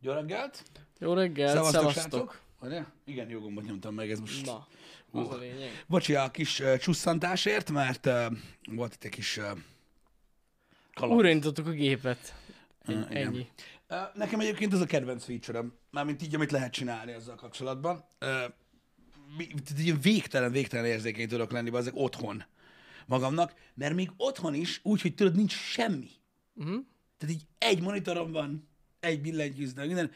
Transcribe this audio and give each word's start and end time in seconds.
Jó 0.00 0.12
reggelt! 0.12 0.62
Jó 0.98 1.12
reggelt, 1.12 1.50
Szevasztok, 1.50 1.92
szevasztok. 1.92 2.40
Igen, 3.04 3.28
jó 3.28 3.40
gombot 3.40 3.64
nyomtam 3.64 3.94
meg, 3.94 4.10
ez 4.10 4.20
most... 4.20 4.46
Na, 4.46 4.66
az 5.12 5.30
a 5.30 5.36
lényeg. 5.36 5.84
Bocsi 5.86 6.14
a 6.14 6.30
kis 6.30 6.60
uh, 6.60 6.76
csusszantásért, 6.76 7.70
mert 7.70 8.06
uh, 8.06 8.26
volt 8.64 8.94
itt 8.94 9.04
egy 9.04 9.10
kis 9.10 9.36
uh, 9.36 9.44
kaland. 10.94 11.18
Újraindítottuk 11.18 11.66
a 11.66 11.70
gépet. 11.70 12.34
Ö, 12.84 12.92
igen. 12.92 13.06
Ennyi. 13.26 13.46
Uh, 13.88 13.98
nekem 14.14 14.40
egyébként 14.40 14.72
ez 14.72 14.80
a 14.80 14.86
kedvenc 14.86 15.24
feature-öm, 15.24 15.74
mármint 15.90 16.22
így, 16.22 16.34
amit 16.34 16.50
lehet 16.50 16.72
csinálni 16.72 17.12
ezzel 17.12 17.34
kapcsolatban. 17.34 18.04
Uh, 18.20 18.52
végtelen, 20.02 20.52
végtelen 20.52 20.84
érzékeny 20.84 21.28
tudok 21.28 21.52
lenni 21.52 21.76
ezek 21.76 21.96
otthon 21.96 22.44
magamnak, 23.06 23.54
mert 23.74 23.94
még 23.94 24.10
otthon 24.16 24.54
is 24.54 24.80
úgy, 24.82 25.00
hogy 25.00 25.14
tudod, 25.14 25.36
nincs 25.36 25.52
semmi. 25.52 26.10
Uh-huh. 26.54 26.84
Tehát 27.18 27.34
így 27.34 27.42
egy 27.58 27.80
monitorom 27.80 28.32
van, 28.32 28.69
egy 29.00 29.20
billentyűznek, 29.20 29.86
minden. 29.86 30.10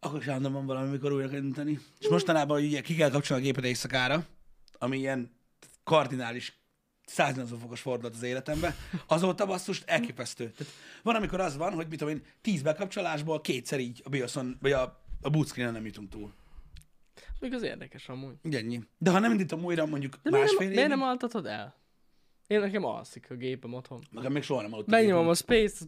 Akkor 0.00 0.20
is 0.20 0.26
állandóan 0.26 0.54
van 0.54 0.66
valami, 0.66 0.88
amikor 0.88 1.12
újra 1.12 1.28
kell 1.28 1.38
indítani. 1.42 1.78
És 1.98 2.08
mostanában 2.08 2.62
ugye 2.62 2.80
ki 2.80 2.94
kell 2.94 3.10
kapcsolni 3.10 3.42
a 3.42 3.46
gépet 3.46 3.64
éjszakára, 3.64 4.26
ami 4.78 4.98
ilyen 4.98 5.30
kardinális 5.84 6.58
180 7.06 7.58
fokos 7.58 7.80
fordulat 7.80 8.14
az 8.14 8.22
életembe. 8.22 8.76
Azóta 9.06 9.46
basszus 9.46 9.82
elképesztő. 9.86 10.50
Tehát 10.50 10.72
van, 11.02 11.14
amikor 11.14 11.40
az 11.40 11.56
van, 11.56 11.72
hogy 11.72 11.86
mit 11.88 11.98
tudom 11.98 12.14
én, 12.14 12.22
10 12.40 12.62
bekapcsolásból 12.62 13.40
kétszer 13.40 13.80
így 13.80 14.00
a 14.04 14.08
BIOS-on, 14.08 14.56
vagy 14.60 14.72
a, 14.72 15.02
a 15.22 15.30
bootscreen 15.30 15.72
nem 15.72 15.86
jutunk 15.86 16.10
túl. 16.10 16.32
Még 17.40 17.52
az 17.52 17.62
érdekes 17.62 18.08
amúgy. 18.08 18.34
Ennyi. 18.50 18.80
De 18.98 19.10
ha 19.10 19.18
nem 19.18 19.30
indítom 19.30 19.64
újra 19.64 19.86
mondjuk 19.86 20.14
De 20.22 20.30
miért 20.30 20.44
másfél 20.46 20.66
nem, 20.66 20.74
miért 20.74 20.88
nem 20.88 21.02
altatod 21.02 21.46
el? 21.46 21.78
Én 22.46 22.60
nekem 22.60 22.84
alszik 22.84 23.26
a 23.30 23.34
gépem 23.34 23.72
otthon. 23.74 24.06
nekem 24.10 24.32
még 24.32 24.42
soha 24.42 24.62
nem 24.62 24.72
aludt 24.72 24.88
a 24.88 24.90
Megnyomom 24.90 25.16
gépem. 25.18 25.30
a 25.30 25.34
space 25.34 25.84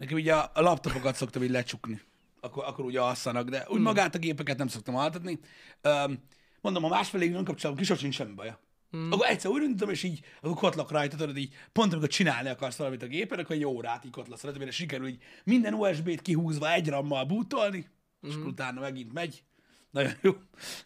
Nekem 0.00 0.16
ugye 0.16 0.34
a, 0.34 0.50
a 0.54 0.60
laptopokat 0.60 1.16
szoktam 1.16 1.42
így 1.42 1.50
lecsukni. 1.50 2.00
Akkor, 2.40 2.64
akkor 2.64 2.84
ugye 2.84 3.00
alszanak, 3.00 3.48
de 3.48 3.66
úgy 3.68 3.80
magát 3.80 4.14
a 4.14 4.18
gépeket 4.18 4.58
nem 4.58 4.68
szoktam 4.68 4.96
altatni. 4.96 5.38
Um, 5.82 6.22
mondom, 6.60 6.82
ha 6.82 6.88
másfél 6.88 7.20
évig 7.20 7.34
nem 7.34 7.44
kapcsolom, 7.44 7.76
ki 7.76 7.84
sosem 7.84 8.10
semmi 8.10 8.32
baja. 8.32 8.60
Mm. 8.96 9.12
Akkor 9.12 9.26
egyszer 9.26 9.50
újra 9.50 9.64
indítom, 9.64 9.90
és 9.90 10.02
így, 10.02 10.20
akkor 10.40 10.54
kotlak 10.56 10.90
rajta, 10.90 11.16
tudod, 11.16 11.36
így 11.36 11.54
pont 11.72 11.92
amikor 11.92 12.08
csinálni 12.08 12.48
akarsz 12.48 12.76
valamit 12.76 13.02
a 13.02 13.06
gépen, 13.06 13.38
akkor 13.38 13.56
egy 13.56 13.64
órát 13.64 14.04
így 14.04 14.10
kotlasz 14.10 14.42
rajta, 14.42 14.58
mire 14.58 14.70
sikerül 14.70 15.06
így 15.06 15.22
minden 15.44 15.74
USB-t 15.74 16.22
kihúzva 16.22 16.72
egy 16.72 16.88
rammal 16.88 17.24
bootolni, 17.24 17.88
mm. 18.26 18.28
és 18.28 18.34
akkor 18.34 18.46
utána 18.46 18.80
megint 18.80 19.12
megy. 19.12 19.42
Nagyon 19.90 20.12
jó. 20.20 20.32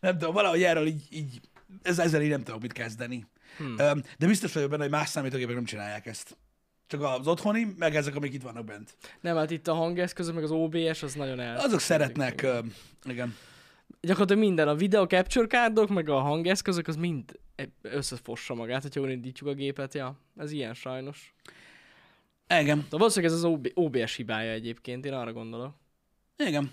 Nem 0.00 0.18
tudom, 0.18 0.34
valahogy 0.34 0.62
erről 0.62 0.86
így, 0.86 1.06
így 1.10 1.40
ez, 1.82 1.98
ezzel 1.98 2.22
így 2.22 2.30
nem 2.30 2.42
tudok 2.42 2.60
mit 2.60 2.72
kezdeni. 2.72 3.26
Hmm. 3.56 3.76
Um, 3.78 4.02
de 4.18 4.26
biztos 4.26 4.52
vagyok 4.52 4.70
benne, 4.70 4.82
hogy 4.82 4.92
más 4.92 5.08
számítógépek 5.08 5.54
nem 5.54 5.64
csinálják 5.64 6.06
ezt. 6.06 6.36
Csak 6.94 7.02
az 7.02 7.26
otthoni, 7.26 7.74
meg 7.78 7.96
ezek, 7.96 8.16
amik 8.16 8.32
itt 8.34 8.42
vannak 8.42 8.64
bent. 8.64 8.96
Nem, 9.20 9.36
hát 9.36 9.50
itt 9.50 9.68
a 9.68 9.74
hangeszközök, 9.74 10.34
meg 10.34 10.44
az 10.44 10.50
OBS, 10.50 11.02
az 11.02 11.14
nagyon 11.14 11.40
el. 11.40 11.56
Azok 11.56 11.80
szeretnek, 11.80 12.40
uh, 12.44 12.66
igen. 13.04 13.36
Gyakorlatilag 14.00 14.42
minden, 14.42 14.68
a 14.68 14.74
video 14.74 15.06
capture 15.06 15.46
cardok, 15.46 15.88
meg 15.88 16.08
a 16.08 16.20
hangeszközök, 16.20 16.88
az 16.88 16.96
mind 16.96 17.38
összefossa 17.82 18.54
magát, 18.54 18.82
hogyha 18.82 19.00
jól 19.00 19.10
indítjuk 19.10 19.48
a 19.48 19.54
gépet, 19.54 19.94
ja. 19.94 20.20
Ez 20.36 20.52
ilyen 20.52 20.74
sajnos. 20.74 21.34
Igen, 22.60 22.86
De 22.90 22.96
valószínűleg 22.96 23.32
ez 23.34 23.38
az 23.38 23.44
OB- 23.44 23.70
OBS 23.74 24.14
hibája 24.16 24.52
egyébként, 24.52 25.04
én 25.04 25.12
arra 25.12 25.32
gondolok. 25.32 25.74
igen. 26.36 26.72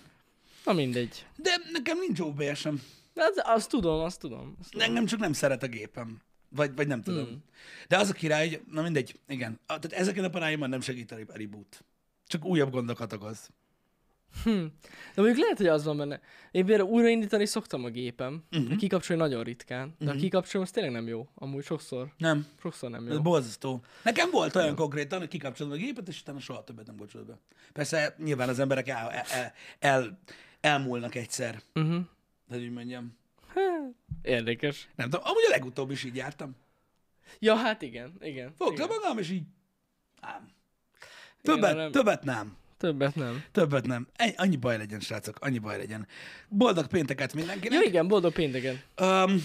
Na 0.66 0.74
mindegy. 0.74 1.26
De 1.36 1.52
nekem 1.72 1.98
nincs 2.00 2.20
OBS-em. 2.20 2.82
Az, 3.16 3.42
azt 3.44 3.70
tudom, 3.70 4.00
azt 4.00 4.20
tudom. 4.20 4.56
Azt 4.60 4.72
tudom. 4.72 4.88
Engem 4.88 5.06
csak 5.06 5.20
nem 5.20 5.34
szeret 5.34 5.64
a 5.64 5.68
gépem. 5.68 6.22
Vagy, 6.56 6.76
vagy 6.76 6.88
nem 6.88 7.02
tudom. 7.02 7.26
Hmm. 7.26 7.44
De 7.88 7.98
az 7.98 8.10
a 8.10 8.14
király, 8.14 8.50
hogy, 8.50 8.62
na 8.72 8.82
mindegy, 8.82 9.20
igen. 9.28 9.60
A- 9.66 9.80
Tehát 9.80 9.94
ezeken 9.94 10.24
a 10.24 10.30
paráimon 10.30 10.70
nem 10.70 10.82
segít 10.82 11.12
a 11.12 11.16
reboot. 11.34 11.84
Csak 12.28 12.46
újabb 12.46 12.72
gondokat 12.72 13.14
okoz. 13.14 13.50
Hm. 14.44 14.50
De 15.16 15.22
mondjuk 15.22 15.38
lehet, 15.38 15.58
hogy 15.58 15.68
az 15.68 15.84
van 15.84 15.98
benne. 15.98 16.22
Én 16.52 16.66
például 16.66 16.90
újraindítani 16.90 17.46
szoktam 17.46 17.84
a 17.84 17.90
gépem, 17.90 18.44
Mhm. 18.50 18.62
uh-huh. 18.62 18.78
kikapcsolni 18.78 19.22
nagyon 19.22 19.44
ritkán. 19.44 19.88
De 19.98 20.06
uh-huh. 20.06 20.18
a 20.20 20.22
kikapcsolom, 20.22 20.66
az 20.66 20.72
tényleg 20.72 20.92
nem 20.94 21.08
jó. 21.08 21.28
Amúgy 21.36 21.64
sokszor. 21.64 22.14
Nem, 22.18 22.46
Sokszor 22.62 22.90
nem 22.90 23.06
jó. 23.06 23.12
ez 23.12 23.20
borzasztó. 23.20 23.84
Nekem 24.04 24.30
volt 24.32 24.56
olyan 24.56 24.76
konkrétan, 24.76 25.20
hogy 25.20 25.28
kikapcsolom 25.28 25.72
a 25.74 25.76
gépet, 25.76 26.08
és 26.08 26.22
utána 26.22 26.40
soha 26.40 26.64
többet 26.64 26.86
nem 26.88 26.96
kapcsolod 26.96 27.28
be. 27.28 27.38
Persze 27.74 28.16
nyilván 28.18 28.50
az 28.50 28.60
emberek 28.60 28.88
el, 28.88 29.10
el, 29.12 29.24
el, 29.30 29.54
el 29.80 30.20
elmúlnak 30.62 31.16
egyszer, 31.16 31.62
Uh-huh. 31.76 32.02
hogy 32.50 32.64
úgy 32.64 32.72
mondjam. 32.72 33.18
Érdekes. 34.22 34.88
Nem 34.96 35.10
tudom, 35.10 35.26
amúgy 35.26 35.44
a 35.48 35.50
legutóbb 35.50 35.92
is 35.92 36.04
így 36.04 36.16
jártam. 36.16 36.56
Ja, 37.40 37.56
hát 37.56 37.82
igen, 37.82 38.14
igen. 38.20 38.54
Fogtam 38.58 38.86
igen. 38.86 38.98
magam, 39.02 39.18
és 39.18 39.30
így... 39.30 39.44
Igen, 40.22 40.52
Többet, 41.42 41.76
nem- 41.76 41.92
többet 41.92 42.24
nem. 42.24 42.58
Többet 42.78 43.16
nem. 43.16 43.44
Többet 43.52 43.86
nem. 43.86 44.08
Annyi 44.36 44.56
baj 44.56 44.78
legyen, 44.78 45.00
srácok, 45.00 45.38
annyi 45.40 45.58
baj 45.58 45.78
legyen. 45.78 46.08
Boldog 46.50 46.88
pénteket 46.88 47.34
mindenkinek. 47.34 47.80
Ja, 47.82 47.88
igen, 47.88 48.08
boldog 48.08 48.34
pénteken. 48.34 48.82
Um, 49.02 49.44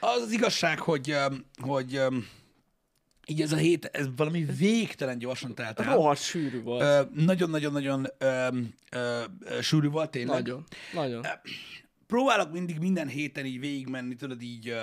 az 0.00 0.22
az 0.22 0.30
igazság, 0.30 0.78
hogy, 0.78 1.12
um, 1.12 1.44
hogy 1.62 1.98
um, 1.98 2.28
így 3.26 3.40
ez 3.42 3.52
a 3.52 3.56
hét, 3.56 3.84
ez 3.84 4.06
valami 4.16 4.44
végtelen 4.44 5.18
gyorsan 5.18 5.54
telt 5.54 5.80
el. 5.80 5.94
Rohadt 5.94 6.20
sűrű 6.22 6.62
volt. 6.62 7.14
Nagyon-nagyon-nagyon 7.14 8.06
sűrű 9.60 9.88
volt 9.88 10.10
tényleg. 10.10 10.36
nagyon, 10.36 10.64
nagyon. 10.92 11.26
Próbálok 12.08 12.52
mindig 12.52 12.78
minden 12.78 13.08
héten 13.08 13.46
így 13.46 13.60
végigmenni, 13.60 14.14
tudod 14.14 14.42
így... 14.42 14.74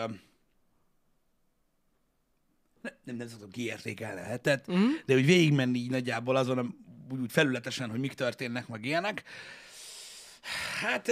nem, 2.81 3.15
nem 3.15 3.27
szoktam 3.27 3.49
kiértékelni 3.49 4.19
a 4.19 4.23
hetet, 4.23 4.67
uh-huh. 4.67 4.91
de 5.05 5.13
hogy 5.13 5.25
végigmenni 5.25 5.77
így 5.77 5.89
nagyjából 5.89 6.35
azon, 6.35 6.57
a- 6.57 6.75
úgy, 7.11 7.19
úgy 7.19 7.31
felületesen, 7.31 7.89
hogy 7.89 7.99
mik 7.99 8.13
történnek, 8.13 8.67
meg 8.67 8.85
ilyenek. 8.85 9.23
Hát... 10.81 11.11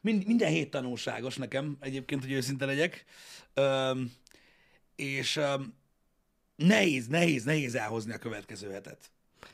Mind, 0.00 0.26
minden 0.26 0.50
hét 0.50 0.70
tanulságos 0.70 1.36
nekem, 1.36 1.76
egyébként, 1.80 2.22
hogy 2.22 2.32
őszinte 2.32 2.64
legyek. 2.64 3.04
Öm, 3.54 4.12
és 4.96 5.36
öm, 5.36 5.74
nehéz, 6.56 7.06
nehéz, 7.06 7.44
nehéz 7.44 7.74
elhozni 7.74 8.12
a 8.12 8.18
következő 8.18 8.70
hetet. 8.70 9.10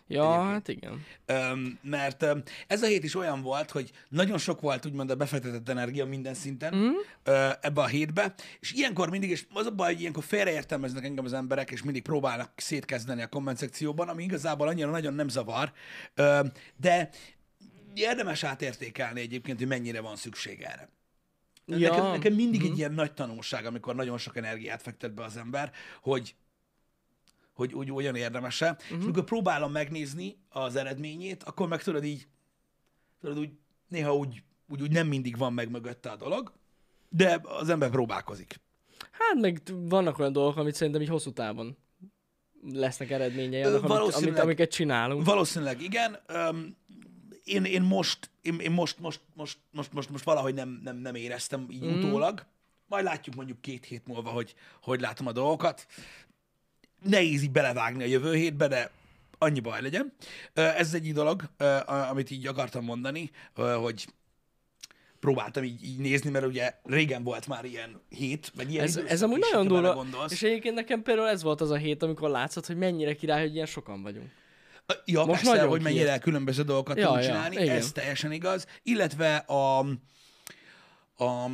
Ja, 0.07 0.43
hát 0.43 0.69
igen. 0.69 1.05
Öm, 1.27 1.79
mert 1.83 2.23
öm, 2.23 2.43
ez 2.67 2.83
a 2.83 2.87
hét 2.87 3.05
is 3.05 3.15
olyan 3.15 3.43
volt, 3.43 3.71
hogy 3.71 3.91
nagyon 4.09 4.39
sok 4.39 4.61
volt 4.61 4.87
úgymond 4.87 5.11
a 5.11 5.15
befektetett 5.15 5.69
energia 5.69 6.07
minden 6.07 6.35
szinten 6.35 6.77
mm. 6.77 6.91
ö, 7.23 7.49
ebbe 7.61 7.81
a 7.81 7.87
hétbe, 7.87 8.35
és 8.61 8.73
ilyenkor 8.73 9.11
mindig, 9.11 9.31
és 9.31 9.47
az 9.53 9.67
a 9.67 9.71
baj, 9.71 9.93
hogy 9.93 10.01
ilyenkor 10.01 10.25
félreértelmeznek 10.25 11.05
engem 11.05 11.25
az 11.25 11.33
emberek, 11.33 11.71
és 11.71 11.83
mindig 11.83 12.03
próbálnak 12.03 12.51
szétkezdeni 12.57 13.23
a 13.23 13.27
komment 13.27 13.59
szekcióban, 13.59 14.09
ami 14.09 14.23
igazából 14.23 14.69
annyira 14.69 14.91
nagyon 14.91 15.15
nem 15.15 15.29
zavar, 15.29 15.73
ö, 16.15 16.41
de 16.77 17.11
érdemes 17.95 18.45
átértékelni 18.45 19.21
egyébként, 19.21 19.59
hogy 19.59 19.69
mennyire 19.69 20.01
van 20.01 20.17
szükség 20.17 20.61
erre. 20.63 20.89
Ja. 21.67 21.91
Nekem, 21.91 22.11
nekem 22.11 22.33
mindig 22.33 22.65
egy 22.65 22.79
ilyen 22.79 22.93
nagy 22.93 23.13
tanulság, 23.13 23.67
amikor 23.67 23.95
nagyon 23.95 24.19
sok 24.19 24.37
energiát 24.37 24.83
fektet 24.83 25.15
be 25.15 25.25
az 25.25 25.37
ember, 25.37 25.73
hogy 26.03 26.35
hogy 27.55 27.75
úgy 27.75 27.91
olyan 27.91 28.15
érdemes-e. 28.15 28.71
Uh-huh. 28.71 28.99
És 28.99 29.05
amikor 29.05 29.25
próbálom 29.25 29.73
megnézni 29.73 30.37
az 30.49 30.77
eredményét, 30.77 31.43
akkor 31.43 31.69
meg 31.69 31.83
tudod 31.83 32.05
így, 32.05 32.27
tudod 33.21 33.39
úgy, 33.39 33.51
néha 33.89 34.17
úgy, 34.17 34.43
úgy, 34.69 34.83
úgy 34.83 34.93
nem 34.93 35.07
mindig 35.07 35.37
van 35.37 35.53
meg 35.53 35.71
mögötte 35.71 36.11
a 36.11 36.17
dolog, 36.17 36.53
de 37.09 37.41
az 37.43 37.69
ember 37.69 37.91
próbálkozik. 37.91 38.61
Hát 39.11 39.41
meg 39.41 39.63
vannak 39.67 40.19
olyan 40.19 40.33
dolgok, 40.33 40.57
amit 40.57 40.75
szerintem 40.75 41.03
így 41.03 41.09
hosszú 41.09 41.33
távon 41.33 41.77
lesznek 42.73 43.11
eredményei 43.11 43.63
annak, 43.63 44.15
amit, 44.15 44.39
amiket 44.39 44.71
csinálunk. 44.71 45.25
Valószínűleg 45.25 45.83
igen. 45.83 46.19
Öm, 46.27 46.77
én, 47.45 47.65
én 47.65 47.83
most, 47.83 48.31
én, 48.41 48.59
én 48.59 48.71
most, 48.71 48.99
most, 48.99 49.21
most, 49.35 49.59
most, 49.71 49.93
most, 49.93 50.11
most 50.11 50.25
valahogy 50.25 50.55
nem, 50.55 50.81
nem, 50.83 50.97
nem 50.97 51.15
éreztem 51.15 51.67
így 51.71 51.85
mm. 51.85 51.99
utólag. 51.99 52.47
Majd 52.87 53.05
látjuk 53.05 53.35
mondjuk 53.35 53.61
két 53.61 53.85
hét 53.85 54.07
múlva, 54.07 54.31
hogy 54.31 54.55
hogy 54.83 55.01
látom 55.01 55.27
a 55.27 55.33
dolgokat. 55.33 55.87
Nehéz 57.05 57.43
így 57.43 57.51
belevágni 57.51 58.03
a 58.03 58.07
jövő 58.07 58.35
hétbe, 58.35 58.69
de 58.69 58.91
annyi 59.39 59.61
baj 59.61 59.83
legyen. 59.83 60.13
Ez 60.55 60.95
egy 60.95 61.13
dolog, 61.13 61.43
amit 61.87 62.31
így 62.31 62.47
akartam 62.47 62.85
mondani, 62.85 63.31
hogy 63.55 64.07
próbáltam 65.21 65.65
így, 65.65 65.85
így 65.85 65.99
nézni, 65.99 66.31
mert 66.31 66.47
ugye 66.47 66.75
régen 66.85 67.23
volt 67.23 67.47
már 67.47 67.65
ilyen 67.65 68.01
hét, 68.09 68.53
meg 68.57 68.71
ilyen 68.71 68.85
Ez, 68.85 68.97
ez 68.97 69.23
amúgy 69.23 69.39
nagyon 69.51 69.67
durva. 69.67 70.05
És 70.29 70.43
egyébként 70.43 70.75
nekem 70.75 71.03
például 71.03 71.29
ez 71.29 71.43
volt 71.43 71.61
az 71.61 71.71
a 71.71 71.77
hét, 71.77 72.03
amikor 72.03 72.31
látszott, 72.31 72.67
hogy 72.67 72.77
mennyire 72.77 73.15
király, 73.15 73.41
hogy 73.43 73.55
ilyen 73.55 73.67
sokan 73.67 74.03
vagyunk. 74.03 74.31
Ja, 75.05 75.25
Most 75.25 75.45
persze, 75.45 75.63
hogy 75.63 75.83
mennyire 75.83 76.05
kijött. 76.05 76.21
különböző 76.21 76.63
dolgokat 76.63 76.97
Ja, 76.97 77.05
tudunk 77.07 77.23
ja, 77.23 77.29
csinálni, 77.31 77.57
igen. 77.57 77.77
ez 77.77 77.93
teljesen 77.93 78.33
igaz. 78.33 78.67
Illetve 78.83 79.37
a, 79.37 79.79
a 81.17 81.47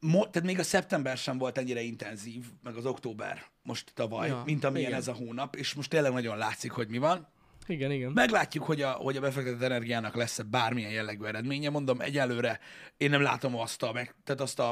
mo, 0.00 0.26
tehát 0.26 0.48
még 0.48 0.58
a 0.58 0.62
szeptember 0.62 1.16
sem 1.16 1.38
volt 1.38 1.58
ennyire 1.58 1.80
intenzív, 1.80 2.44
meg 2.62 2.76
az 2.76 2.86
október 2.86 3.44
most 3.62 3.92
tavaly, 3.94 4.28
Ja, 4.28 4.42
mint 4.44 4.64
amilyen 4.64 4.88
igen. 4.88 5.00
ez 5.00 5.08
a 5.08 5.12
hónap, 5.12 5.56
és 5.56 5.74
most 5.74 5.90
tényleg 5.90 6.12
nagyon 6.12 6.36
látszik, 6.36 6.70
hogy 6.70 6.88
mi 6.88 6.98
van. 6.98 7.28
Igen, 7.66 7.90
igen. 7.90 8.12
Meglátjuk, 8.12 8.64
hogy 8.64 8.82
a, 8.82 8.90
hogy 8.90 9.16
a 9.16 9.20
befektetett 9.20 9.62
energiának 9.62 10.14
lesz-e 10.14 10.42
bármilyen 10.42 10.90
jellegű 10.90 11.24
eredménye. 11.24 11.70
Mondom, 11.70 12.00
egyelőre 12.00 12.60
én 12.96 13.10
nem 13.10 13.22
látom 13.22 13.56
azt, 13.56 13.82
a, 13.82 13.92
meg, 13.92 14.14
tehát 14.24 14.40
azt, 14.40 14.58
a, 14.58 14.68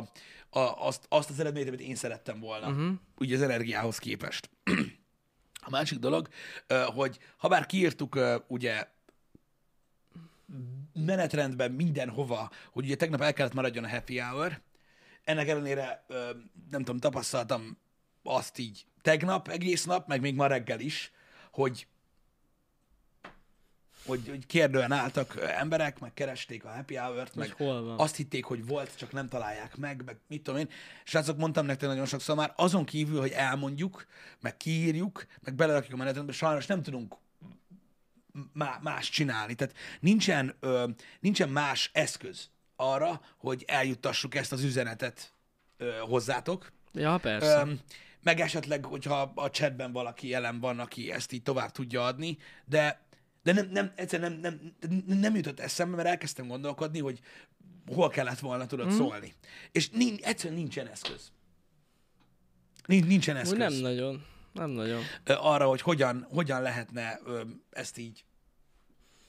a, 0.50 0.58
azt, 0.58 1.06
azt 1.08 1.31
az 1.31 1.40
eredményt, 1.40 1.69
amit 1.69 1.81
én 1.81 1.94
szerettem 1.94 2.40
volna, 2.40 2.69
uh-huh. 2.69 2.93
ugye 3.19 3.34
az 3.34 3.43
energiához 3.43 3.99
képest. 3.99 4.50
A 5.66 5.70
másik 5.70 5.99
dolog, 5.99 6.28
hogy 6.94 7.19
ha 7.37 7.49
bár 7.49 7.66
kiírtuk 7.66 8.19
ugye 8.46 8.88
menetrendben 10.93 11.70
mindenhova, 11.70 12.50
hogy 12.72 12.84
ugye 12.84 12.96
tegnap 12.96 13.20
el 13.20 13.32
kellett 13.32 13.55
maradjon 13.55 13.84
a 13.84 13.88
happy 13.88 14.19
hour. 14.19 14.61
Ennek 15.25 15.49
ellenére, 15.49 16.05
nem 16.71 16.85
tudom, 16.85 16.99
tapasztaltam 16.99 17.79
azt 18.23 18.59
így 18.59 18.87
tegnap 19.03 19.49
egész 19.49 19.85
nap, 19.85 20.09
meg 20.09 20.21
még 20.21 20.35
ma 20.35 20.47
reggel 20.47 20.81
is, 20.81 21.12
hogy 21.50 21.87
hogy, 24.06 24.29
hogy 24.29 24.47
kérdően 24.47 24.93
álltak 24.93 25.41
emberek, 25.41 25.99
meg 26.00 26.15
keresték 26.15 26.65
a 26.65 26.75
happy 26.75 26.94
hour-t, 26.97 27.35
meg 27.35 27.53
hol 27.53 27.82
van. 27.82 27.99
azt 27.99 28.17
hitték, 28.17 28.44
hogy 28.44 28.67
volt, 28.67 28.97
csak 28.97 29.12
nem 29.12 29.29
találják 29.29 29.76
meg, 29.76 30.05
meg 30.05 30.17
mit 30.29 30.43
tudom 30.43 30.61
én. 30.61 30.69
Srácok, 31.05 31.37
mondtam 31.37 31.67
nektek 31.67 31.88
nagyon 31.88 32.06
sokszor 32.06 32.37
már, 32.37 32.53
azon 32.56 32.85
kívül, 32.85 33.21
hogy 33.21 33.31
elmondjuk, 33.31 34.06
meg 34.41 34.56
kiírjuk, 34.56 35.26
meg 35.41 35.55
belerakjuk 35.55 35.93
a 35.93 35.97
menetrendbe, 35.97 36.32
sajnos 36.32 36.67
nem 36.67 36.82
tudunk 36.82 37.15
má- 38.53 38.82
más 38.82 39.09
csinálni. 39.11 39.55
Tehát 39.55 39.75
nincsen, 40.00 40.56
ö, 40.61 40.88
nincsen 41.21 41.49
más 41.49 41.91
eszköz 41.93 42.50
arra, 42.76 43.21
hogy 43.38 43.65
eljuttassuk 43.67 44.35
ezt 44.35 44.53
az 44.53 44.62
üzenetet 44.62 45.32
ö, 45.76 45.91
hozzátok. 46.00 46.73
Ja, 46.93 47.19
persze. 47.19 47.62
Ö, 47.67 47.73
meg 48.23 48.41
esetleg, 48.41 48.85
hogyha 48.85 49.32
a 49.35 49.50
chatben 49.50 49.93
valaki 49.93 50.29
jelen 50.29 50.61
van, 50.61 50.79
aki 50.79 51.12
ezt 51.12 51.32
így 51.32 51.43
tovább 51.43 51.71
tudja 51.71 52.05
adni, 52.05 52.38
de, 52.65 53.06
de 53.43 53.53
nem, 53.53 53.69
nem, 53.71 53.93
egyszerűen 53.97 54.32
nem, 54.32 54.75
nem, 54.81 55.05
nem 55.06 55.35
jutott 55.35 55.61
eszembe, 55.61 55.97
mert 55.97 56.09
elkezdtem 56.09 56.47
gondolkodni, 56.47 57.00
hogy 57.00 57.21
hol 57.87 58.09
kellett 58.09 58.38
volna 58.38 58.67
tudod 58.67 58.87
mm. 58.87 58.97
szólni. 58.97 59.35
És 59.73 59.91
nincs, 59.91 60.21
egyszerűen 60.21 60.59
nincsen 60.59 60.87
eszköz. 60.87 61.32
Nincs, 62.87 63.06
nincsen 63.06 63.37
eszköz 63.37 63.59
nem 63.59 63.73
nagyon. 63.73 64.26
Nem 64.53 64.71
nagyon. 64.71 65.03
arra, 65.25 65.67
hogy 65.67 65.81
hogyan, 65.81 66.26
hogyan 66.31 66.62
lehetne 66.62 67.21
ezt 67.71 67.99
így 67.99 68.25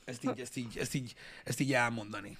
ezt 0.06 0.24
így, 0.24 0.40
ezt 0.40 0.56
így, 0.58 0.78
ezt 0.78 0.94
így, 0.94 1.14
ezt 1.44 1.60
így 1.60 1.74
elmondani. 1.74 2.38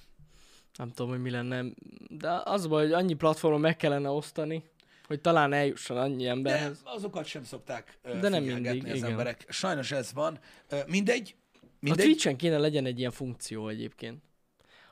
Nem 0.76 0.90
tudom, 0.92 1.10
hogy 1.10 1.20
mi 1.22 1.30
lenne. 1.30 1.64
De 2.08 2.40
az 2.44 2.64
a 2.64 2.68
baj, 2.68 2.82
hogy 2.82 2.92
annyi 2.92 3.14
platformon 3.14 3.60
meg 3.60 3.76
kellene 3.76 4.08
osztani, 4.08 4.62
hogy 5.06 5.20
talán 5.20 5.52
eljusson 5.52 5.96
annyi 5.96 6.24
De 6.24 6.30
emberhez. 6.30 6.80
azokat 6.84 7.24
sem 7.24 7.44
szokták 7.44 7.98
ö, 8.02 8.18
De 8.18 8.28
nem 8.28 8.42
mindig, 8.42 8.84
az 8.90 8.96
igen. 8.96 9.10
emberek. 9.10 9.44
Sajnos 9.48 9.92
ez 9.92 10.12
van. 10.12 10.38
Ö, 10.68 10.76
Mindegy. 10.86 11.34
A 11.54 11.58
Mindegy. 11.80 12.04
Twitch-en 12.04 12.36
kéne 12.36 12.58
legyen 12.58 12.86
egy 12.86 12.98
ilyen 12.98 13.10
funkció 13.10 13.68
egyébként. 13.68 14.22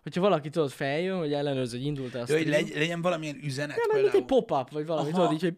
Hogyha 0.03 0.21
valaki 0.21 0.49
tudod 0.51 0.71
feljön, 0.71 1.19
hogy 1.19 1.33
ellenőrz, 1.33 1.71
hogy 1.71 1.85
indult-e 1.85 2.21
a 2.21 2.25
Jó, 2.29 2.37
hogy 2.37 2.47
legy, 2.47 2.73
legyen 2.75 3.03
valamilyen 3.03 3.39
üzenet. 3.43 3.77
Nem, 3.93 4.03
mint 4.03 4.15
egy 4.15 4.25
pop-up, 4.25 4.71
vagy 4.71 4.87
valami, 4.87 5.11
Aha. 5.11 5.19
tudod 5.19 5.33
így, 5.33 5.41
hogy 5.41 5.57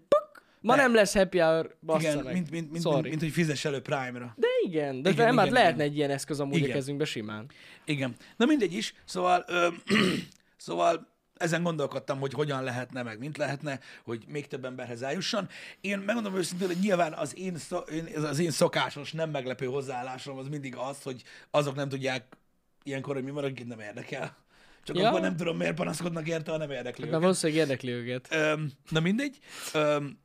ma 0.66 0.76
nem 0.76 0.94
lesz 0.94 1.14
happy 1.14 1.38
hour, 1.38 1.76
bassza 1.82 2.08
igen, 2.10 2.24
meg. 2.24 2.32
mint, 2.32 2.50
mint, 2.50 2.70
mint, 2.72 2.84
mint, 2.84 3.02
mint, 3.02 3.20
hogy 3.20 3.30
fizess 3.30 3.64
elő 3.64 3.80
Prime-ra. 3.80 4.34
De 4.36 4.46
igen, 4.66 5.02
de 5.02 5.10
Igen, 5.10 5.12
igen, 5.12 5.26
nem, 5.26 5.36
hát 5.36 5.46
igen, 5.46 5.58
lehetne 5.58 5.82
igen. 5.82 5.92
egy 5.92 5.96
ilyen 5.96 6.10
eszköz 6.10 6.40
amúgy 6.40 6.56
Igen. 6.56 6.70
a 6.70 6.72
kezünkbe 6.72 7.04
simán. 7.04 7.46
Igen. 7.84 8.14
Na 8.36 8.46
mindegy 8.46 8.72
is. 8.72 8.94
Szóval, 9.04 9.44
ö, 9.48 9.68
szóval 10.56 11.14
ezen 11.36 11.62
gondolkodtam, 11.62 12.18
hogy 12.20 12.32
hogyan 12.32 12.62
lehetne, 12.64 13.02
meg 13.02 13.18
mint 13.18 13.36
lehetne, 13.36 13.80
hogy 14.04 14.24
még 14.28 14.46
több 14.46 14.64
emberhez 14.64 15.02
eljusson. 15.02 15.48
Én 15.80 15.98
megmondom 15.98 16.36
őszintén, 16.36 16.66
hogy 16.66 16.78
nyilván 16.80 17.12
az 17.12 17.38
én, 17.38 17.54
ez 18.14 18.22
az 18.22 18.38
én 18.38 18.50
szokásos, 18.50 19.12
nem 19.12 19.30
meglepő 19.30 19.66
hozzáállásom 19.66 20.38
az 20.38 20.48
mindig 20.48 20.76
az, 20.76 21.02
hogy 21.02 21.22
azok 21.50 21.74
nem 21.74 21.88
tudják 21.88 22.24
ilyenkor, 22.82 23.14
hogy 23.14 23.24
mi 23.24 23.30
van, 23.30 23.44
akit 23.44 23.66
nem 23.68 23.80
érdekel. 23.80 24.36
Csak 24.84 24.96
Ja. 24.96 25.08
akkor 25.08 25.20
nem 25.20 25.36
tudom, 25.36 25.56
miért 25.56 25.74
panaszkodnak 25.74 26.28
érte, 26.28 26.50
ha 26.50 26.56
nem 26.56 26.70
érdekli 26.70 26.90
Mert 27.04 27.06
őket. 27.08 27.20
valószínűleg 27.20 27.62
érdekli 27.62 27.90
őket. 27.90 28.28
Öm, 28.30 28.70
na 28.88 29.00
mindegy. 29.00 29.38
Öm, 29.74 30.18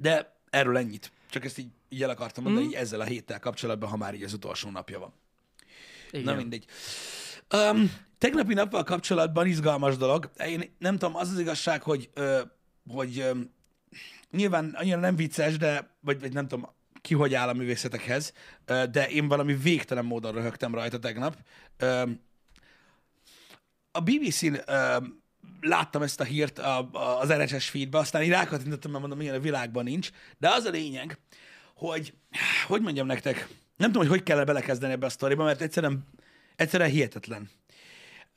de 0.00 0.36
erről 0.50 0.76
ennyit. 0.76 1.12
Csak 1.30 1.44
ezt 1.44 1.58
így, 1.58 1.68
így 1.88 2.02
el 2.02 2.10
akartam 2.10 2.44
mondani, 2.44 2.64
Mhm. 2.66 2.74
így 2.74 2.80
ezzel 2.80 3.00
a 3.00 3.04
héttel 3.04 3.38
kapcsolatban, 3.38 3.88
ha 3.88 3.96
már 3.96 4.14
így 4.14 4.22
az 4.22 4.32
utolsó 4.32 4.70
napja 4.70 4.98
van. 4.98 5.12
Igen. 6.10 6.24
Na 6.24 6.34
mindegy. 6.34 6.64
Um, 7.54 7.92
tegnapi 8.18 8.54
nappal 8.54 8.82
kapcsolatban 8.84 9.46
izgalmas 9.46 9.96
dolog. 9.96 10.30
Én 10.46 10.74
nem 10.78 10.98
tudom, 10.98 11.16
az 11.16 11.30
az 11.30 11.38
igazság, 11.38 11.82
hogy, 11.82 12.10
ö, 12.14 12.40
hogy 12.88 13.18
ö, 13.18 13.30
nyilván 14.30 14.74
annyira 14.78 14.98
nem 14.98 15.16
vicces, 15.16 15.56
de, 15.56 15.90
vagy, 16.00 16.20
vagy 16.20 16.32
nem 16.32 16.48
tudom, 16.48 16.68
ki 17.00 17.14
hogy 17.14 17.34
áll 17.34 17.48
a 17.48 17.52
művészetekhez, 17.52 18.32
ö, 18.64 18.84
de 18.90 19.08
én 19.08 19.28
valami 19.28 19.54
végtelen 19.54 20.04
módon 20.04 20.32
röhögtem 20.32 20.74
rajta 20.74 20.98
tegnap. 20.98 21.36
Ö, 21.76 22.02
a 23.92 24.00
BBC-n 24.00 24.54
láttam 25.60 26.02
ezt 26.02 26.20
a 26.20 26.24
hírt 26.24 26.58
a, 26.58 26.88
a, 26.92 27.20
az 27.20 27.32
RSS 27.32 27.68
feedbe, 27.68 27.98
aztán 27.98 28.22
így 28.22 28.28
rákattintottam, 28.28 28.90
mert 28.90 29.02
mondom, 29.02 29.20
ilyen 29.20 29.34
a 29.34 29.40
világban 29.40 29.84
nincs, 29.84 30.10
de 30.38 30.48
az 30.48 30.64
a 30.64 30.70
lényeg, 30.70 31.18
hogy, 31.74 32.14
hogy 32.66 32.82
mondjam 32.82 33.06
nektek, 33.06 33.48
nem 33.76 33.92
tudom, 33.92 34.08
hogy 34.08 34.16
hogy 34.16 34.22
kell 34.22 34.44
belekezdeni 34.44 34.92
ebbe 34.92 35.06
a 35.06 35.10
sztoriba, 35.10 35.44
mert 35.44 35.60
egyszerűen, 35.60 36.06
egyszerűen 36.56 36.90
hihetetlen. 36.90 37.50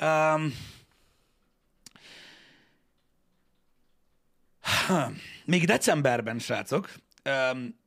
Um, 0.01 0.53
még 5.45 5.65
decemberben, 5.65 6.39
srácok, 6.39 6.89
um, 7.25 7.81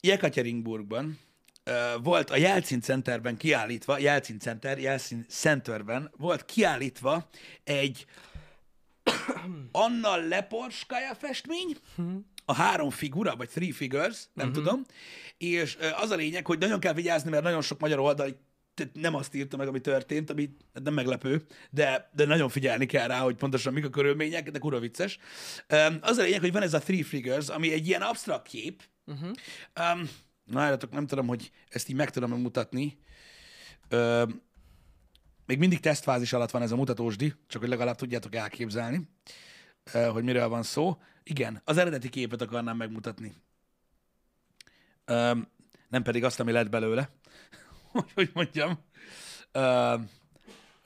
Jekaterinburgban 0.00 1.18
volt 2.02 2.30
a 2.30 2.36
Jelcin 2.36 2.80
Centerben 2.80 3.36
kiállítva, 3.36 3.98
Jelcin 3.98 4.38
Center, 4.38 4.78
Jelcin 4.78 5.26
Centerben 5.28 6.10
volt 6.16 6.44
kiállítva 6.44 7.28
egy 7.64 8.06
Anna 9.72 10.16
Leporskaya 10.16 11.14
festmény, 11.14 11.76
a 12.44 12.54
három 12.54 12.90
figura, 12.90 13.36
vagy 13.36 13.48
three 13.48 13.72
figures, 13.72 14.28
nem 14.32 14.48
uh-huh. 14.48 14.64
tudom, 14.64 14.84
és 15.38 15.78
az 16.00 16.10
a 16.10 16.14
lényeg, 16.14 16.46
hogy 16.46 16.58
nagyon 16.58 16.80
kell 16.80 16.92
vigyázni, 16.92 17.30
mert 17.30 17.42
nagyon 17.42 17.62
sok 17.62 17.80
magyar 17.80 17.98
oldal 17.98 18.28
nem 18.92 19.14
azt 19.14 19.34
írta 19.34 19.56
meg, 19.56 19.68
ami 19.68 19.80
történt, 19.80 20.30
ami 20.30 20.50
nem 20.72 20.94
meglepő, 20.94 21.42
de, 21.70 22.10
de 22.14 22.24
nagyon 22.24 22.48
figyelni 22.48 22.86
kell 22.86 23.06
rá, 23.06 23.18
hogy 23.18 23.34
pontosan 23.34 23.72
mik 23.72 23.84
a 23.84 23.90
körülmények, 23.90 24.50
de 24.50 24.58
kurva 24.58 24.78
vicces. 24.78 25.18
Az 26.00 26.18
a 26.18 26.22
lényeg, 26.22 26.40
hogy 26.40 26.52
van 26.52 26.62
ez 26.62 26.74
a 26.74 26.78
Three 26.78 27.04
Figures, 27.04 27.48
ami 27.48 27.72
egy 27.72 27.86
ilyen 27.86 28.02
absztrakt 28.02 28.48
kép. 28.48 28.82
Uh-huh. 29.06 29.30
Um, 29.80 30.08
na, 30.44 30.58
várjatok, 30.58 30.90
nem 30.90 31.06
tudom, 31.06 31.26
hogy 31.26 31.50
ezt 31.68 31.88
így 31.88 31.96
meg 31.96 32.10
tudom 32.10 32.40
mutatni. 32.40 32.98
Um, 33.90 34.42
még 35.46 35.58
mindig 35.58 35.80
tesztfázis 35.80 36.32
alatt 36.32 36.50
van 36.50 36.62
ez 36.62 36.72
a 36.72 36.76
mutatósdi, 36.76 37.34
csak 37.46 37.60
hogy 37.60 37.70
legalább 37.70 37.96
tudjátok 37.96 38.34
elképzelni, 38.34 39.08
uh, 39.94 40.06
hogy 40.06 40.24
miről 40.24 40.48
van 40.48 40.62
szó. 40.62 40.96
Igen, 41.22 41.60
az 41.64 41.76
eredeti 41.76 42.08
képet 42.08 42.40
akarnám 42.40 42.76
megmutatni. 42.76 43.32
Um, 45.06 45.48
nem 45.88 46.02
pedig 46.02 46.24
azt, 46.24 46.40
ami 46.40 46.52
lett 46.52 46.70
belőle. 46.70 47.10
hogy, 47.92 48.10
hogy 48.14 48.30
mondjam. 48.34 48.78
Uh, 49.54 50.00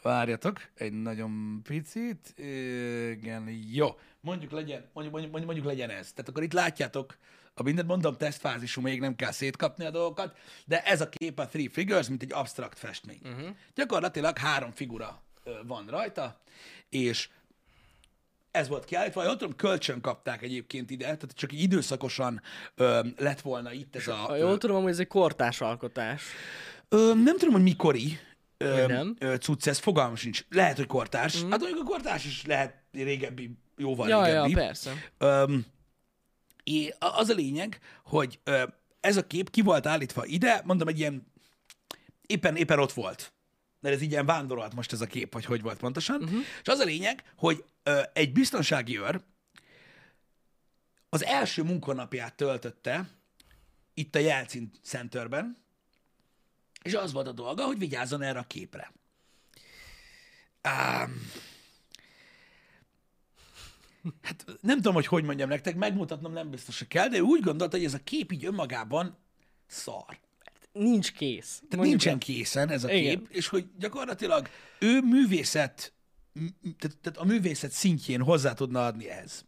várjatok, 0.02 0.60
egy 0.74 0.92
nagyon 0.92 1.60
picit. 1.62 2.38
Igen, 2.38 3.48
jó. 3.70 3.88
Mondjuk 4.20 4.50
legyen, 4.50 4.90
mondjuk, 4.92 5.14
mondjuk, 5.14 5.44
mondjuk 5.44 5.66
legyen 5.66 5.90
ez. 5.90 6.12
Tehát 6.12 6.28
akkor 6.28 6.42
itt 6.42 6.52
látjátok, 6.52 7.16
a 7.58 7.62
mindent 7.62 7.88
mondom, 7.88 8.16
tesztfázisú, 8.16 8.80
még 8.80 9.00
nem 9.00 9.16
kell 9.16 9.30
szétkapni 9.30 9.84
a 9.84 9.90
dolgokat, 9.90 10.36
de 10.64 10.82
ez 10.82 11.00
a 11.00 11.08
kép 11.08 11.38
a 11.38 11.46
Three 11.46 11.68
Figures, 11.72 12.08
mint 12.08 12.22
egy 12.22 12.32
abstrakt 12.32 12.78
festmény. 12.78 13.20
Uh-huh. 13.24 13.48
Gyakorlatilag 13.74 14.38
három 14.38 14.72
figura 14.72 15.22
van 15.66 15.86
rajta, 15.88 16.40
és 16.88 17.28
ez 18.50 18.68
volt 18.68 18.84
kiállítva, 18.84 19.24
jól 19.24 19.36
tudom, 19.36 19.56
kölcsön 19.56 20.00
kapták 20.00 20.42
egyébként 20.42 20.90
ide, 20.90 21.04
tehát 21.04 21.32
csak 21.34 21.52
így 21.52 21.60
időszakosan 21.60 22.42
ö, 22.74 23.00
lett 23.16 23.40
volna 23.40 23.72
itt 23.72 23.96
ez 23.96 24.08
a... 24.08 24.14
Ha 24.14 24.36
jól 24.36 24.58
tudom, 24.58 24.82
hogy 24.82 24.90
ez 24.92 24.98
egy 24.98 25.06
kortás 25.06 25.60
alkotás. 25.60 26.22
Ö, 26.88 27.12
nem 27.14 27.36
tudom, 27.36 27.54
hogy 27.54 27.62
mikori 27.62 28.18
ö, 28.56 28.86
nem? 28.86 29.16
ö, 29.18 29.36
cucc 29.36 29.66
ez, 29.66 29.78
fogalmam 29.78 30.16
sincs. 30.16 30.44
Lehet, 30.50 30.76
hogy 30.76 30.86
kortárs. 30.86 31.44
Mm. 31.44 31.50
Hát 31.50 31.60
mondjuk 31.60 31.80
a 31.80 31.84
kortárs 31.90 32.24
is 32.24 32.46
lehet 32.46 32.74
régebbi, 32.92 33.50
jóval 33.76 34.08
Ja, 34.08 34.26
ja, 34.26 34.42
régebbi. 34.42 34.52
persze. 34.66 34.92
Öm, 35.18 35.66
é, 36.66 36.94
az 36.98 37.28
a 37.28 37.34
lényeg, 37.34 37.80
hogy 38.04 38.40
ez 39.00 39.16
a 39.16 39.26
kép 39.26 39.50
ki 39.50 39.60
volt 39.60 39.86
állítva 39.86 40.24
ide, 40.24 40.62
mondom, 40.64 40.88
egy 40.88 40.98
ilyen, 40.98 41.26
éppen, 42.26 42.56
éppen 42.56 42.78
ott 42.78 42.92
volt. 42.92 43.32
Mert 43.80 43.94
ez 43.94 44.02
így 44.02 44.10
ilyen 44.10 44.26
vándorolt 44.26 44.74
most 44.74 44.92
ez 44.92 45.00
a 45.00 45.06
kép, 45.06 45.32
hogy 45.32 45.44
hogy 45.44 45.62
volt 45.62 45.78
pontosan. 45.78 46.22
Uh-huh. 46.22 46.40
És 46.62 46.68
az 46.68 46.78
a 46.78 46.84
lényeg, 46.84 47.32
hogy 47.36 47.64
egy 48.12 48.32
biztonsági 48.32 48.98
őr 48.98 49.20
az 51.08 51.24
első 51.24 51.62
munkanapját 51.62 52.34
töltötte 52.34 53.08
itt 53.94 54.14
a 54.14 54.18
Jelcin 54.18 54.70
Centerben, 54.82 55.64
és 56.82 56.94
az 56.94 57.12
volt 57.12 57.26
a 57.26 57.32
dolga, 57.32 57.64
hogy 57.64 57.78
vigyázzon 57.78 58.22
erre 58.22 58.38
a 58.38 58.46
képre. 58.46 58.92
Um, 60.64 61.30
hát 64.22 64.44
nem 64.66 64.76
tudom, 64.76 64.94
hogy 64.94 65.06
hogy 65.06 65.24
mondjam 65.24 65.48
nektek, 65.48 65.76
megmutatnom 65.76 66.32
nem 66.32 66.50
biztos, 66.50 66.78
hogy 66.78 66.88
kell, 66.88 67.08
de 67.08 67.16
ő 67.16 67.20
úgy 67.20 67.40
gondolta, 67.40 67.76
hogy 67.76 67.84
ez 67.86 67.94
a 67.94 68.00
kép 68.04 68.32
így 68.32 68.44
önmagában 68.44 69.16
szar. 69.66 70.18
Nincs 70.72 71.12
kész. 71.12 71.54
Tehát 71.54 71.76
Mondjuk 71.76 71.88
nincsen 71.88 72.18
készen 72.18 72.68
ez 72.68 72.84
a 72.84 72.92
Igen. 72.92 73.18
kép, 73.18 73.28
és 73.30 73.48
hogy 73.48 73.66
gyakorlatilag 73.78 74.48
ő 74.78 75.00
művészet, 75.00 75.92
tehát, 76.78 76.96
tehát 77.00 77.18
a 77.18 77.24
művészet 77.24 77.70
szintjén 77.70 78.22
hozzá 78.22 78.52
tudna 78.52 78.86
adni 78.86 79.08
ehhez 79.08 79.44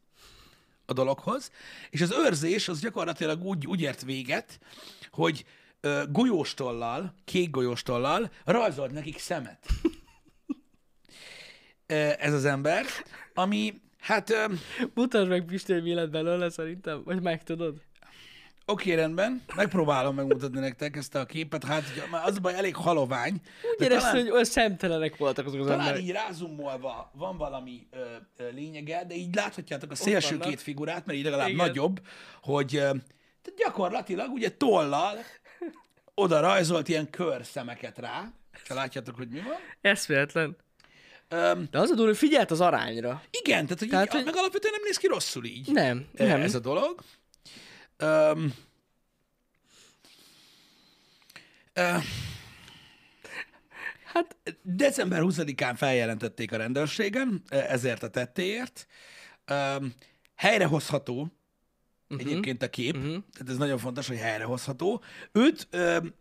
a 0.87 0.93
dologhoz, 0.93 1.51
és 1.91 2.01
az 2.01 2.11
őrzés 2.11 2.69
az 2.69 2.81
gyakorlatilag 2.81 3.45
úgy, 3.45 3.67
úgy 3.67 3.81
ért 3.81 4.03
véget, 4.03 4.61
hogy 5.11 5.45
ö, 5.81 6.03
golyóstollal, 6.09 7.15
kék 7.25 7.51
golyóstollal 7.51 8.31
rajzolt 8.45 8.93
nekik 8.93 9.19
szemet. 9.19 9.67
Ez 12.19 12.33
az 12.33 12.45
ember, 12.45 12.85
ami, 13.35 13.81
hát 14.01 14.31
ö, 14.31 14.45
Mutasd 14.95 15.29
meg 15.29 15.45
Pisti, 15.45 15.73
hogy 15.73 15.83
mi 15.83 15.95
lett 15.95 16.11
belőle 16.11 16.51
szerintem, 16.51 17.03
vagy 17.05 17.23
meg 17.23 17.43
tudod. 17.43 17.77
oké, 18.67 18.95
rendben, 18.95 19.43
megpróbálom 19.57 20.15
megmutatni 20.15 20.61
nektek 20.61 20.97
ezt 20.97 21.15
a 21.15 21.25
képet, 21.27 21.65
hát 21.65 21.83
az 22.25 22.37
a 22.37 22.41
baj, 22.41 22.55
elég 22.55 22.77
halovány. 22.77 23.33
Úgy 23.33 23.41
de 23.79 23.85
érezted, 23.85 24.09
talán- 24.11 24.23
hogy 24.25 24.31
olyan 24.33 24.45
szemtelenek 24.45 25.17
voltak 25.17 25.47
azok 25.47 25.61
az 25.61 25.67
Talán 25.67 25.81
emberek. 25.81 26.03
így 26.03 26.11
rázumolva 26.11 27.11
van 27.15 27.37
valami 27.37 27.87
ö, 27.91 28.05
ö, 28.37 28.51
lényege, 28.51 29.05
de 29.05 29.15
így 29.15 29.35
láthatjátok 29.35 29.91
a 29.91 29.95
szélső 29.95 30.39
két 30.39 30.61
figurát, 30.61 31.07
mert 31.07 31.19
így 31.19 31.25
legalább 31.25 31.49
Igen. 31.49 31.67
nagyobb, 31.67 32.01
hogy 32.43 32.77
ö, 32.77 32.91
gyakorlatilag 33.57 34.33
ugye 34.33 34.57
tollal 34.57 35.15
oda 36.15 36.41
rajzolt 36.41 36.89
ilyen 36.89 37.11
körszemeket 37.11 37.99
rá, 37.99 38.33
ha 38.69 38.75
látjátok, 38.75 39.17
hogy 39.17 39.29
mi 39.29 39.39
van. 39.41 39.57
Eszméletlen. 39.81 40.57
Öm, 41.29 41.69
De 41.71 41.79
az 41.79 41.91
a 41.91 41.95
durva, 41.95 42.09
hogy 42.09 42.17
figyelt 42.17 42.51
az 42.51 42.61
arányra. 42.61 43.23
igen, 43.31 43.65
tehát, 43.65 43.79
hogy, 43.79 43.89
Tehát, 43.89 44.07
így, 44.07 44.13
hogy- 44.13 44.25
meg 44.25 44.37
alapvetően 44.37 44.73
nem 44.73 44.83
néz 44.85 44.97
ki 44.97 45.07
rosszul 45.07 45.45
így. 45.45 45.73
Nem, 45.73 46.07
ö, 46.15 46.27
nem. 46.27 46.41
Ez 46.41 46.55
a 46.55 46.59
dolog. 46.59 47.03
Öm, 47.97 48.55
ö, 51.73 51.97
Hát 54.13 54.37
December 54.63 55.21
20-án 55.23 55.75
feljelentették 55.77 56.53
a 56.53 56.57
rendőrségen 56.57 57.43
e, 57.49 57.57
ezért 57.57 58.03
a 58.03 58.09
tettéért. 58.11 58.87
Um, 59.51 59.95
helyrehozható 60.35 61.21
uh-huh. 62.09 62.29
egyébként 62.29 62.63
a 62.63 62.71
kép, 62.71 62.97
uh-huh. 62.97 63.11
tehát 63.11 63.49
ez 63.49 63.57
nagyon 63.57 63.79
fontos, 63.79 64.09
hogy 64.09 64.17
helyrehozható. 64.17 65.03
Őt, 65.33 65.69
um, 65.73 66.15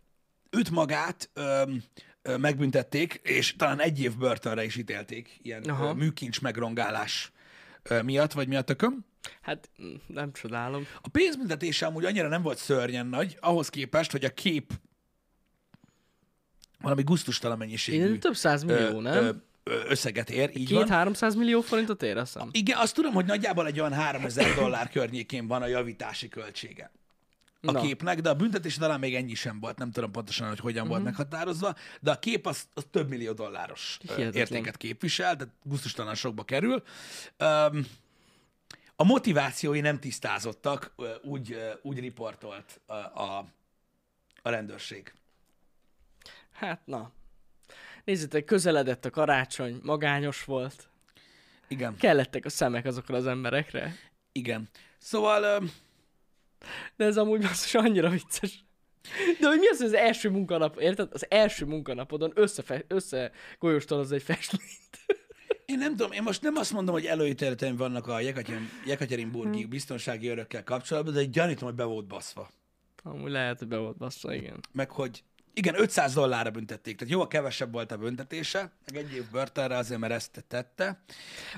őt 0.50 0.70
magát 0.70 1.30
um, 1.36 1.82
megbüntették, 2.36 3.20
és 3.22 3.56
talán 3.56 3.80
egy 3.80 4.00
év 4.00 4.16
börtönre 4.16 4.64
is 4.64 4.76
ítélték 4.76 5.38
ilyen 5.42 5.62
Aha. 5.62 5.94
műkincs 5.94 6.40
megrongálás 6.40 7.32
miatt, 8.02 8.32
vagy 8.32 8.48
mi 8.48 8.56
a 8.56 8.62
tököm. 8.62 9.06
Hát 9.40 9.70
nem 10.06 10.32
csodálom. 10.32 10.86
A 11.02 11.08
pénzbüntetése 11.08 11.86
amúgy 11.86 12.04
annyira 12.04 12.28
nem 12.28 12.42
volt 12.42 12.58
szörnyen 12.58 13.06
nagy, 13.06 13.36
ahhoz 13.40 13.68
képest, 13.68 14.10
hogy 14.10 14.24
a 14.24 14.30
kép 14.30 14.72
valami 16.80 17.02
gusztustalan 17.02 17.58
mennyiségű 17.58 18.04
Én 18.04 18.20
több 18.20 18.36
száz 18.36 18.62
millió, 18.62 18.98
ö, 18.98 19.00
nem? 19.00 19.42
ö, 19.62 19.74
összeget 19.88 20.30
ér, 20.30 20.50
így 20.56 20.72
van. 20.72 20.82
Két-háromszáz 20.82 21.34
millió 21.34 21.60
forintot 21.60 22.02
ér, 22.02 22.16
azt 22.16 22.32
hiszem. 22.32 22.48
Igen, 22.52 22.78
azt 22.78 22.94
tudom, 22.94 23.12
hogy 23.12 23.24
nagyjából 23.24 23.66
egy 23.66 23.80
olyan 23.80 23.92
3000 23.92 24.54
dollár 24.54 24.90
környékén 24.90 25.46
van 25.46 25.62
a 25.62 25.66
javítási 25.66 26.28
költsége 26.28 26.90
a 27.60 27.70
Na. 27.70 27.80
képnek, 27.80 28.20
de 28.20 28.28
a 28.28 28.34
büntetés 28.34 28.74
talán 28.76 28.98
még 28.98 29.14
ennyi 29.14 29.34
sem 29.34 29.60
volt, 29.60 29.78
nem 29.78 29.90
tudom 29.90 30.10
pontosan, 30.10 30.48
hogy 30.48 30.58
hogyan 30.58 30.88
volt 30.88 31.02
meghatározva, 31.04 31.74
de 32.00 32.10
a 32.10 32.18
kép 32.18 32.46
az, 32.46 32.68
az 32.74 32.86
több 32.90 33.08
millió 33.08 33.32
dolláros 33.32 33.98
Hihetetlen. 34.00 34.32
értéket 34.34 34.76
képvisel, 34.76 35.36
tehát 35.36 35.54
gusztustalan 35.62 36.14
sokba 36.14 36.44
kerül. 36.44 36.82
Um, 37.38 37.86
a 38.96 39.04
motivációi 39.04 39.80
nem 39.80 39.98
tisztázottak, 39.98 40.94
úgy, 41.22 41.56
úgy 41.82 41.98
riportolt 41.98 42.80
a, 42.86 42.92
a, 42.94 43.46
a 44.42 44.50
rendőrség. 44.50 45.12
Hát 46.52 46.80
na. 46.84 47.10
Nézzétek, 48.04 48.44
közeledett 48.44 49.04
a 49.04 49.10
karácsony, 49.10 49.80
magányos 49.82 50.44
volt. 50.44 50.88
Igen, 51.68 51.96
Kellettek 51.96 52.44
a 52.44 52.48
szemek 52.48 52.84
azokra 52.84 53.16
az 53.16 53.26
emberekre. 53.26 53.96
igen. 54.32 54.68
Szóval 54.98 55.42
ö, 55.42 55.64
De 56.96 57.04
ez 57.04 57.16
amúgy 57.16 57.44
az 57.44 57.70
annyira 57.74 58.08
vicces. 58.08 58.64
De 59.40 59.48
hogy 59.48 59.58
mi 59.58 59.66
az, 59.68 59.76
hogy 59.76 59.86
az 59.86 59.94
első 59.94 60.30
munkanap, 60.30 60.80
érted? 60.80 61.08
Az 61.12 61.26
első 61.30 61.64
munkanapodon 61.64 62.32
összefe, 62.34 62.84
összegolyóstolod 62.88 64.12
egy 64.12 64.22
festményt. 64.22 64.98
Én 65.66 65.78
nem 65.78 65.96
tudom, 65.96 66.12
én 66.12 66.22
most 66.22 66.42
nem 66.42 66.56
azt 66.56 66.72
mondom, 66.72 66.94
hogy 66.94 67.06
előítéleteim 67.06 67.76
vannak 67.76 68.06
a 68.06 68.20
Jekaterinburgi 68.86 69.64
biztonsági 69.64 70.28
örökkel 70.28 70.64
kapcsolatban, 70.64 71.14
de 71.14 71.20
egy 71.20 71.30
gyanítom, 71.30 71.68
hogy 71.68 71.76
be 71.76 71.84
volt 71.84 72.06
baszva. 72.06 72.50
Amúgy 73.02 73.30
lehet, 73.30 73.58
hogy 73.58 73.68
be 73.68 73.76
volt 73.76 73.96
bassza, 73.96 74.34
igen. 74.34 74.60
Meg 74.72 74.90
hogy 74.90 75.22
igen, 75.54 75.80
500 75.80 76.14
dollárra 76.14 76.50
büntették, 76.50 76.96
tehát 76.96 77.12
jóval 77.12 77.28
kevesebb 77.28 77.72
volt 77.72 77.92
a 77.92 77.96
büntetése, 77.96 78.72
meg 78.92 78.96
egy 79.04 79.14
év 79.14 79.30
börtönre 79.30 79.76
azért, 79.76 80.00
mert 80.00 80.12
ezt 80.12 80.44
tette. 80.48 81.02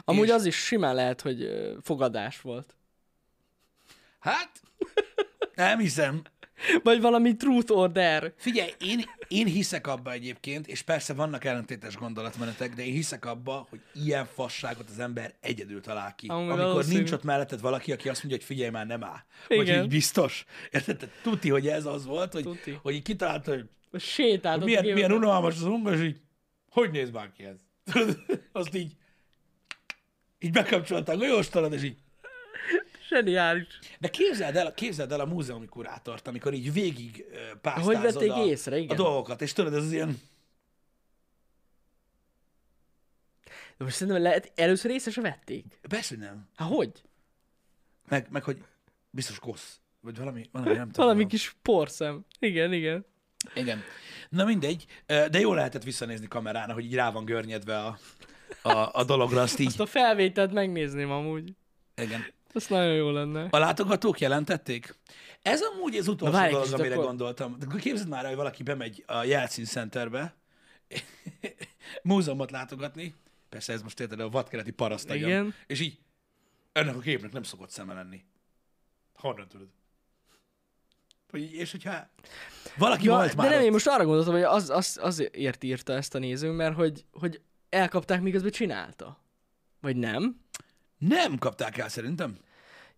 Amúgy 0.05 0.27
És- 0.27 0.33
az 0.33 0.45
is 0.45 0.57
simán 0.57 0.95
lehet, 0.95 1.21
hogy 1.21 1.49
fogadás 1.83 2.41
volt. 2.41 2.75
Hát, 4.21 4.51
nem 5.55 5.79
hiszem. 5.79 6.23
Vagy 6.83 7.01
valami 7.01 7.37
truth 7.37 7.73
order. 7.73 8.33
Figyelj, 8.37 8.71
én, 8.81 9.05
én 9.29 9.47
hiszek 9.47 9.87
abba 9.87 10.13
egyébként, 10.13 10.67
és 10.67 10.83
persze 10.83 11.15
vannak 11.15 11.45
ellentétes 11.45 11.97
gondolatmenetek, 11.97 12.75
de 12.75 12.85
én 12.85 12.93
hiszek 12.93 13.25
abba, 13.25 13.67
hogy 13.71 13.81
ilyen 13.95 14.25
fasságot 14.27 14.89
az 14.91 14.99
ember 14.99 15.35
egyedül 15.41 15.81
talál 15.81 16.15
ki. 16.15 16.27
Amúgy 16.27 16.51
amikor 16.51 16.65
valószínű. 16.67 16.97
nincs 16.97 17.11
ott 17.13 17.23
melletted 17.23 17.61
valaki, 17.61 17.93
aki 17.93 18.09
azt 18.09 18.19
mondja, 18.23 18.37
hogy 18.39 18.47
figyelj 18.47 18.71
már, 18.71 18.87
nem 18.87 19.05
áll. 19.05 19.25
Vagy 19.49 19.59
Igen. 19.61 19.79
hogy 19.79 19.89
biztos. 19.89 20.45
Érted? 20.71 20.97
Tehát 20.97 21.15
Tuti, 21.23 21.51
hogy 21.51 21.69
ez 21.69 21.87
az 21.87 22.05
volt, 22.05 22.33
hogy, 22.33 22.43
Tuti. 22.43 22.79
hogy 22.83 22.95
így 22.95 23.03
kitalálta, 23.03 23.51
hogy 23.51 23.69
Sétáltott 24.01 24.65
milyen, 24.65 24.81
a 24.81 24.83
gépbe. 24.85 24.95
milyen 24.97 25.13
unalmas 25.13 25.55
az 25.55 25.63
unga, 25.63 25.93
és 25.95 26.03
így, 26.03 26.21
hogy 26.71 26.91
néz 26.91 27.11
már 27.11 27.33
ki 27.33 27.45
ez? 27.45 27.57
Azt 28.53 28.75
így, 28.75 28.97
így 30.39 30.51
bekapcsolták 30.53 31.15
a 31.15 31.19
golyóstalat, 31.19 31.73
és 31.73 31.83
így, 31.83 31.97
Zseniális. 33.11 33.79
de 33.99 34.09
képzeld 34.09 34.57
el, 34.57 34.75
képzeld 34.75 35.13
el 35.13 35.21
a 35.21 35.27
múzeumi 35.27 35.67
kurátort, 35.67 36.29
amikor 36.29 36.53
így 36.53 36.73
végig 36.73 37.25
pásztázod 37.61 37.95
Hogy 37.95 38.13
vették 38.13 38.33
a, 38.33 38.45
észre, 38.45 38.79
igen. 38.79 38.97
a 38.97 39.03
dolgokat, 39.03 39.43
és 39.43 39.53
tudod, 39.53 39.75
ez 39.75 39.85
az 39.85 39.93
ilyen, 39.93 40.19
De 43.77 43.87
most 43.87 43.97
szerintem 43.97 44.23
lehet, 44.23 44.53
először 44.55 44.91
észre 44.91 45.11
se 45.11 45.21
vették. 45.21 45.65
persze, 45.89 46.15
hogy 46.15 46.25
nem. 46.25 46.49
Hát 46.57 46.69
hogy? 46.69 46.93
Meg, 48.09 48.27
meg 48.31 48.43
hogy 48.43 48.65
biztos 49.11 49.39
kosz. 49.39 49.81
Vagy 50.01 50.17
valami, 50.17 50.49
valami 50.53 50.73
nem 50.73 50.91
tudom. 50.91 51.07
Valami 51.07 51.27
kis 51.27 51.57
porszem. 51.63 52.25
Igen, 52.39 52.73
igen. 52.73 53.05
Igen. 53.55 53.83
Na 54.29 54.45
mindegy, 54.45 54.87
de 55.07 55.39
jó 55.41 55.55
lehetett 55.55 55.83
visszanézni 55.83 56.29
kamerán, 56.29 56.73
hogy 56.73 56.85
így 56.85 56.95
rá 56.95 57.11
van 57.11 57.25
görnyedve 57.25 57.79
a, 57.79 57.99
a, 58.63 58.91
a 58.93 59.05
dologra, 59.05 59.41
azt 59.43 59.59
így. 59.59 59.67
Azt 59.67 59.81
a 59.81 59.87
felvételt 59.87 60.53
megnézném 60.53 61.11
amúgy. 61.11 61.55
Igen. 61.97 62.27
Az 62.53 62.67
nagyon 62.67 62.95
jó 62.95 63.11
lenne. 63.11 63.47
A 63.51 63.59
látogatók 63.59 64.21
jelentették? 64.21 64.95
Ez 65.43 65.61
amúgy 65.63 65.97
az 65.97 66.09
utolsó 66.09 66.39
egy 66.39 66.51
dolog, 66.51 66.73
amire 66.73 66.95
akkor- 66.95 67.07
gondoltam. 67.07 67.59
De 67.59 67.67
képzeld 67.79 68.09
már, 68.09 68.27
hogy 68.27 68.37
valaki 68.37 68.63
bemegy 68.63 69.05
a 69.07 69.25
Jelcin 69.25 69.65
Centerbe, 69.65 70.35
múzeumot 72.03 72.51
látogatni, 72.51 73.15
persze 73.49 73.73
ez 73.73 73.83
most 73.83 74.01
érted, 74.01 74.21
a 74.21 74.29
vadkereti 74.29 74.71
paraszt 74.71 75.11
Igen. 75.15 75.55
és 75.67 75.81
így 75.81 75.99
ennek 76.73 76.97
a 76.97 76.99
képnek 76.99 77.33
nem 77.33 77.43
szokott 77.43 77.71
szeme 77.71 77.95
lenni. 77.95 78.25
Honnan 79.15 79.49
tudod? 79.49 79.69
Hogy 81.31 81.53
és 81.53 81.71
hogyha 81.71 82.11
valaki 82.77 83.05
Ja, 83.05 83.13
volt 83.15 83.29
de 83.29 83.35
már 83.37 83.49
nem, 83.51 83.59
ott, 83.59 83.65
én 83.65 83.73
most 83.73 83.87
arra 83.87 84.05
gondoltam, 84.05 84.33
hogy 84.33 84.43
az, 84.43 84.71
az, 84.71 84.99
azért 85.03 85.63
írta 85.65 85.93
ezt 85.93 86.15
a 86.15 86.19
nézőnk, 86.19 86.57
mert 86.57 86.75
hogy, 86.75 87.05
hogy 87.13 87.41
elkapták, 87.69 88.21
miközben 88.23 88.51
csinálta. 88.51 89.25
Vagy 89.81 89.97
nem? 89.97 90.40
Nem 91.09 91.39
kapták 91.39 91.79
el 91.79 91.89
szerintem. 91.89 92.37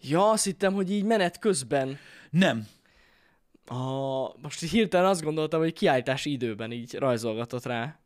Ja, 0.01 0.31
azt 0.31 0.45
hittem, 0.45 0.73
hogy 0.73 0.91
így 0.91 1.05
menet 1.05 1.39
közben. 1.39 1.99
Nem. 2.31 2.67
A, 3.67 3.77
most 4.41 4.61
hirtelen 4.61 5.07
azt 5.11 5.23
gondoltam, 5.23 5.61
hogy 5.61 5.73
kiállítási 5.73 6.31
időben 6.31 6.73
így 6.73 6.95
rajzolgatott 6.95 7.65
rá. 7.65 8.01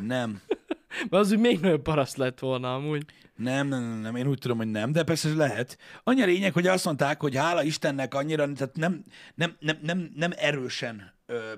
Nem. 0.00 0.40
Mert 1.10 1.24
az 1.24 1.32
úgy 1.32 1.38
még 1.38 1.60
nagyobb 1.60 1.82
paraszt 1.82 2.16
lett 2.16 2.38
volna 2.38 2.74
amúgy. 2.74 3.04
Nem, 3.36 3.68
nem, 3.68 3.82
nem, 3.82 3.98
nem, 4.00 4.16
én 4.16 4.26
úgy 4.26 4.38
tudom, 4.38 4.56
hogy 4.56 4.70
nem, 4.70 4.92
de 4.92 5.02
persze 5.04 5.34
lehet. 5.34 5.78
Annyi 6.04 6.22
a 6.22 6.26
lényeg, 6.26 6.52
hogy 6.52 6.66
azt 6.66 6.84
mondták, 6.84 7.20
hogy 7.20 7.36
hála 7.36 7.62
Istennek 7.62 8.14
annyira, 8.14 8.52
tehát 8.52 8.76
nem, 8.76 9.02
nem, 9.34 9.56
nem, 9.60 9.78
nem, 9.82 10.12
nem 10.14 10.30
erősen 10.36 11.12
ö, 11.26 11.52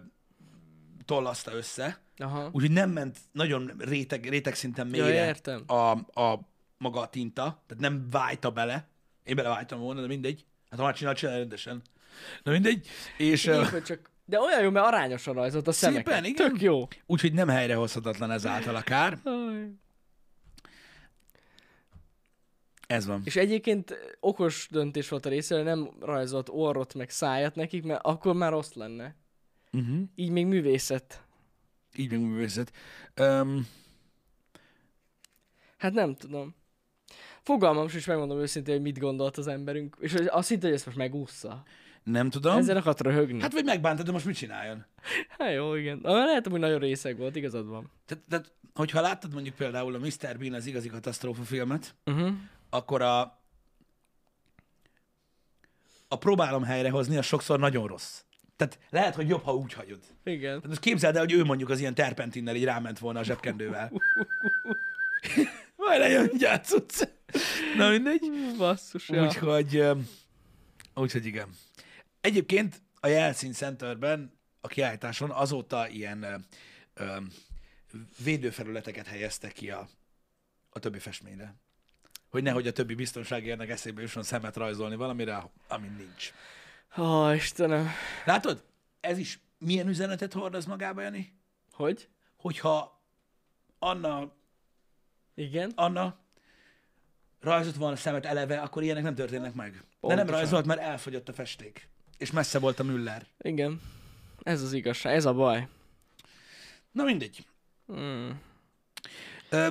tollaszta 1.05 1.53
össze, 1.53 2.01
Aha. 2.17 2.49
úgyhogy 2.53 2.71
nem 2.71 2.91
ment 2.91 3.19
nagyon 3.33 3.73
réteg, 3.79 4.29
réteg 4.29 4.55
szinten 4.55 4.95
Ja, 4.95 5.05
mélyre 5.05 5.27
értem. 5.27 5.65
a, 5.67 5.91
a 6.21 6.50
maga 6.81 7.01
a 7.01 7.09
tinta, 7.09 7.63
tehát 7.67 7.83
nem 7.83 8.07
vájta 8.11 8.51
bele. 8.51 8.89
Én 9.25 9.37
belevájtam 9.37 9.81
volna, 9.81 10.01
de 10.01 10.07
mindegy. 10.07 10.45
Hát 10.71 10.79
ha 10.79 10.85
már 10.85 10.95
csinál, 10.95 11.15
csinál 11.15 11.39
rendesen. 11.39 11.83
Na 12.43 12.53
mindegy. 12.53 12.89
És 13.17 13.47
hogy 13.47 13.83
csak... 13.83 14.11
De 14.25 14.41
olyan 14.41 14.63
jó, 14.63 14.71
mert 14.71 14.87
arányosan 14.87 15.35
rajzolt 15.35 15.69
a 15.69 15.73
szemeket. 15.73 16.07
Szépen, 16.07 16.25
igen. 16.25 16.51
Tök 16.51 16.61
jó. 16.61 16.89
úgyhogy 17.07 17.33
nem 17.33 17.49
helyrehozhatatlan 17.49 18.31
ezáltal 18.31 18.75
a 18.75 18.81
kár. 18.81 19.19
Aj. 19.25 19.71
Ez 22.87 23.07
van. 23.07 23.23
És 23.25 23.37
egyébként 23.37 24.17
okos 24.21 24.69
döntés 24.71 25.09
volt 25.09 25.27
a 25.27 25.29
részéről, 25.29 25.65
nem 25.65 25.91
rajzolt 26.01 26.49
orrot 26.49 26.95
meg 26.95 27.11
szájat 27.11 27.55
nekik, 27.55 27.85
mert 27.85 28.05
akkor 28.05 28.35
már 28.35 28.51
rossz 28.51 28.73
lenne. 28.73 29.15
Uh-huh. 29.73 30.01
Így 30.15 30.31
még 30.31 30.47
művészet. 30.47 31.23
Így 31.97 32.11
meg 32.11 32.21
művészet. 32.21 32.73
Um, 33.21 33.67
Hát 35.81 35.93
nem 35.93 36.15
tudom. 36.15 36.55
Fogalmam 37.51 37.87
is 37.95 38.07
megmondom 38.07 38.39
őszintén, 38.39 38.75
hogy 38.75 38.83
mit 38.83 38.99
gondolt 38.99 39.37
az 39.37 39.47
emberünk, 39.47 39.97
és 40.01 40.13
hogy 40.13 40.27
azt 40.27 40.49
hitte, 40.49 40.67
hogy 40.67 40.75
ezt 40.75 40.87
most 40.87 40.99
megúszza. 40.99 41.63
Nem 42.03 42.31
tudom. 42.31 42.57
Ezzel 42.57 42.77
akart 42.77 43.01
röhögni. 43.01 43.41
Hát 43.41 43.53
vagy 43.53 43.65
megbántad, 43.65 44.07
de 44.07 44.13
most 44.13 44.25
mit 44.25 44.37
csináljon? 44.37 44.85
Hát 45.39 45.53
jó, 45.53 45.75
igen. 45.75 46.01
Lehet, 46.03 46.47
hogy 46.47 46.61
nagyon 46.61 46.79
részeg 46.79 47.17
volt, 47.17 47.37
igazad 47.37 47.67
van. 47.67 47.91
Tehát, 48.07 48.25
tehát, 48.29 48.53
hogyha 48.75 49.01
láttad 49.01 49.33
mondjuk 49.33 49.55
például 49.55 49.95
a 49.95 49.99
Mr. 49.99 50.39
Bean 50.39 50.53
az 50.55 50.67
igazi 50.67 50.89
katasztrófa 50.89 51.43
filmet, 51.43 51.95
Uh-huh. 52.05 52.31
akkor 52.71 53.03
a, 53.03 53.21
a 56.09 56.19
próbálom 56.19 56.63
helyrehozni, 56.63 57.17
az 57.17 57.27
sokszor 57.27 57.59
nagyon 57.59 57.87
rossz. 57.87 58.21
Tehát 58.57 58.79
lehet, 58.91 59.15
hogy 59.15 59.29
jobb, 59.29 59.43
ha 59.43 59.55
úgy 59.55 59.73
hagyod. 59.73 60.01
Igen. 60.25 60.55
Tehát 60.55 60.67
most 60.67 60.81
képzeld 60.81 61.15
el, 61.15 61.21
hogy 61.21 61.33
ő 61.33 61.45
mondjuk 61.45 61.71
az 61.71 61.81
ilyen 61.81 61.95
terpentinnel 61.95 62.57
így 62.57 62.65
ráment 62.65 62.99
volna 62.99 63.19
a 63.19 63.25
zsebkendővel. 63.25 63.91
Majd 65.77 66.01
lejön, 66.01 66.31
gyátszott. 66.39 67.09
Na 67.77 67.91
mindegy. 67.91 68.31
Basszus, 68.57 69.09
ja. 69.09 69.25
Úgyhogy, 69.25 69.85
úgyhogy 70.95 71.27
igen. 71.27 71.49
Egyébként 72.21 72.83
a 73.01 73.07
Jelszín 73.07 73.53
Centerben 73.53 74.39
a 74.61 74.69
kiállításon 74.69 75.31
azóta 75.31 75.89
ilyen 75.89 76.23
ö, 76.23 76.35
ö, 76.95 77.17
védőfelületeket 78.25 79.07
helyeztek 79.07 79.53
ki 79.53 79.71
a, 79.71 79.89
a 80.71 80.79
többi 80.79 80.99
festményre. 80.99 81.55
Hogy 82.31 82.43
nehogy 82.43 82.67
a 82.67 82.73
többi 82.73 82.95
biztonságérnek 82.95 83.69
eszébe 83.69 84.01
jusson 84.01 84.23
szemet 84.23 84.57
rajzolni 84.57 84.97
valamire, 84.97 85.51
ami 85.69 85.89
nincs. 85.89 86.33
Ó, 86.99 87.31
Istenem. 87.31 87.89
Látod? 88.25 88.65
Ez 89.01 89.19
is 89.19 89.41
milyen 89.59 89.89
üzenetet 89.89 90.33
hordoz 90.33 90.65
magába, 90.67 91.03
Jani? 91.03 91.39
Hogy? 91.73 92.09
Hogyha 92.37 93.03
Anna, 93.79 94.33
Igen? 95.35 95.73
Anna 95.75 96.19
rajzolt 97.41 97.77
volna 97.77 97.97
szemet 97.97 98.27
eleve, 98.27 98.59
akkor 98.61 98.83
ilyenek 98.83 99.03
nem 99.03 99.15
történnek 99.15 99.55
meg. 99.55 99.71
De 99.73 99.79
nem 99.81 100.17
Pontosan. 100.17 100.41
rajzolt, 100.41 100.67
mert 100.67 100.81
elfogyott 100.81 101.29
a 101.29 101.33
festék. 101.33 101.89
És 102.19 102.31
messze 102.31 102.59
volt 102.59 102.79
a 102.81 102.83
Müller. 102.83 103.27
Igen. 103.39 103.81
Ez 104.43 104.63
az 104.63 104.73
igazság, 104.73 105.15
ez 105.15 105.25
a 105.25 105.33
baj. 105.35 105.69
Na 106.93 107.05
mindegy. 107.05 107.47
Mm. 107.93 108.31
Ö, 109.49 109.69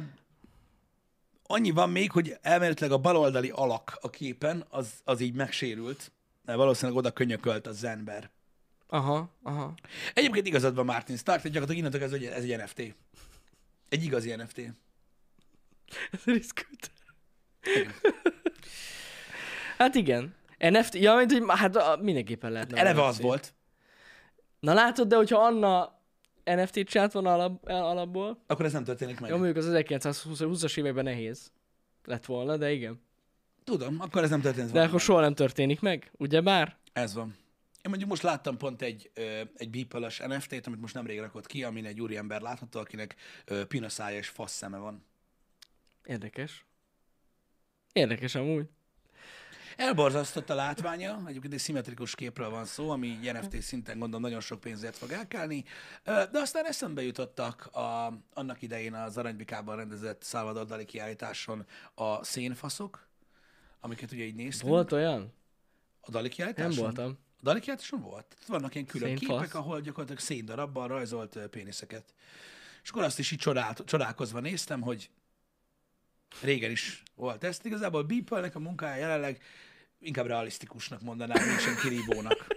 annyi 1.43 1.71
van 1.71 1.89
még, 1.89 2.11
hogy 2.11 2.37
elméletileg 2.41 2.91
a 2.91 2.97
baloldali 2.97 3.49
alak 3.49 3.97
a 4.01 4.09
képen, 4.09 4.65
az, 4.69 4.93
az 5.03 5.19
így 5.19 5.33
megsérült, 5.33 6.11
mert 6.45 6.57
valószínűleg 6.57 6.97
oda 6.97 7.11
könyökölt 7.11 7.67
a 7.67 7.71
Zenber. 7.71 8.29
Aha, 8.87 9.29
aha. 9.43 9.73
Egyébként 10.13 10.47
igazad 10.47 10.75
van 10.75 10.85
Martin 10.85 11.17
Stark, 11.17 11.41
tehát 11.41 11.57
gyakorlatilag 11.57 11.77
innentől 11.93 12.03
ez, 12.03 12.21
egy- 12.21 12.37
ez 12.37 12.43
egy 12.43 12.57
NFT. 12.63 12.95
Egy 13.89 14.03
igazi 14.03 14.35
NFT. 14.35 14.57
Ez 16.11 16.23
riszkült. 16.23 16.91
hát 19.77 19.95
igen. 19.95 20.35
NFT, 20.57 20.95
ja, 20.95 21.15
mint 21.15 21.31
hogy 21.31 21.43
hát 21.47 22.01
mindenképpen 22.01 22.51
lehetne. 22.51 22.77
Eleve 22.77 22.99
NFT. 23.01 23.07
az 23.09 23.21
volt. 23.21 23.53
Na 24.59 24.73
látod, 24.73 25.07
de 25.07 25.15
hogyha 25.15 25.45
Anna 25.45 25.97
NFT-t 26.43 26.87
csinált 26.89 27.11
volna 27.11 27.33
alap, 27.33 27.67
alapból, 27.67 28.43
Akkor 28.47 28.65
ez 28.65 28.73
nem 28.73 28.83
történik 28.83 29.19
meg. 29.19 29.29
jó, 29.29 29.35
mondjuk 29.37 29.57
az 29.57 29.69
1920-as 29.71 30.77
években 30.77 31.03
nehéz 31.03 31.51
lett 32.03 32.25
volna, 32.25 32.57
de 32.57 32.71
igen. 32.71 33.01
Tudom, 33.63 33.95
akkor 33.99 34.23
ez 34.23 34.29
nem 34.29 34.41
történt 34.41 34.65
De 34.65 34.71
volna 34.71 34.85
akkor 34.87 34.97
meg. 34.99 35.05
soha 35.05 35.21
nem 35.21 35.33
történik 35.33 35.79
meg, 35.79 36.11
ugyebár? 36.17 36.77
Ez 36.93 37.13
van. 37.13 37.35
Én 37.81 37.89
mondjuk 37.89 38.09
most 38.09 38.21
láttam 38.21 38.57
pont 38.57 38.81
egy, 38.81 39.11
ö, 39.13 39.41
egy 39.55 39.69
beeple 39.69 40.11
NFT-t, 40.27 40.67
amit 40.67 40.79
most 40.81 40.93
nemrég 40.93 41.19
rakott 41.19 41.45
ki, 41.47 41.63
amin 41.63 41.85
egy 41.85 42.01
úriember 42.01 42.41
látható, 42.41 42.79
akinek 42.79 43.15
ö, 43.45 43.65
pinaszája 43.65 44.17
és 44.17 44.27
fasz 44.27 44.51
szeme 44.53 44.77
van. 44.77 45.05
Érdekes. 46.05 46.65
Érdekes 47.99 48.35
amúgy. 48.35 48.65
Elborzasztott 49.77 50.49
a 50.49 50.55
látványa, 50.55 51.21
egyébként 51.27 51.53
egy 51.53 51.59
szimmetrikus 51.59 52.15
képről 52.15 52.49
van 52.49 52.65
szó, 52.65 52.89
ami 52.89 53.07
NFT 53.07 53.61
szinten 53.61 53.99
gondolom 53.99 54.21
nagyon 54.21 54.39
sok 54.39 54.59
pénzért 54.59 54.97
fog 54.97 55.11
elkelni, 55.11 55.63
de 56.03 56.39
aztán 56.39 56.65
eszembe 56.65 57.01
jutottak 57.01 57.65
a, 57.65 58.13
annak 58.33 58.61
idején 58.61 58.93
az 58.93 59.17
Aranybikában 59.17 59.75
rendezett 59.75 60.23
Salvador 60.23 60.65
Dali 60.65 60.85
kiállításon 60.85 61.65
a 61.93 62.23
szénfaszok, 62.23 63.07
amiket 63.79 64.11
ugye 64.11 64.23
így 64.23 64.35
néztünk. 64.35 64.71
Volt 64.71 64.91
olyan? 64.91 65.33
A 66.01 66.09
Dali 66.11 66.29
kiállításon? 66.29 66.71
Nem 66.71 66.79
voltam. 66.83 67.17
A 67.37 67.43
Dali 67.43 67.59
kiállításon 67.59 68.01
volt. 68.01 68.35
Vannak 68.47 68.75
ilyen 68.75 68.87
külön 68.87 69.17
Szénfasz. 69.17 69.39
képek, 69.39 69.55
ahol 69.55 69.81
gyakorlatilag 69.81 70.21
széndarabban 70.21 70.87
rajzolt 70.87 71.39
péniszeket. 71.49 72.13
És 72.83 72.89
akkor 72.89 73.03
azt 73.03 73.19
is 73.19 73.31
így 73.31 73.39
csodált, 73.39 73.81
csodálkozva 73.85 74.39
néztem, 74.39 74.81
hogy 74.81 75.09
régen 76.41 76.71
is 76.71 77.03
volt 77.15 77.43
ezt. 77.43 77.65
Igazából 77.65 78.03
Beeple-nek 78.03 78.55
a 78.55 78.59
munkája 78.59 78.95
jelenleg 78.95 79.43
inkább 79.99 80.25
realisztikusnak 80.25 81.01
mondanám, 81.01 81.47
mint 81.47 81.59
sem 81.59 81.75
kirívónak. 81.75 82.47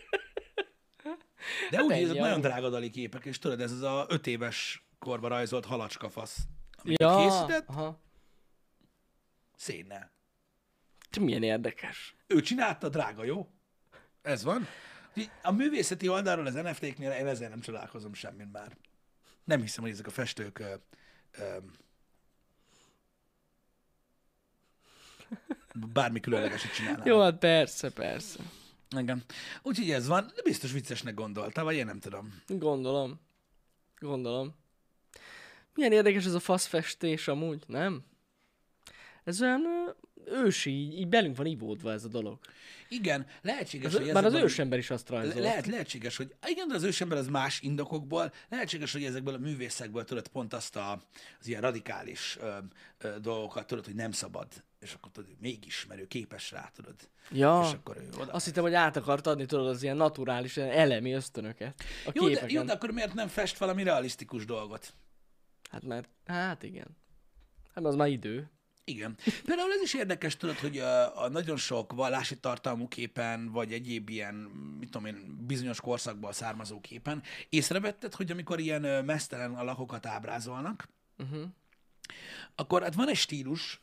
De 1.70 1.82
úgy, 1.82 1.84
hogy 1.84 1.92
ennyi, 1.92 2.02
ezek 2.02 2.16
nagyon 2.16 2.40
drága 2.40 2.68
dali 2.68 2.90
képek, 2.90 3.24
és 3.24 3.38
tudod, 3.38 3.60
ez 3.60 3.72
az 3.72 3.82
a 3.82 4.06
öt 4.08 4.26
éves 4.26 4.86
korban 4.98 5.30
rajzolt 5.30 5.64
halacska 5.64 6.08
fasz, 6.08 6.38
amit 6.76 7.00
Ja, 7.00 7.16
készített, 7.16 7.68
aha. 7.68 8.00
szénnel. 9.56 10.12
Te 11.10 11.20
Milyen 11.20 11.42
érdekes. 11.42 12.16
Ő 12.26 12.40
csinálta, 12.40 12.88
drága, 12.88 13.24
jó? 13.24 13.50
Ez 14.22 14.42
van. 14.42 14.66
A 15.42 15.52
művészeti 15.52 16.08
oldalról 16.08 16.46
az 16.46 16.54
NFT-knél 16.54 17.10
én 17.10 17.26
ezzel 17.26 17.48
nem 17.48 17.60
csodálkozom 17.60 18.14
semmit 18.14 18.52
már. 18.52 18.76
Nem 19.44 19.60
hiszem, 19.60 19.82
hogy 19.82 19.92
ezek 19.92 20.06
a 20.06 20.10
festők 20.10 20.58
ö, 20.58 20.74
ö, 21.32 21.56
bármi 25.92 26.20
különlegeset 26.20 26.74
csinálnának. 26.74 27.06
Jó, 27.06 27.20
hát 27.20 27.38
persze, 27.38 27.90
persze. 27.90 28.38
Igen. 28.98 29.22
Úgyhogy 29.62 29.90
ez 29.90 30.06
van, 30.06 30.32
de 30.34 30.42
biztos 30.42 30.72
viccesnek 30.72 31.14
gondolta, 31.14 31.64
vagy 31.64 31.76
én 31.76 31.86
nem 31.86 32.00
tudom. 32.00 32.42
Gondolom. 32.48 33.20
Gondolom. 33.98 34.54
Milyen 35.74 35.92
érdekes 35.92 36.24
ez 36.24 36.34
a 36.34 36.40
faszfestés 36.40 37.28
amúgy, 37.28 37.62
nem? 37.66 38.04
Ez 39.24 39.42
olyan 39.42 39.62
ősi, 40.26 40.70
így, 40.70 40.98
így 40.98 41.08
belünk 41.08 41.36
van 41.36 41.46
ivódva 41.46 41.92
ez 41.92 42.04
a 42.04 42.08
dolog. 42.08 42.38
Igen, 42.88 43.26
lehetséges, 43.42 43.94
Az, 43.94 44.00
hogy 44.00 44.12
már 44.12 44.24
az 44.24 44.34
ősember 44.34 44.78
is 44.78 44.90
azt 44.90 45.08
Le- 45.08 45.16
rajzol. 45.16 45.40
lehet, 45.42 45.66
lehetséges, 45.66 46.16
hogy 46.16 46.34
igen, 46.46 46.68
de 46.68 46.74
az 46.74 46.82
ősember 46.82 47.18
az 47.18 47.26
más 47.28 47.60
indokokból, 47.60 48.32
lehetséges, 48.48 48.92
hogy 48.92 49.04
ezekből 49.04 49.34
a 49.34 49.38
művészekből 49.38 50.04
tudod 50.04 50.28
pont 50.28 50.52
azt 50.54 50.76
a, 50.76 51.02
az 51.40 51.46
ilyen 51.48 51.60
radikális 51.60 52.36
ö, 52.40 52.56
ö, 52.98 53.18
dolgokat 53.20 53.66
tudod, 53.66 53.84
hogy 53.84 53.94
nem 53.94 54.12
szabad, 54.12 54.46
és 54.82 54.94
akkor 54.94 55.10
tudod, 55.12 55.30
mégis, 55.40 55.86
mert 55.86 56.00
ő 56.00 56.06
képes 56.06 56.50
rá, 56.50 56.70
tudod. 56.74 56.94
Ja, 57.30 57.62
És 57.66 57.72
akkor 57.72 57.96
ő 57.96 58.08
oda. 58.18 58.32
azt 58.32 58.44
hittem, 58.44 58.62
hogy 58.62 58.74
át 58.74 58.96
akart 58.96 59.26
adni, 59.26 59.46
tudod, 59.46 59.66
az 59.66 59.82
ilyen 59.82 59.96
naturális, 59.96 60.56
ilyen 60.56 60.70
elemi 60.70 61.12
ösztönöket 61.12 61.84
a 62.06 62.10
jó, 62.14 62.28
de, 62.28 62.44
jó, 62.48 62.62
de 62.62 62.72
akkor 62.72 62.90
miért 62.90 63.14
nem 63.14 63.28
fest 63.28 63.58
valami 63.58 63.82
realisztikus 63.82 64.44
dolgot? 64.44 64.94
Hát 65.70 65.84
mert, 65.84 66.08
hát 66.26 66.62
igen. 66.62 66.96
Hát 67.74 67.84
az 67.84 67.94
már 67.94 68.08
idő. 68.08 68.50
Igen. 68.84 69.16
Például 69.44 69.72
ez 69.72 69.80
is 69.82 69.94
érdekes, 69.94 70.36
tudod, 70.36 70.56
hogy 70.58 70.78
a, 70.78 71.22
a 71.22 71.28
nagyon 71.28 71.56
sok 71.56 71.92
vallási 71.92 72.38
tartalmú 72.38 72.88
képen, 72.88 73.50
vagy 73.50 73.72
egyéb 73.72 74.08
ilyen, 74.08 74.34
mit 74.78 74.90
tudom 74.90 75.06
én, 75.06 75.36
bizonyos 75.46 75.80
korszakból 75.80 76.32
származó 76.32 76.80
képen, 76.80 77.22
észrevetted, 77.48 78.14
hogy 78.14 78.30
amikor 78.30 78.60
ilyen 78.60 79.04
mesztelen 79.04 79.54
alakokat 79.54 80.06
ábrázolnak, 80.06 80.88
Uh-huh. 81.18 81.42
akkor 82.54 82.82
hát 82.82 82.94
van 82.94 83.08
egy 83.08 83.16
stílus, 83.16 83.80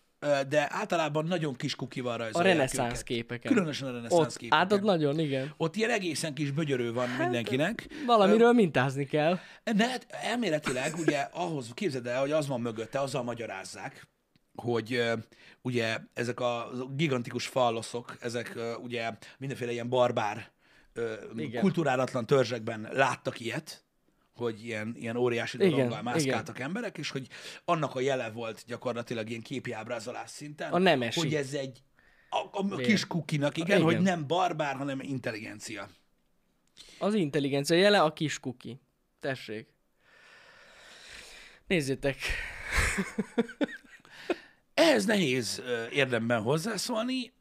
de 0.49 0.67
általában 0.69 1.25
nagyon 1.25 1.55
kis 1.55 1.75
kukival 1.75 2.13
A 2.13 2.17
rajzolják 2.17 2.55
reneszánsz 2.55 2.91
őket. 2.91 3.03
képeken. 3.03 3.51
Különösen 3.53 3.87
a 3.87 3.91
reneszánsz 3.91 4.35
képeken. 4.35 4.59
hát 4.59 4.71
ott 4.73 4.81
nagyon, 4.81 5.19
igen. 5.19 5.53
Ott 5.57 5.75
ilyen 5.75 5.89
egészen 5.89 6.33
kis 6.33 6.51
bögyörő 6.51 6.93
van 6.93 7.09
mindenkinek. 7.09 7.87
Valamiről 8.05 8.51
mintázni 8.53 9.05
kell. 9.05 9.39
De 9.75 9.87
hát 9.87 10.05
elméletileg 10.09 10.93
ugye 10.97 11.27
ahhoz, 11.31 11.71
képzeld 11.73 12.07
el, 12.07 12.19
hogy 12.19 12.31
az 12.31 12.47
van 12.47 12.61
mögötte, 12.61 12.99
azzal 12.99 13.23
magyarázzák, 13.23 14.07
hogy 14.55 14.93
ö, 14.93 15.13
ugye 15.61 15.97
ezek 16.13 16.39
a 16.39 16.69
gigantikus 16.95 17.47
falloszok, 17.47 18.15
ezek 18.19 18.55
ö, 18.55 18.73
ugye 18.73 19.11
mindenféle 19.37 19.71
ilyen 19.71 19.89
barbár, 19.89 20.51
ö, 20.93 21.13
Igen. 21.35 21.61
kulturálatlan 21.61 22.25
törzsekben 22.25 22.89
láttak 22.91 23.39
ilyet, 23.39 23.83
hogy 24.39 24.65
ilyen, 24.65 24.95
ilyen 24.97 25.15
óriási 25.15 25.57
Igen, 25.57 25.69
dologgal 25.69 26.01
mászkáltak 26.01 26.59
emberek, 26.59 26.97
és 26.97 27.09
hogy 27.09 27.27
annak 27.65 27.95
a 27.95 27.99
jele 27.99 28.29
volt 28.29 28.63
gyakorlatilag 28.67 29.29
ilyen 29.29 29.41
képi 29.41 29.71
ábrázolás 29.71 30.29
szinten, 30.29 30.71
A 30.71 30.77
nemesi. 30.77 31.19
hogy 31.19 31.35
ez 31.35 31.53
egy 31.53 31.81
a, 32.29 32.57
a 32.59 32.75
kis 32.75 33.07
kukinak, 33.07 33.57
igen, 33.57 33.77
Igen. 33.77 33.81
hogy 33.81 33.99
nem 33.99 34.27
barbár, 34.27 34.75
hanem 34.75 34.99
intelligencia. 35.01 35.89
Az 36.99 37.13
intelligencia 37.13 37.77
jele 37.77 38.01
a 38.01 38.13
kis 38.13 38.39
kuki. 38.39 38.79
Tessék. 39.19 39.67
Nézzétek. 41.67 42.17
Ehhez 44.73 45.05
nehéz 45.05 45.61
érdemben 45.91 46.41
hozzászólni. 46.41 47.33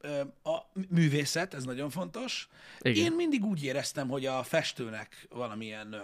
A 0.42 0.58
művészet, 0.88 1.54
ez 1.54 1.64
nagyon 1.64 1.90
fontos. 1.90 2.48
Igen. 2.80 3.04
Én 3.04 3.12
mindig 3.12 3.44
úgy 3.44 3.64
éreztem, 3.64 4.08
hogy 4.08 4.26
a 4.26 4.42
festőnek 4.42 5.26
valamilyen 5.30 5.96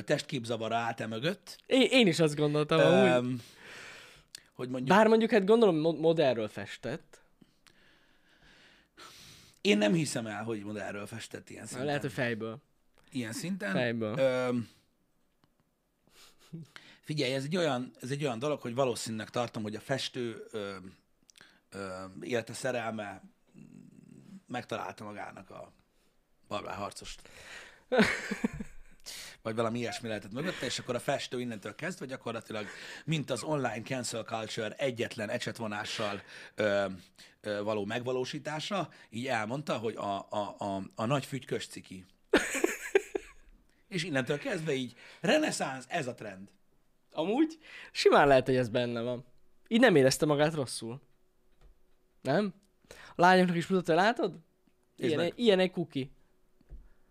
testképzavara 0.00 0.76
állt 0.76 1.00
e 1.00 1.06
mögött. 1.06 1.58
Én, 1.66 1.86
én 1.90 2.06
is 2.06 2.20
azt 2.20 2.36
gondoltam 2.36 2.80
amúgy. 2.80 3.30
Ö, 3.32 3.34
hogy 4.52 4.68
mondjuk, 4.68 4.96
Bár 4.96 5.06
mondjuk, 5.06 5.30
hát 5.30 5.44
gondolom 5.44 5.76
mo- 5.76 5.98
modellről 6.00 6.48
festett. 6.48 7.20
én 9.60 9.78
nem 9.78 9.92
hiszem 9.92 10.26
el, 10.26 10.44
hogy 10.44 10.62
modellről 10.64 11.06
festett 11.06 11.50
ilyen 11.50 11.66
szinten. 11.66 11.86
Lehet, 11.86 12.00
hogy 12.00 12.12
fejből. 12.12 12.58
Ilyen 13.10 13.32
szinten. 13.32 13.72
Fejből. 13.72 14.18
Ö, 14.18 14.56
figyelj, 17.00 17.32
ez 17.34 17.44
egy, 17.44 17.56
olyan, 17.56 17.92
ez 18.00 18.10
egy 18.10 18.24
olyan 18.24 18.38
dolog, 18.38 18.60
hogy 18.60 18.74
valószínűleg 18.74 19.30
tartom, 19.30 19.62
hogy 19.62 19.74
a 19.76 19.80
festő 19.80 20.44
ö, 20.50 20.76
ö, 21.70 22.04
élete 22.20 22.52
szerelme 22.52 23.22
megtalálta 24.46 25.04
magának 25.04 25.50
a 25.50 25.72
barbár 26.48 26.74
harcost. 26.76 27.20
Vagy 29.42 29.54
valami 29.54 29.78
ilyesmi 29.78 30.08
lehetett 30.08 30.32
mögötte, 30.32 30.66
és 30.66 30.78
akkor 30.78 30.94
a 30.94 30.98
festő 30.98 31.40
innentől 31.40 31.74
kezdve 31.74 32.06
gyakorlatilag, 32.06 32.66
mint 33.04 33.30
az 33.30 33.42
online 33.42 33.82
cancel 33.82 34.22
culture 34.22 34.74
egyetlen 34.74 35.28
ecsetvonással 35.28 36.22
ö, 36.54 36.86
ö, 37.40 37.62
való 37.62 37.84
megvalósítása, 37.84 38.88
így 39.10 39.26
elmondta, 39.26 39.78
hogy 39.78 39.94
a, 39.96 40.26
a, 40.30 40.54
a, 40.58 40.82
a 40.94 41.04
nagy 41.04 41.26
fügykös 41.26 41.66
ciki. 41.66 42.04
és 43.88 44.04
innentől 44.04 44.38
kezdve 44.38 44.72
így 44.72 44.94
reneszánsz, 45.20 45.84
ez 45.88 46.06
a 46.06 46.14
trend. 46.14 46.48
Amúgy 47.12 47.58
simán 47.92 48.26
lehet, 48.26 48.46
hogy 48.46 48.56
ez 48.56 48.68
benne 48.68 49.00
van. 49.00 49.24
Így 49.68 49.80
nem 49.80 49.96
érezte 49.96 50.26
magát 50.26 50.54
rosszul. 50.54 51.00
Nem? 52.20 52.54
A 52.88 53.20
lányoknak 53.20 53.56
is 53.56 53.66
mutatja, 53.66 53.94
látod? 53.94 54.38
Ilyen, 54.96 55.32
ilyen 55.34 55.58
egy 55.58 55.70
kuki. 55.70 56.10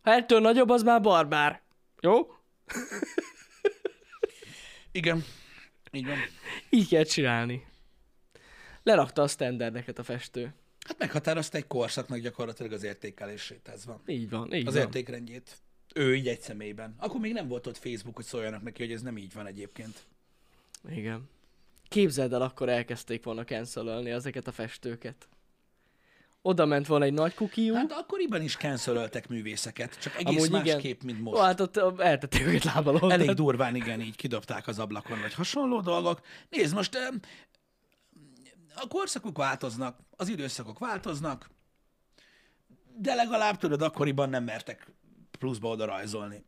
Ha 0.01 0.11
ettől 0.11 0.39
nagyobb, 0.39 0.69
az 0.69 0.83
már 0.83 1.01
barbár. 1.01 1.61
Jó? 2.01 2.35
Igen, 4.91 5.23
így 5.91 6.05
van. 6.05 6.17
Így 6.69 6.87
kell 6.87 7.03
csinálni. 7.03 7.65
Lerakta 8.83 9.21
a 9.21 9.27
standardeket 9.27 9.99
a 9.99 10.03
festő. 10.03 10.53
Hát 10.87 10.97
meghatározta 10.97 11.57
egy 11.57 11.67
korszaknak 11.67 12.19
gyakorlatilag 12.19 12.71
az 12.71 12.83
értékelését, 12.83 13.67
ez 13.67 13.85
van. 13.85 14.01
Így 14.05 14.29
van, 14.29 14.53
így 14.53 14.67
Az 14.67 14.73
van. 14.73 14.83
értékrendjét. 14.83 15.57
Ő 15.95 16.15
így 16.15 16.27
egy 16.27 16.41
személyben. 16.41 16.95
Akkor 16.97 17.19
még 17.19 17.33
nem 17.33 17.47
volt 17.47 17.67
ott 17.67 17.77
Facebook, 17.77 18.15
hogy 18.15 18.25
szóljanak 18.25 18.61
neki, 18.61 18.83
hogy 18.83 18.93
ez 18.93 19.01
nem 19.01 19.17
így 19.17 19.33
van 19.33 19.47
egyébként. 19.47 19.99
Igen. 20.89 21.29
Képzeld 21.87 22.33
el, 22.33 22.41
akkor 22.41 22.69
elkezdték 22.69 23.23
volna 23.23 23.43
cancelölni 23.43 24.09
ezeket 24.09 24.47
a 24.47 24.51
festőket. 24.51 25.27
Oda 26.41 26.65
ment 26.65 26.87
volna 26.87 27.05
egy 27.05 27.13
nagy 27.13 27.33
kukiú. 27.33 27.73
Hát 27.73 27.91
akkoriban 27.91 28.41
is 28.41 28.55
cancelöltek 28.55 29.27
művészeket, 29.27 29.99
csak 29.99 30.15
egész 30.15 30.37
Amúgy 30.37 30.49
igen. 30.49 30.73
másképp, 30.75 31.01
mint 31.01 31.21
most. 31.21 31.37
Ó, 31.37 31.43
hát 31.43 31.59
ott 31.59 31.77
eltették 31.99 32.45
őket 32.45 32.63
lábalól. 32.63 33.11
Elég 33.11 33.31
durván, 33.31 33.75
igen, 33.75 34.01
így 34.01 34.15
kidobták 34.15 34.67
az 34.67 34.79
ablakon, 34.79 35.21
vagy 35.21 35.33
hasonló 35.33 35.81
dolgok. 35.81 36.21
Nézd, 36.49 36.75
most 36.75 36.97
a 38.75 38.87
korszakok 38.87 39.37
változnak, 39.37 39.99
az 40.17 40.27
időszakok 40.27 40.79
változnak, 40.79 41.49
de 42.97 43.13
legalább 43.13 43.57
tudod, 43.57 43.81
akkoriban 43.81 44.29
nem 44.29 44.43
mertek 44.43 44.91
pluszba 45.39 45.69
oda 45.69 45.85
rajzolni 45.85 46.43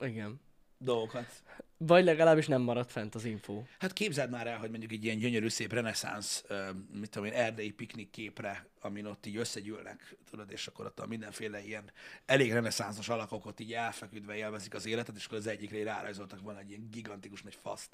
Igen. 0.00 0.40
Dolgokat. 0.80 1.42
Vagy 1.76 2.04
legalábbis 2.04 2.46
nem 2.46 2.62
maradt 2.62 2.90
fent 2.90 3.14
az 3.14 3.24
info. 3.24 3.62
Hát 3.78 3.92
képzeld 3.92 4.30
már 4.30 4.46
el, 4.46 4.58
hogy 4.58 4.70
mondjuk 4.70 4.92
egy 4.92 5.04
ilyen 5.04 5.18
gyönyörű, 5.18 5.48
szép 5.48 5.72
reneszánsz, 5.72 6.44
mit 6.92 7.10
tudom 7.10 7.28
én, 7.28 7.34
erdei 7.34 7.70
piknik 7.70 8.10
képre, 8.10 8.66
amin 8.80 9.06
ott 9.06 9.26
így 9.26 9.36
összegyűlnek, 9.36 10.16
tudod, 10.30 10.50
és 10.50 10.66
akkor 10.66 10.86
ott 10.86 11.00
a 11.00 11.06
mindenféle 11.06 11.64
ilyen 11.64 11.90
elég 12.26 12.52
reneszánszos 12.52 13.08
alakok 13.08 13.46
ott 13.46 13.60
így 13.60 13.72
elfeküdve 13.72 14.36
élvezik 14.36 14.74
az 14.74 14.86
életet, 14.86 15.16
és 15.16 15.24
akkor 15.24 15.38
az 15.38 15.46
egyikre 15.46 15.82
rárajzoltak 15.82 16.40
volna 16.40 16.58
egy 16.58 16.68
ilyen 16.68 16.88
gigantikus 16.90 17.42
nagy 17.42 17.58
faszt. 17.62 17.90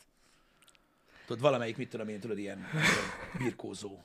Tudod, 1.27 1.43
valamelyik, 1.43 1.77
mit 1.77 1.89
tudom 1.89 2.09
én, 2.09 2.21
tudod, 2.21 2.39
ilyen, 2.39 2.59
ilyen 2.59 3.39
birkózó, 3.39 4.03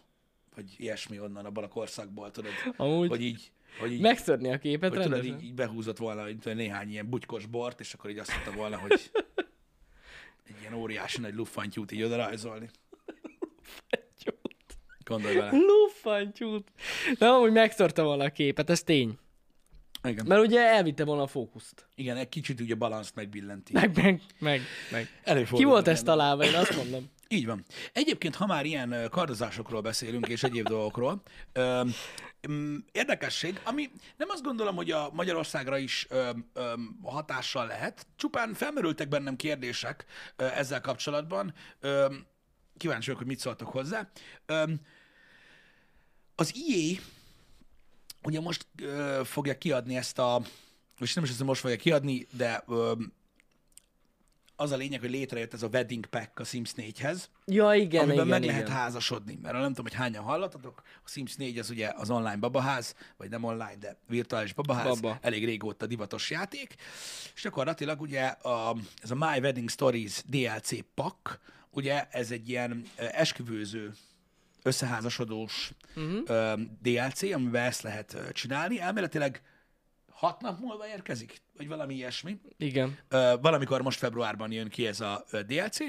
vagy 0.55 0.75
ilyesmi 0.77 1.19
onnan 1.19 1.45
abban 1.45 1.63
a 1.63 1.67
korszakból, 1.67 2.31
tudod, 2.31 2.51
Amúgy 2.75 3.09
hogy 3.09 3.21
így, 3.21 3.51
hogy 3.79 3.91
így, 3.91 4.01
megtörni 4.01 4.51
a 4.53 4.57
képet 4.57 4.89
hogy 4.89 5.01
tudod, 5.01 5.11
rendesen. 5.17 5.39
így, 5.39 5.45
így 5.45 5.53
behúzott 5.53 5.97
volna 5.97 6.23
hogy 6.23 6.37
tudod, 6.37 6.57
néhány 6.57 6.89
ilyen 6.89 7.09
bugykos 7.09 7.45
bort, 7.45 7.79
és 7.79 7.93
akkor 7.93 8.09
így 8.09 8.17
azt 8.17 8.31
mondta 8.31 8.51
volna, 8.51 8.77
hogy 8.77 8.91
egy 10.47 10.55
ilyen 10.61 10.73
óriási 10.73 11.21
nagy 11.21 11.33
luffantyút 11.33 11.91
így 11.91 12.03
oda 12.03 12.15
rajzolni. 12.15 12.69
Gondolj 15.03 15.35
bele. 15.35 15.51
Luffantyút. 15.51 16.71
De 17.17 17.27
amúgy 17.27 17.51
megtörte 17.51 18.01
volna 18.01 18.23
a 18.23 18.29
képet, 18.29 18.69
ez 18.69 18.83
tény. 18.83 19.17
Igen. 20.03 20.25
Mert 20.27 20.41
ugye 20.45 20.59
elvitte 20.59 21.05
volna 21.05 21.21
a 21.21 21.27
fókuszt. 21.27 21.87
Igen, 21.95 22.17
egy 22.17 22.29
kicsit 22.29 22.59
ugye 22.59 22.75
balanszt 22.75 23.15
megbillenti. 23.15 23.73
Meg, 23.73 23.95
meg, 23.95 24.21
meg, 24.39 24.61
meg. 24.91 25.07
Előfordul 25.23 25.59
Ki 25.59 25.65
volt 25.65 25.87
ezt 25.87 26.05
találva, 26.05 26.45
én 26.45 26.55
azt 26.55 26.75
mondom. 26.75 27.09
Így 27.31 27.45
van. 27.45 27.65
Egyébként, 27.93 28.35
ha 28.35 28.45
már 28.45 28.65
ilyen 28.65 29.07
kardozásokról 29.09 29.81
beszélünk, 29.81 30.27
és 30.27 30.43
egyéb 30.43 30.67
dolgokról, 30.67 31.21
ö, 31.53 31.83
mm, 32.49 32.75
érdekesség, 32.91 33.59
ami 33.63 33.89
nem 34.17 34.29
azt 34.29 34.43
gondolom, 34.43 34.75
hogy 34.75 34.91
a 34.91 35.09
Magyarországra 35.13 35.77
is 35.77 36.07
ö, 36.09 36.29
ö, 36.53 36.73
hatással 37.03 37.67
lehet, 37.67 38.07
csupán 38.15 38.53
felmerültek 38.53 39.07
bennem 39.07 39.35
kérdések 39.35 40.05
ö, 40.35 40.45
ezzel 40.45 40.81
kapcsolatban. 40.81 41.53
Ö, 41.79 42.15
kíváncsi 42.77 43.05
vagyok, 43.05 43.19
hogy 43.19 43.29
mit 43.31 43.39
szóltok 43.39 43.67
hozzá. 43.67 44.09
Ö, 44.45 44.63
az 46.35 46.55
IE 46.55 46.99
ugye 48.23 48.39
most 48.39 48.67
ö, 48.81 49.21
fogja 49.23 49.57
kiadni 49.57 49.95
ezt 49.95 50.19
a, 50.19 50.41
és 50.99 51.13
nem 51.13 51.23
is 51.23 51.29
azt, 51.29 51.39
hogy 51.39 51.47
most 51.47 51.61
fogja 51.61 51.77
kiadni, 51.77 52.27
de 52.31 52.63
ö, 52.67 52.93
az 54.61 54.71
a 54.71 54.75
lényeg, 54.75 54.99
hogy 54.99 55.09
létrejött 55.09 55.53
ez 55.53 55.63
a 55.63 55.67
wedding 55.67 56.05
pack 56.05 56.39
a 56.39 56.43
Sims 56.43 56.71
4-hez, 56.77 57.23
Ja, 57.45 57.73
igen, 57.73 58.01
amiben 58.01 58.13
igen, 58.13 58.27
meg 58.27 58.43
igen. 58.43 58.55
lehet 58.55 58.69
házasodni. 58.69 59.39
Mert 59.41 59.53
nem 59.53 59.67
tudom, 59.67 59.85
hogy 59.85 59.93
hányan 59.93 60.23
hallottatok, 60.23 60.81
a 61.03 61.09
Sims 61.09 61.35
4 61.35 61.59
az 61.59 61.69
ugye 61.69 61.91
az 61.95 62.09
online 62.09 62.37
babaház, 62.37 62.95
vagy 63.17 63.29
nem 63.29 63.43
online, 63.43 63.75
de 63.79 63.97
virtuális 64.07 64.53
babaház, 64.53 64.99
Baba. 64.99 65.17
elég 65.21 65.45
régóta 65.45 65.85
divatos 65.85 66.29
játék, 66.29 66.75
és 67.35 67.41
gyakorlatilag 67.41 68.01
ugye 68.01 68.25
a, 68.25 68.75
ez 69.01 69.11
a 69.11 69.15
My 69.15 69.39
Wedding 69.39 69.69
Stories 69.69 70.21
DLC 70.25 70.69
pack, 70.93 71.39
ugye 71.69 72.07
ez 72.09 72.31
egy 72.31 72.49
ilyen 72.49 72.83
esküvőző 72.97 73.93
összeházasodós 74.63 75.71
uh-huh. 75.95 76.59
DLC, 76.81 77.21
amiben 77.21 77.63
ezt 77.63 77.81
lehet 77.81 78.17
csinálni. 78.33 78.79
Elméletileg 78.79 79.41
hat 80.21 80.41
nap 80.41 80.59
múlva 80.59 80.87
érkezik, 80.87 81.41
vagy 81.57 81.67
valami 81.67 81.93
ilyesmi. 81.93 82.39
Igen. 82.57 82.97
Ö, 83.09 83.33
valamikor 83.41 83.81
most 83.81 83.99
februárban 83.99 84.51
jön 84.51 84.69
ki 84.69 84.87
ez 84.87 84.99
a 84.99 85.25
ö, 85.29 85.41
DLC, 85.41 85.79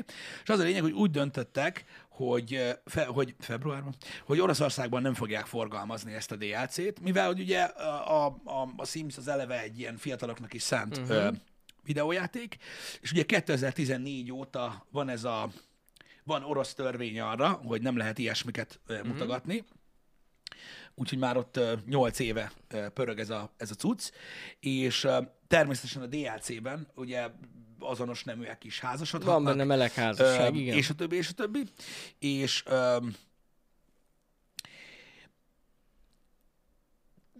és 0.42 0.48
az 0.48 0.58
a 0.58 0.62
lényeg, 0.62 0.82
hogy 0.82 0.92
úgy 0.92 1.10
döntöttek, 1.10 1.84
hogy, 2.08 2.54
ö, 2.54 2.70
fe, 2.84 3.04
hogy 3.04 3.34
februárban, 3.38 3.94
hogy 4.24 4.40
Oroszországban 4.40 5.02
nem 5.02 5.14
fogják 5.14 5.46
forgalmazni 5.46 6.12
ezt 6.12 6.32
a 6.32 6.36
DLC-t, 6.36 7.00
mivel 7.00 7.26
hogy 7.26 7.40
ugye 7.40 7.62
a, 7.62 8.26
a, 8.26 8.38
a, 8.76 8.84
Sims 8.84 9.16
az 9.16 9.28
eleve 9.28 9.60
egy 9.60 9.78
ilyen 9.78 9.96
fiataloknak 9.96 10.54
is 10.54 10.62
szánt 10.62 10.96
uh-huh. 10.96 11.16
ö, 11.16 11.28
videójáték, 11.84 12.56
és 13.00 13.12
ugye 13.12 13.22
2014 13.22 14.32
óta 14.32 14.86
van 14.90 15.08
ez 15.08 15.24
a 15.24 15.50
van 16.24 16.44
orosz 16.44 16.74
törvény 16.74 17.20
arra, 17.20 17.48
hogy 17.48 17.82
nem 17.82 17.96
lehet 17.96 18.18
ilyesmiket 18.18 18.80
uh, 18.88 19.02
mutogatni, 19.04 19.64
úgyhogy 20.94 21.18
már 21.18 21.36
ott 21.36 21.56
ö, 21.56 21.72
8 21.86 22.18
éve 22.18 22.52
pörög 22.94 23.18
ez 23.18 23.30
a, 23.30 23.52
ez 23.56 23.70
a 23.70 23.74
cucc, 23.74 24.10
és 24.60 25.08
természetesen 25.46 26.02
a 26.02 26.06
DLC-ben 26.06 26.86
ugye 26.94 27.28
azonos 27.78 28.24
neműek 28.24 28.64
is 28.64 28.80
házasodhatnak. 28.80 29.34
Van 29.34 29.44
benne 29.44 29.64
meleg 29.64 29.92
házasság, 29.92 30.56
igen. 30.56 30.76
És 30.76 30.90
a 30.90 30.94
többi, 30.94 31.16
és 31.16 31.28
a 31.28 31.32
többi. 31.32 31.64
És 32.18 32.64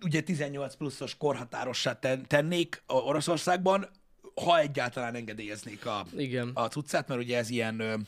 ugye 0.04 0.20
18 0.20 0.74
pluszos 0.74 1.16
korhatárossá 1.16 1.98
ten, 1.98 2.26
tennék 2.26 2.82
a 2.86 2.94
Oroszországban, 2.94 3.88
ha 4.34 4.58
egyáltalán 4.58 5.14
engedélyeznék 5.14 5.86
a, 5.86 6.06
Igen. 6.16 6.50
a 6.54 6.68
cuccát, 6.68 7.08
mert 7.08 7.20
ugye 7.20 7.36
ez 7.36 7.50
ilyen... 7.50 8.06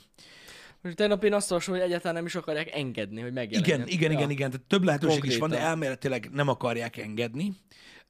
Most 0.85 0.97
tegnap 0.97 1.25
én 1.25 1.33
azt 1.33 1.51
olvasom, 1.51 1.75
hogy 1.75 1.83
egyáltalán 1.83 2.15
nem 2.15 2.27
is 2.27 2.35
akarják 2.35 2.75
engedni, 2.75 3.21
hogy 3.21 3.33
megjelenjen. 3.33 3.81
igen, 3.81 3.89
igen, 3.89 4.11
ja. 4.11 4.19
igen, 4.19 4.31
igen, 4.31 4.51
tehát 4.51 4.67
több 4.67 4.83
lehetőség 4.83 5.25
is 5.25 5.37
van, 5.37 5.39
de 5.39 5.39
Konkrétan. 5.39 5.67
elméletileg 5.67 6.31
nem 6.33 6.49
akarják 6.49 6.97
engedni 6.97 7.53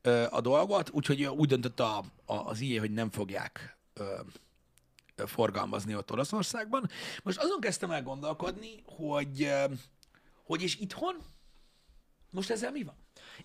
ö, 0.03 0.25
a 0.31 0.41
dolgot, 0.41 0.91
úgyhogy 0.91 1.25
úgy 1.25 1.49
döntött 1.49 1.81
a, 1.81 2.05
a, 2.25 2.35
az 2.35 2.61
IE, 2.61 2.81
hogy 2.81 2.91
nem 2.91 3.11
fogják 3.11 3.79
ö, 3.95 4.05
ö, 5.15 5.27
forgalmazni 5.27 5.95
ott 5.97 6.13
Oroszországban. 6.13 6.89
Most 7.23 7.39
azon 7.39 7.61
kezdtem 7.61 7.91
el 7.91 8.03
gondolkodni, 8.03 8.83
hogy, 8.87 9.43
ö, 9.43 9.65
hogy 10.45 10.63
és 10.63 10.77
itthon 10.77 11.17
most 12.31 12.51
ezzel 12.51 12.71
mi 12.71 12.83
van? 12.83 12.95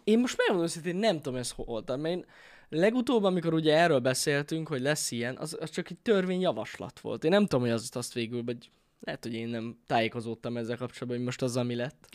Én 0.04 0.20
most 0.20 0.38
megmondom 0.38 0.66
őszintén, 0.66 0.96
nem 0.96 1.22
tudom 1.22 1.40
ez 1.40 1.52
hol 1.52 1.66
voltam, 1.66 2.02
mert 2.02 2.16
én 2.16 2.26
legutóbb, 2.70 3.24
amikor 3.24 3.54
ugye 3.54 3.78
erről 3.78 4.00
beszéltünk, 4.00 4.68
hogy 4.68 4.82
lesz 4.82 5.12
ilyen, 5.12 5.38
az, 5.38 5.58
az 5.60 5.70
csak 5.70 5.90
egy 5.90 5.98
törvényjavaslat 5.98 7.00
volt. 7.00 7.24
Én 7.24 7.32
nem 7.32 7.42
tudom, 7.42 7.62
hogy 7.62 7.74
az, 7.74 7.90
azt 7.94 8.14
végül, 8.14 8.44
vagy 8.44 8.70
lehet, 9.00 9.24
hogy 9.24 9.34
én 9.34 9.48
nem 9.48 9.80
tájékozódtam 9.88 10.58
ezzel 10.58 10.78
kapcsolatban, 10.78 11.16
hogy 11.16 11.26
most 11.26 11.42
azzal 11.42 11.64
mi 11.64 11.76
lett. 11.76 12.08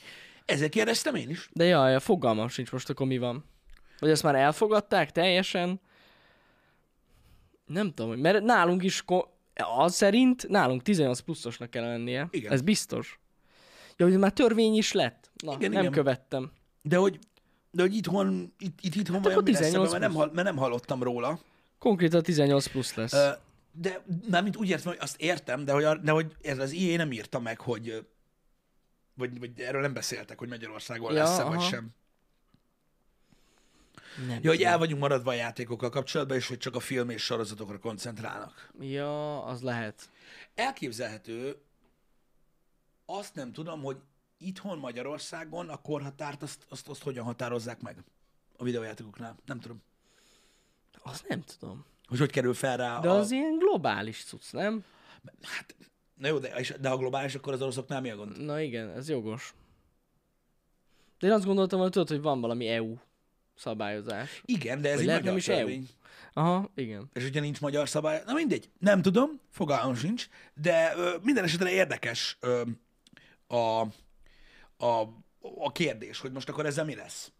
Ezzel 0.44 0.68
kérdeztem 0.68 1.14
én 1.14 1.30
is. 1.30 1.48
De 1.52 1.64
jaj, 1.64 1.94
a 1.94 2.00
fogalmam 2.00 2.48
sincs 2.48 2.72
most 2.72 2.90
akkor 2.90 3.06
mi 3.06 3.18
van. 3.18 3.44
Vagy 3.98 4.10
ezt 4.10 4.22
már 4.22 4.34
elfogadták 4.34 5.12
teljesen? 5.12 5.80
Nem 7.66 7.92
tudom, 7.92 8.18
mert 8.18 8.42
nálunk 8.42 8.82
is, 8.82 9.04
az 9.54 9.94
szerint 9.94 10.48
nálunk 10.48 10.82
18 10.82 11.20
pluszosnak 11.20 11.70
kell 11.70 11.84
lennie. 11.84 12.28
Igen. 12.30 12.52
Ez 12.52 12.60
biztos. 12.60 13.20
Ja, 13.96 14.06
hogy 14.06 14.18
már 14.18 14.32
törvény 14.32 14.74
is 14.74 14.92
lett. 14.92 15.30
Na, 15.44 15.52
Igen, 15.52 15.70
nem 15.70 15.80
igen. 15.80 15.92
követtem. 15.92 16.52
De 16.82 16.96
hogy 16.96 17.18
de 17.70 17.82
hogy 17.82 17.94
itthon, 17.94 18.52
itt, 18.58 18.78
itt 18.80 18.94
itthon 18.94 19.22
Hát 19.22 19.34
lesz, 19.34 19.44
18 19.44 19.92
ebben, 19.92 20.00
mert 20.00 20.14
nem, 20.14 20.30
mert 20.32 20.46
nem 20.46 20.56
hallottam 20.56 21.02
róla. 21.02 21.38
Konkrétan 21.78 22.22
18 22.22 22.66
plusz 22.66 22.94
lesz. 22.94 23.12
Ö, 23.12 23.28
De 23.76 24.04
mármint 24.30 24.56
úgy 24.56 24.68
értem, 24.68 24.92
hogy 24.92 25.00
azt 25.00 25.20
értem, 25.20 25.64
de 25.64 25.72
hogy, 25.72 26.00
de 26.00 26.10
hogy 26.10 26.36
ez 26.42 26.58
az 26.58 26.72
IE 26.72 26.96
nem 26.96 27.12
írta 27.12 27.38
meg, 27.40 27.60
hogy 27.60 28.06
vagy, 29.14 29.38
vagy 29.38 29.60
erről 29.60 29.80
nem 29.80 29.92
beszéltek, 29.92 30.38
hogy 30.38 30.48
Magyarországon 30.48 31.12
Ja, 31.12 31.22
lesz-e, 31.22 31.42
vagy 31.42 31.56
aha. 31.56 31.68
sem. 31.68 31.94
nem 34.26 34.38
Ja, 34.42 34.50
hogy 34.50 34.62
el 34.62 34.78
vagyunk 34.78 35.00
maradva 35.00 35.30
a 35.30 35.34
játékokkal 35.34 35.90
kapcsolatban, 35.90 36.36
és 36.36 36.48
hogy 36.48 36.58
csak 36.58 36.74
a 36.74 36.80
film 36.80 37.10
és 37.10 37.22
sorozatokra 37.22 37.78
koncentrálnak. 37.78 38.72
Ja, 38.80 39.44
az 39.44 39.62
lehet. 39.62 40.10
Elképzelhető, 40.54 41.62
azt 43.06 43.34
nem 43.34 43.52
tudom, 43.52 43.82
hogy 43.82 43.96
itthon 44.38 44.78
Magyarországon 44.78 45.68
a 45.68 45.76
korhatárt 45.76 46.42
azt, 46.42 46.66
azt, 46.68 46.88
azt 46.88 47.02
hogyan 47.02 47.24
határozzák 47.24 47.80
meg 47.80 48.04
a 48.56 48.64
videójátékoknál. 48.64 49.36
Nem 49.46 49.60
tudom. 49.60 49.82
Az 51.02 51.24
nem 51.28 51.42
tudom. 51.42 51.84
Hogy 52.06 52.18
hogy 52.18 52.30
kerül 52.30 52.54
fel 52.54 52.76
rá 52.76 53.00
De 53.00 53.08
a... 53.08 53.14
az 53.14 53.30
ilyen 53.30 53.58
globális 53.58 54.24
cucc, 54.24 54.52
nem? 54.52 54.84
Hát, 55.42 55.74
na 56.14 56.28
jó, 56.28 56.38
de, 56.38 56.64
de 56.80 56.88
ha 56.88 56.96
globális, 56.96 57.34
akkor 57.34 57.52
az 57.52 57.62
oroszoknál 57.62 58.00
mi 58.00 58.10
a 58.10 58.16
gond? 58.16 58.44
Na 58.44 58.60
igen, 58.60 58.90
ez 58.90 59.08
jogos. 59.08 59.54
De 61.18 61.26
én 61.26 61.32
azt 61.32 61.44
gondoltam, 61.44 61.80
hogy 61.80 61.90
tudod, 61.90 62.08
hogy 62.08 62.20
van 62.20 62.40
valami 62.40 62.68
EU 62.68 62.96
szabályozás. 63.54 64.42
Igen, 64.44 64.80
de 64.80 64.90
ez 64.90 65.00
egy 65.00 65.06
magyar 65.06 65.22
nem 65.22 65.36
is 65.36 65.48
EU. 65.48 65.68
Aha, 66.32 66.70
igen. 66.74 67.10
És 67.12 67.24
ugye 67.24 67.40
nincs 67.40 67.60
magyar 67.60 67.88
szabály. 67.88 68.22
Na 68.26 68.32
mindegy, 68.32 68.70
nem 68.78 69.02
tudom, 69.02 69.40
fogalmam 69.50 69.94
sincs, 69.94 70.28
de 70.54 70.92
ö, 70.96 71.16
minden 71.22 71.44
esetre 71.44 71.70
érdekes 71.70 72.36
ö, 72.40 72.62
a, 73.46 73.80
a, 74.84 75.08
a 75.58 75.72
kérdés, 75.72 76.18
hogy 76.20 76.32
most 76.32 76.48
akkor 76.48 76.66
ezzel 76.66 76.84
mi 76.84 76.94
lesz. 76.94 77.32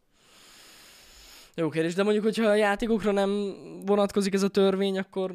Jó 1.57 1.69
kérdés, 1.69 1.95
de 1.95 2.03
mondjuk, 2.03 2.25
hogyha 2.25 2.45
a 2.47 2.55
játékokra 2.55 3.11
nem 3.11 3.55
vonatkozik 3.87 4.35
ez 4.35 4.43
a 4.43 4.49
törvény, 4.49 4.99
akkor 4.99 5.35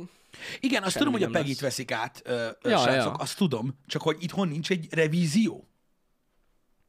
Igen, 0.60 0.84
azt 0.84 0.97
tudom, 0.97 1.13
hogy 1.13 1.23
a 1.23 1.29
lesz. 1.29 1.60
veszik 1.60 1.91
át, 1.91 2.21
ö, 2.25 2.47
ö, 2.62 2.69
Ja, 2.69 2.77
srácok, 2.77 3.13
ja. 3.15 3.23
azt 3.23 3.38
tudom, 3.38 3.77
csak 3.88 4.01
hogy 4.01 4.17
itthon 4.19 4.47
nincs 4.47 4.71
egy 4.71 4.88
revízió. 4.93 5.67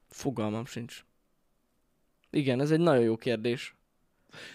fogalmam 0.08 0.66
sincs. 0.66 1.04
Igen, 2.30 2.60
ez 2.60 2.70
egy 2.70 2.80
nagyon 2.80 3.02
jó 3.02 3.16
kérdés. 3.16 3.74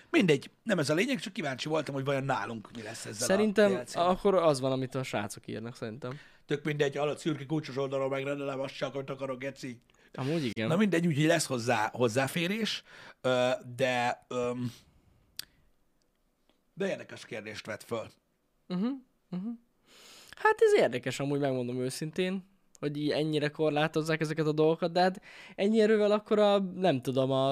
Mindegy, 0.09 0.49
nem 0.63 0.79
ez 0.79 0.89
a 0.89 0.93
lényeg, 0.93 1.19
csak 1.19 1.33
kíváncsi 1.33 1.69
voltam, 1.69 1.93
hogy 1.93 2.05
vajon 2.05 2.23
nálunk 2.23 2.71
mi 2.75 2.81
lesz 2.81 3.05
ezzel 3.05 3.27
Szerintem 3.27 3.81
a 3.93 3.99
akkor 3.99 4.35
az 4.35 4.59
van, 4.59 4.71
amit 4.71 4.95
a 4.95 5.03
srácok 5.03 5.47
írnak, 5.47 5.75
szerintem. 5.75 6.19
Tök 6.45 6.63
mindegy, 6.63 6.97
alatt 6.97 7.17
szürke 7.17 7.45
kulcsos 7.45 7.77
oldalon 7.77 8.09
megrendelem, 8.09 8.59
azt 8.59 8.75
csak, 8.75 8.95
hogy 8.95 9.09
akarok, 9.09 9.39
geci. 9.39 9.79
Amúgy 10.15 10.45
igen. 10.45 10.67
Na 10.67 10.75
mindegy, 10.75 11.07
úgyhogy 11.07 11.25
lesz 11.25 11.45
hozzá 11.45 11.89
hozzáférés, 11.93 12.83
de 13.75 14.25
de 16.73 16.87
érdekes 16.87 17.25
kérdést 17.25 17.65
vett 17.65 17.83
föl. 17.83 18.07
Hát 20.35 20.55
ez 20.57 20.79
érdekes, 20.79 21.19
amúgy 21.19 21.39
megmondom 21.39 21.79
őszintén, 21.79 22.43
hogy 22.79 22.97
így 22.97 23.09
ennyire 23.09 23.49
korlátozzák 23.49 24.21
ezeket 24.21 24.47
a 24.47 24.51
dolgokat, 24.51 24.91
de 24.91 25.01
hát 25.01 25.21
ennyi 25.55 25.81
erővel 25.81 26.11
akkor 26.11 26.39
a, 26.39 26.59
nem 26.59 27.01
tudom, 27.01 27.31
a, 27.31 27.51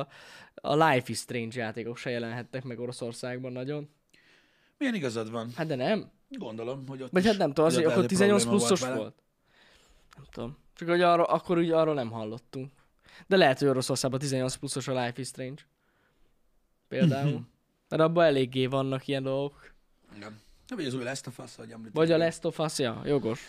a 0.55 0.75
Life 0.75 1.05
is 1.05 1.17
Strange 1.17 1.59
játékok 1.59 1.97
se 1.97 2.09
jelenhettek 2.09 2.63
meg 2.63 2.79
Oroszországban 2.79 3.51
nagyon. 3.51 3.89
Milyen 4.77 4.95
igazad 4.95 5.31
van? 5.31 5.51
Hát 5.55 5.67
de 5.67 5.75
nem. 5.75 6.11
Gondolom, 6.29 6.87
hogy 6.87 7.01
ott 7.01 7.11
Vagy 7.11 7.25
hát 7.25 7.37
nem 7.37 7.47
tudom, 7.47 7.65
az, 7.65 7.73
akkor 7.73 7.85
lehet, 7.85 7.99
hogy 7.99 8.07
18 8.09 8.41
probléma 8.41 8.65
pluszos 8.65 8.87
vele. 8.87 8.95
volt. 8.99 9.15
Nem 10.15 10.25
tudom. 10.31 10.57
Csak 10.75 10.87
hogy 10.89 11.01
arra, 11.01 11.23
akkor 11.23 11.57
úgy 11.57 11.71
arról 11.71 11.93
nem 11.93 12.11
hallottunk. 12.11 12.71
De 13.27 13.37
lehet, 13.37 13.59
hogy 13.59 13.67
Oroszországban 13.67 14.19
18 14.19 14.55
pluszos 14.55 14.87
a 14.87 14.91
Life 15.03 15.21
is 15.21 15.27
Strange. 15.27 15.61
Például. 16.87 17.41
Mert 17.89 18.01
abban 18.01 18.25
eléggé 18.25 18.65
vannak 18.65 19.07
ilyen 19.07 19.23
dolgok. 19.23 19.73
Igen. 20.15 20.41
Nem, 20.67 20.77
vagy 20.77 20.85
az 20.85 20.93
új 20.93 21.03
Last 21.03 21.27
of 21.27 21.39
Us, 21.39 21.55
hogy 21.55 21.71
említettem. 21.71 21.91
Vagy 21.93 22.11
a 22.11 22.17
Last 22.17 22.45
of 22.45 22.59
Us, 22.59 22.79
ja, 22.79 23.01
jogos. 23.05 23.39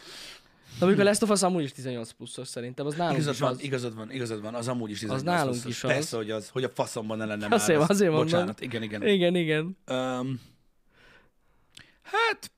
De 0.78 0.84
mondjuk 0.84 1.00
a 1.00 1.08
Last 1.08 1.22
of 1.22 1.30
Us 1.30 1.42
amúgy 1.42 1.62
is 1.62 1.72
18 1.72 2.10
pluszos 2.12 2.48
szerintem, 2.48 2.86
az 2.86 2.94
nálunk 2.94 3.14
Igazad 3.16 3.34
is 3.34 3.40
van, 3.40 3.50
az. 3.50 3.62
igazad 3.62 3.94
van, 3.94 4.10
igazad 4.10 4.42
van, 4.42 4.54
az 4.54 4.68
amúgy 4.68 4.90
is 4.90 4.98
18 4.98 5.22
nálunk 5.24 5.50
pluszos. 5.50 5.70
is 5.70 5.84
az. 5.84 5.90
Persze, 5.90 6.16
hogy 6.16 6.30
az, 6.30 6.48
hogy 6.48 6.64
a 6.64 6.68
faszomban 6.68 7.16
ne 7.18 7.24
lenne 7.24 7.46
Azért- 7.50 7.78
már. 7.78 7.90
az. 7.90 7.96
azért 7.96 8.10
mondom. 8.10 8.30
Bocsánat, 8.30 8.60
igen, 8.60 8.82
igen. 8.82 9.06
Igen, 9.06 9.34
igen. 9.34 9.76
Um, 9.88 10.40
hát, 12.02 12.50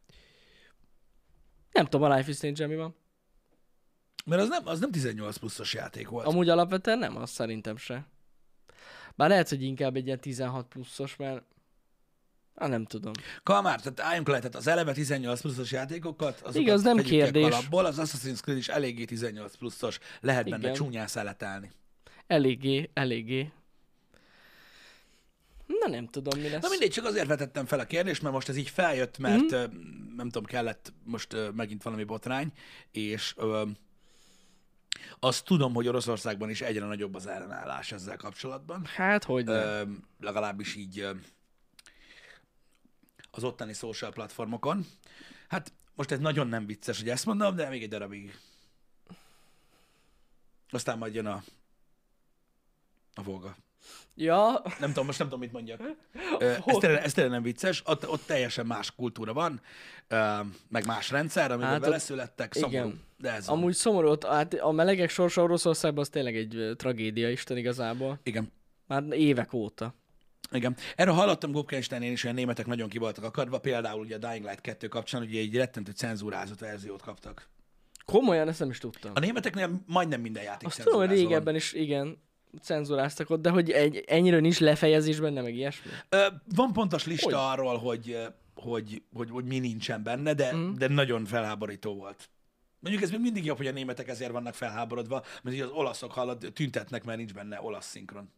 Nem 1.72 1.84
tudom, 1.84 2.10
a 2.10 2.14
Life 2.16 2.30
is 2.30 2.36
Strange 2.36 2.66
mi 2.66 2.76
van. 2.76 2.94
Mert 4.26 4.42
az 4.42 4.48
nem, 4.48 4.62
az 4.64 4.80
nem 4.80 4.90
18 4.90 5.36
pluszos 5.36 5.74
játék 5.74 6.08
volt. 6.08 6.26
Amúgy 6.26 6.48
alapvetően 6.48 6.98
nem, 6.98 7.16
az 7.16 7.30
szerintem 7.30 7.76
se. 7.76 8.06
Bár 9.14 9.28
lehet, 9.28 9.48
hogy 9.48 9.62
inkább 9.62 9.96
egy 9.96 10.06
ilyen 10.06 10.20
16 10.20 10.66
pluszos, 10.66 11.16
mert... 11.16 11.42
Hát 12.56 12.68
nem 12.68 12.84
tudom. 12.84 13.12
Kalmár, 13.42 13.80
tehát 13.80 14.00
álljunk 14.00 14.28
le, 14.28 14.36
tehát 14.36 14.54
az 14.54 14.66
eleve 14.66 14.92
18 14.92 15.40
pluszos 15.40 15.72
játékokat, 15.72 16.40
azokat 16.40 16.60
Igaz, 16.60 16.82
nem 16.82 16.96
kérdés. 16.96 17.42
kalapból, 17.42 17.84
az 17.84 17.96
Assassin's 17.98 18.40
Creed 18.40 18.58
is 18.58 18.68
eléggé 18.68 19.04
18 19.04 19.56
pluszos, 19.56 19.98
lehet 20.20 20.44
benne 20.44 20.58
Igen. 20.58 20.74
csúnyán 20.74 21.06
szeletelni. 21.06 21.70
Eléggé, 22.26 22.90
eléggé. 22.94 23.52
Na 25.66 25.88
nem 25.88 26.06
tudom, 26.06 26.40
mi 26.40 26.48
lesz. 26.48 26.62
Na 26.62 26.68
mindegy, 26.68 26.90
csak 26.90 27.04
azért 27.04 27.26
vetettem 27.26 27.66
fel 27.66 27.78
a 27.78 27.84
kérdést, 27.84 28.22
mert 28.22 28.34
most 28.34 28.48
ez 28.48 28.56
így 28.56 28.68
feljött, 28.68 29.18
mert 29.18 29.54
mm. 29.54 30.16
nem 30.16 30.30
tudom, 30.30 30.44
kellett 30.44 30.92
most 31.04 31.36
megint 31.54 31.82
valami 31.82 32.04
botrány, 32.04 32.52
és 32.90 33.34
azt 35.18 35.44
tudom, 35.44 35.74
hogy 35.74 35.88
Oroszországban 35.88 36.50
is 36.50 36.60
egyre 36.60 36.86
nagyobb 36.86 37.14
az 37.14 37.26
ellenállás 37.26 37.92
ezzel 37.92 38.16
kapcsolatban. 38.16 38.84
Hát, 38.84 39.24
hogy 39.24 39.44
nem. 39.44 40.04
Legalábbis 40.20 40.74
így 40.74 41.08
az 43.30 43.44
ottani 43.44 43.72
social 43.72 44.12
platformokon. 44.12 44.86
Hát 45.48 45.72
most 45.94 46.10
ez 46.10 46.18
nagyon 46.18 46.46
nem 46.46 46.66
vicces, 46.66 46.98
hogy 46.98 47.08
ezt 47.08 47.26
mondom, 47.26 47.56
de 47.56 47.68
még 47.68 47.82
egy 47.82 47.88
darabig. 47.88 48.38
Aztán 50.70 50.98
majd 50.98 51.14
jön 51.14 51.26
a, 51.26 51.42
a 53.14 53.22
Volga. 53.22 53.56
Ja, 54.18 54.62
Nem 54.80 54.88
tudom, 54.88 55.06
most 55.06 55.18
nem 55.18 55.28
tudom, 55.28 55.42
mit 55.42 55.52
mondjak. 55.52 55.80
Ez 56.66 56.76
tényleg, 56.78 57.02
ez 57.04 57.12
tényleg 57.12 57.32
nem 57.32 57.42
vicces, 57.42 57.82
ott, 57.86 58.08
ott 58.08 58.26
teljesen 58.26 58.66
más 58.66 58.94
kultúra 58.94 59.32
van, 59.32 59.60
meg 60.68 60.86
más 60.86 61.10
rendszer, 61.10 61.50
amiben 61.50 61.70
Hát 61.70 61.80
beleszülettek, 61.80 62.52
szomorú. 62.54 62.92
De 63.18 63.32
ez 63.32 63.46
van. 63.46 63.56
amúgy 63.58 63.74
szomorú, 63.74 64.08
ott, 64.08 64.24
hát 64.24 64.54
a 64.54 64.70
melegek 64.70 65.10
sorsa 65.10 65.42
Oroszországban 65.42 66.02
az 66.02 66.08
tényleg 66.08 66.36
egy 66.36 66.70
tragédia 66.76 67.30
Isten 67.30 67.56
igazából. 67.56 68.20
Igen. 68.22 68.52
Már 68.86 69.02
évek 69.10 69.52
óta. 69.52 69.94
Igen. 70.50 70.76
Erről 70.96 71.14
hallottam 71.14 71.52
Gopkensteinén 71.52 72.12
is, 72.12 72.22
hogy 72.22 72.30
a 72.30 72.34
németek 72.34 72.66
nagyon 72.66 72.88
ki 72.88 72.98
voltak 72.98 73.24
akadva, 73.24 73.58
például 73.58 74.00
ugye 74.00 74.14
a 74.14 74.18
Dying 74.18 74.44
Light 74.44 74.60
2 74.60 74.88
kapcsán, 74.88 75.22
ugye 75.22 75.40
egy 75.40 75.56
rettentő 75.56 75.92
cenzúrázott 75.92 76.58
verziót 76.58 77.02
kaptak. 77.02 77.48
Komolyan, 78.04 78.48
ezt 78.48 78.58
nem 78.58 78.70
is 78.70 78.78
tudtam. 78.78 79.10
A 79.14 79.18
németeknél 79.20 79.82
majdnem 79.86 80.20
minden 80.20 80.42
játék 80.42 80.68
Azt 80.68 80.82
tudom, 80.82 80.98
hogy 80.98 81.08
cenzúrázva 81.08 81.28
van. 81.28 81.38
régebben 81.38 81.54
is, 81.54 81.72
igen, 81.72 82.18
cenzuráztak 82.62 83.30
ott, 83.30 83.42
de 83.42 83.50
hogy 83.50 83.70
egy, 83.70 84.04
ennyire 84.06 84.38
nincs 84.38 84.60
lefejezés 84.60 85.20
benne, 85.20 85.40
meg 85.40 85.54
ilyesmi. 85.54 85.90
Ö, 86.08 86.26
Van 86.54 86.72
pontos 86.72 87.06
lista 87.06 87.24
Hogy? 87.24 87.58
arról, 87.58 87.78
hogy, 87.78 88.18
hogy, 88.54 89.02
hogy, 89.14 89.30
hogy 89.30 89.44
mi 89.44 89.58
nincsen 89.58 90.02
benne, 90.02 90.34
de, 90.34 90.54
mm. 90.54 90.74
de 90.74 90.88
nagyon 90.88 91.24
felháborító 91.24 91.94
volt. 91.94 92.28
Mondjuk 92.80 93.04
ez 93.04 93.10
még 93.10 93.20
mindig 93.20 93.44
jobb, 93.44 93.56
hogy 93.56 93.66
a 93.66 93.72
németek 93.72 94.08
ezért 94.08 94.30
vannak 94.30 94.54
felháborodva, 94.54 95.24
mert 95.42 95.56
így 95.56 95.62
az 95.62 95.70
olaszok 95.70 96.12
hallod, 96.12 96.50
tüntetnek, 96.54 97.04
mert 97.04 97.18
nincs 97.18 97.34
benne 97.34 97.60
olasz 97.60 97.86
szinkron. 97.86 98.32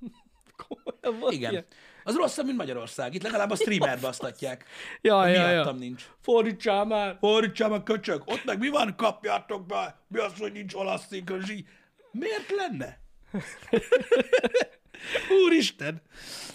Komolyan 1.02 1.32
Igen. 1.32 1.50
ilyen? 1.50 1.66
Az 2.04 2.16
rosszabb, 2.16 2.44
mint 2.44 2.56
Magyarország. 2.56 3.14
Itt 3.14 3.22
legalább 3.22 3.50
a 3.50 3.56
streamerbe 3.62 4.00
basztatják. 4.00 4.64
Ja, 5.00 5.26
ja, 5.26 5.46
miattam 5.46 5.74
ja. 5.74 5.80
nincs. 5.80 6.10
Fordítsál 6.20 6.84
már! 6.84 7.16
Fordítsam 7.20 7.72
a 7.72 7.82
köcsög, 7.82 8.22
ott 8.26 8.44
meg 8.44 8.58
mi 8.58 8.68
van? 8.68 8.96
Kapjátok 8.96 9.66
be! 9.66 9.98
Mi 10.08 10.18
az, 10.18 10.32
hogy 10.38 10.52
nincs 10.52 10.74
olasz 10.74 11.06
szinkron? 11.06 11.40
Miért 12.18 12.50
lenne? 12.56 13.00
Úristen! 15.44 16.02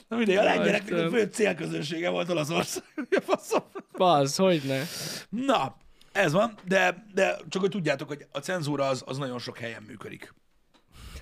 Na 0.08 0.18
mindegy, 0.18 0.36
a 0.36 0.44
lengyeleknek 0.44 1.06
a 1.06 1.10
fő 1.10 1.24
célközönsége 1.32 2.10
volt 2.10 2.30
Olaszország. 2.30 2.84
Faszom? 3.28 3.64
Bazd, 3.98 4.36
hogyne. 4.36 4.84
Na, 5.30 5.78
ez 6.12 6.32
van, 6.32 6.58
de, 6.68 7.06
de 7.14 7.38
csak 7.50 7.62
hogy 7.62 7.72
tudjátok, 7.72 8.08
hogy 8.08 8.26
a 8.32 8.40
cenzúra 8.40 8.88
az, 8.88 9.04
az 9.06 9.18
nagyon 9.18 9.40
sok 9.40 9.58
helyen 9.58 9.84
működik. 9.84 10.34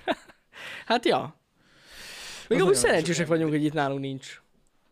Hát 0.86 1.04
ja. 1.04 1.40
Még 2.48 2.60
amúgy 2.60 2.74
szerencsések 2.74 3.26
vagyunk, 3.26 3.50
hogy 3.50 3.64
itt 3.64 3.72
nálunk 3.72 4.00
nincs 4.00 4.40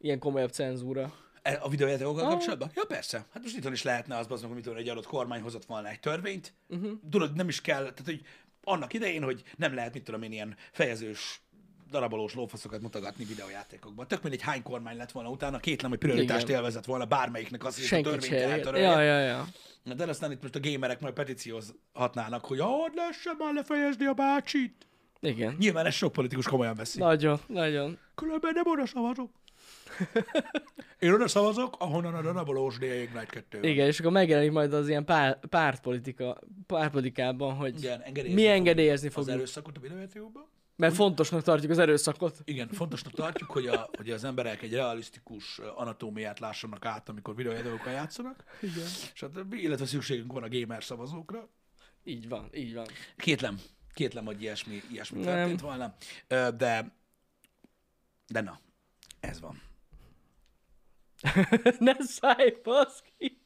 ilyen 0.01 0.19
komolyabb 0.19 0.51
cenzúra. 0.51 1.15
E- 1.43 1.59
A 1.63 1.69
videójátékokkal 1.69 2.25
Ah. 2.25 2.31
kapcsolatban? 2.31 2.71
Ja, 2.75 2.85
persze. 2.85 3.25
Hát 3.33 3.43
most 3.43 3.57
itthon 3.57 3.73
is 3.73 3.83
lehetne 3.83 4.17
az, 4.17 4.27
az 4.29 4.43
hogy 4.65 4.77
egy 4.77 4.89
adott 4.89 5.07
kormány 5.07 5.41
hozott 5.41 5.65
volna 5.65 5.89
egy 5.89 6.01
törvényt. 6.01 6.55
Uh-huh. 6.69 6.91
Tudod, 7.11 7.35
nem 7.35 7.49
is 7.49 7.61
kell, 7.61 7.81
tehát 7.83 8.03
hogy 8.05 8.23
annak 8.62 8.92
idején, 8.92 9.23
hogy 9.23 9.42
nem 9.57 9.75
lehet, 9.75 9.94
mit 9.94 10.03
tudom 10.03 10.23
én, 10.23 10.33
ilyen 10.33 10.57
fejezős 10.73 11.40
darabolós 11.90 12.35
lófaszokat 12.35 12.81
mutogatni 12.81 13.25
videójátékokban. 13.25 14.09
Tök 14.09 14.23
mindegy, 14.23 14.42
hány 14.42 14.62
kormány 14.62 14.96
lett 14.96 15.12
volna 15.12 15.31
utána, 15.31 15.59
kétlem, 15.59 15.90
hogy 15.90 15.99
prioritást 15.99 16.44
Igen. 16.44 16.57
élvezett 16.57 16.85
volna 16.85 17.05
bármelyiknek 17.05 17.64
az, 17.64 17.88
hogy 17.88 17.99
a 17.99 18.03
törvényt 18.03 18.42
eltörölje. 18.42 18.90
Ja, 18.90 19.01
ja, 19.01 19.18
ja. 19.18 19.46
De 19.94 20.05
aztán 20.05 20.33
itt 20.33 20.42
most 20.42 20.55
a 20.55 20.61
gamerek 20.61 21.01
majd 21.01 21.14
petíciózhatnának, 21.14 22.44
hogy 22.44 22.61
hadd 22.61 22.94
lehessen 22.94 23.35
már 23.38 23.55
lefejezni 23.55 24.07
a 24.07 24.12
bácsit. 24.12 24.87
Igen. 25.20 25.57
Nyilván 25.59 25.87
ezt 25.87 25.96
sok 25.96 26.12
politikus 26.12 26.46
komolyan 26.46 26.75
veszi. 26.75 26.99
Nagyon, 26.99 27.40
nagyon. 27.46 27.99
Különben 28.14 28.53
nem 28.55 28.66
oda 28.66 28.87
szavazok. 28.87 29.31
Én 30.98 31.12
oda 31.12 31.29
szavazok, 31.29 31.76
ahonnan 31.79 32.14
a 32.14 32.22
Danabolós 32.22 32.76
Ignite 32.76 33.26
2 33.26 33.61
van. 33.61 33.70
Igen, 33.70 33.87
és 33.87 34.00
akkor 34.00 34.12
megjelenik 34.12 34.50
majd 34.53 34.72
az 34.72 34.88
ilyen 34.88 35.05
pár, 35.05 35.38
pártpolitika, 35.48 36.40
pártpolitikában, 36.66 37.55
hogy 37.55 37.79
Igen, 37.79 38.00
engedélyezni 38.00 38.42
mi 38.42 38.48
engedélyezni 38.48 39.07
az 39.07 39.12
fogjuk. 39.12 39.35
erőszakot 39.35 39.76
a 39.76 39.81
videójátékokban. 39.81 40.48
Mert 40.76 40.94
fontosnak 40.94 41.42
tartjuk 41.42 41.70
az 41.70 41.79
erőszakot. 41.79 42.40
Igen, 42.44 42.68
fontosnak 42.68 43.12
tartjuk, 43.12 43.50
hogy, 43.50 43.66
a, 43.66 43.90
hogy 43.96 44.11
az 44.11 44.24
emberek 44.24 44.62
egy 44.62 44.72
realisztikus 44.72 45.59
anatómiát 45.59 46.38
lássanak 46.38 46.85
át, 46.85 47.09
amikor 47.09 47.35
videójátékokkal 47.35 47.92
játszanak, 47.92 48.44
Igen. 48.61 48.87
stb. 49.14 49.53
Illetve 49.55 49.87
szükségünk 49.87 50.33
van 50.33 50.42
a 50.42 50.48
gamer 50.48 50.85
szavazókra. 50.85 51.48
Így 52.05 52.29
van, 52.29 52.48
így 52.55 52.74
van. 52.74 52.87
Kétlem, 53.16 53.61
kétlem, 53.94 54.24
hogy 54.24 54.42
ilyesmi, 54.42 54.83
ilyesmi 54.92 55.20
Nem. 55.20 55.35
történt 55.35 55.61
volna, 55.61 55.94
de, 56.29 56.92
de 58.26 58.40
na, 58.40 58.61
ez 59.20 59.40
van. 59.40 59.61
ne 61.78 61.94
szállj, 61.98 62.54
baszki! 62.62 63.38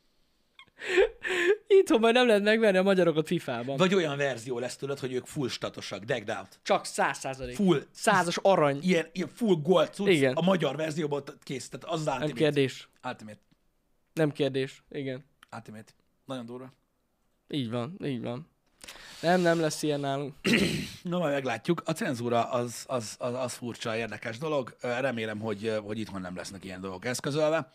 Itthon 1.66 2.00
majd 2.00 2.14
nem 2.14 2.26
lehet 2.26 2.42
megverni 2.42 2.78
a 2.78 2.82
magyarokat 2.82 3.26
FIFA-ban. 3.26 3.76
Vagy 3.76 3.94
olyan 3.94 4.16
verzió 4.16 4.58
lesz 4.58 4.76
tőled, 4.76 4.98
hogy 4.98 5.12
ők 5.12 5.26
full 5.26 5.48
statosak, 5.48 6.04
decked 6.04 6.28
out. 6.36 6.58
Csak 6.62 6.84
száz 6.84 7.18
százalék. 7.18 7.56
Full, 7.56 7.82
Százas 7.90 8.36
arany. 8.42 8.78
ilyen, 8.82 9.08
ilyen 9.12 9.28
full 9.28 9.56
gold 9.62 9.92
cucc, 9.94 10.08
Igen. 10.08 10.34
a 10.34 10.40
magyar 10.40 10.76
verzióban 10.76 11.22
kész, 11.42 11.68
tehát 11.68 11.86
az 11.86 11.98
az 12.00 12.04
Nem 12.04 12.14
Ultimate. 12.14 12.40
kérdés. 12.40 12.88
Ultimate. 13.04 13.40
Nem 14.12 14.30
kérdés. 14.32 14.82
Igen. 14.90 15.24
Ultimate. 15.52 15.92
Nagyon 16.24 16.46
durva. 16.46 16.72
Így 17.48 17.70
van, 17.70 17.96
így 18.04 18.20
van. 18.22 18.48
Nem, 19.20 19.40
nem 19.40 19.60
lesz 19.60 19.82
ilyen 19.82 20.00
nálunk. 20.00 20.34
Na, 21.02 21.18
majd 21.18 21.32
meglátjuk. 21.32 21.82
A 21.84 21.92
cenzúra 21.92 22.50
az, 22.50 22.84
az, 22.86 23.16
az, 23.18 23.34
az 23.34 23.54
furcsa, 23.54 23.96
érdekes 23.96 24.38
dolog. 24.38 24.76
Remélem, 24.80 25.40
hogy, 25.40 25.78
hogy 25.84 25.98
itthon 25.98 26.20
nem 26.20 26.36
lesznek 26.36 26.64
ilyen 26.64 26.80
dolgok 26.80 27.04
eszközölve. 27.04 27.72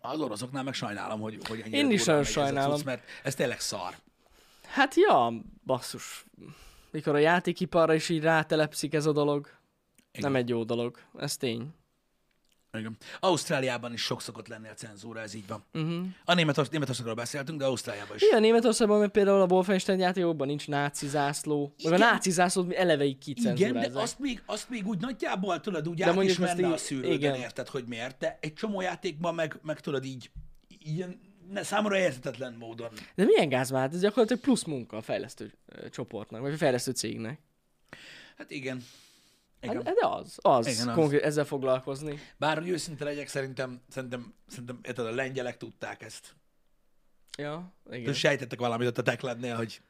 Az 0.00 0.20
oroszoknál 0.20 0.62
meg 0.62 0.74
sajnálom, 0.74 1.20
hogy, 1.20 1.38
hogy 1.48 1.60
ennyire 1.60 1.76
Én 1.76 1.90
is 1.90 2.04
nagyon 2.04 2.20
megy 2.20 2.28
ez 2.28 2.34
sajnálom. 2.34 2.76
Cucc, 2.76 2.84
mert 2.84 3.04
ez 3.22 3.34
tényleg 3.34 3.60
szar. 3.60 3.94
Hát 4.66 4.94
ja, 4.94 5.32
basszus. 5.64 6.24
Mikor 6.90 7.14
a 7.14 7.18
játékiparra 7.18 7.94
is 7.94 8.08
így 8.08 8.22
rátelepszik 8.22 8.94
ez 8.94 9.06
a 9.06 9.12
dolog, 9.12 9.46
Igen. 10.12 10.30
nem 10.30 10.40
egy 10.40 10.48
jó 10.48 10.64
dolog. 10.64 10.98
Ez 11.18 11.36
tény. 11.36 11.74
Igen. 12.78 12.96
Ausztráliában 13.20 13.92
is 13.92 14.02
sok 14.02 14.22
szokott 14.22 14.48
lenni 14.48 14.68
a 14.68 14.74
cenzúra, 14.74 15.20
ez 15.20 15.34
így 15.34 15.46
van. 15.46 15.64
Uh-huh. 15.74 16.06
A 16.24 16.34
Németország, 16.34 16.72
Németországról 16.72 17.14
beszéltünk, 17.14 17.58
de 17.58 17.64
Ausztráliában 17.64 18.16
is. 18.16 18.22
Igen, 18.22 18.40
Németországban 18.40 18.98
mert 18.98 19.12
például 19.12 19.40
a 19.40 19.46
Wolfenstein 19.46 19.98
játékokban 19.98 20.46
nincs 20.46 20.68
náci 20.68 21.06
zászló. 21.06 21.72
Meg 21.82 21.92
a 21.92 21.96
Igen. 21.96 22.08
náci 22.08 22.30
zászlót 22.30 22.72
eleve 22.72 23.04
így 23.04 23.16
Igen, 23.28 23.34
kicenzurázzák. 23.54 23.92
de 23.92 24.00
azt 24.00 24.18
még, 24.18 24.42
azt 24.46 24.68
még 24.70 24.86
úgy 24.86 24.98
nagyjából 25.00 25.60
tudod, 25.60 25.88
úgy 25.88 25.98
De 25.98 26.06
át 26.06 26.14
mondjuk 26.14 26.38
is 26.38 26.44
azt 26.44 26.54
menne 26.54 26.66
így- 26.68 26.74
a 26.74 26.76
szűrődön, 26.76 27.12
igen. 27.12 27.34
érted, 27.34 27.68
hogy 27.68 27.84
miért, 27.86 28.18
de 28.18 28.38
egy 28.40 28.54
csomó 28.54 28.80
játékban 28.80 29.34
meg, 29.34 29.58
meg 29.62 29.80
tudod 29.80 30.04
így, 30.04 30.30
ilyen 30.84 31.20
ne, 31.52 31.62
számomra 31.62 31.98
érthetetlen 31.98 32.56
módon. 32.58 32.88
De 33.14 33.24
milyen 33.24 33.48
gáz 33.48 33.70
már? 33.70 33.90
Ez 33.92 34.00
gyakorlatilag 34.00 34.42
plusz 34.42 34.64
munka 34.64 34.96
a 34.96 35.02
fejlesztő 35.02 35.52
csoportnak, 35.90 36.40
vagy 36.40 36.52
a 36.52 36.56
fejlesztő 36.56 36.90
cégnek. 36.92 37.40
Hát 38.38 38.50
igen. 38.50 38.82
Igen. 39.60 39.84
Hát, 39.84 39.94
de 39.94 40.06
az, 40.06 40.38
az, 40.40 40.66
Igen, 40.66 40.88
az. 40.88 40.94
konkrét 40.94 41.22
ezzel 41.22 41.44
foglalkozni. 41.44 42.18
Bár, 42.36 42.58
hogy 42.58 42.68
őszinte 42.68 43.04
legyek, 43.04 43.28
szerintem, 43.28 43.80
szerintem, 43.88 44.34
szerintem 44.46 44.78
érted, 44.82 45.06
a 45.06 45.10
lengyelek 45.10 45.56
tudták 45.56 46.02
ezt. 46.02 46.36
Ja, 47.38 47.72
igen. 47.86 48.00
Igen. 48.00 48.12
Sejtettek 48.12 48.58
valamit 48.58 48.88
ott 48.88 48.98
a 48.98 49.02
Techlandnél, 49.02 49.56
hogy, 49.56 49.80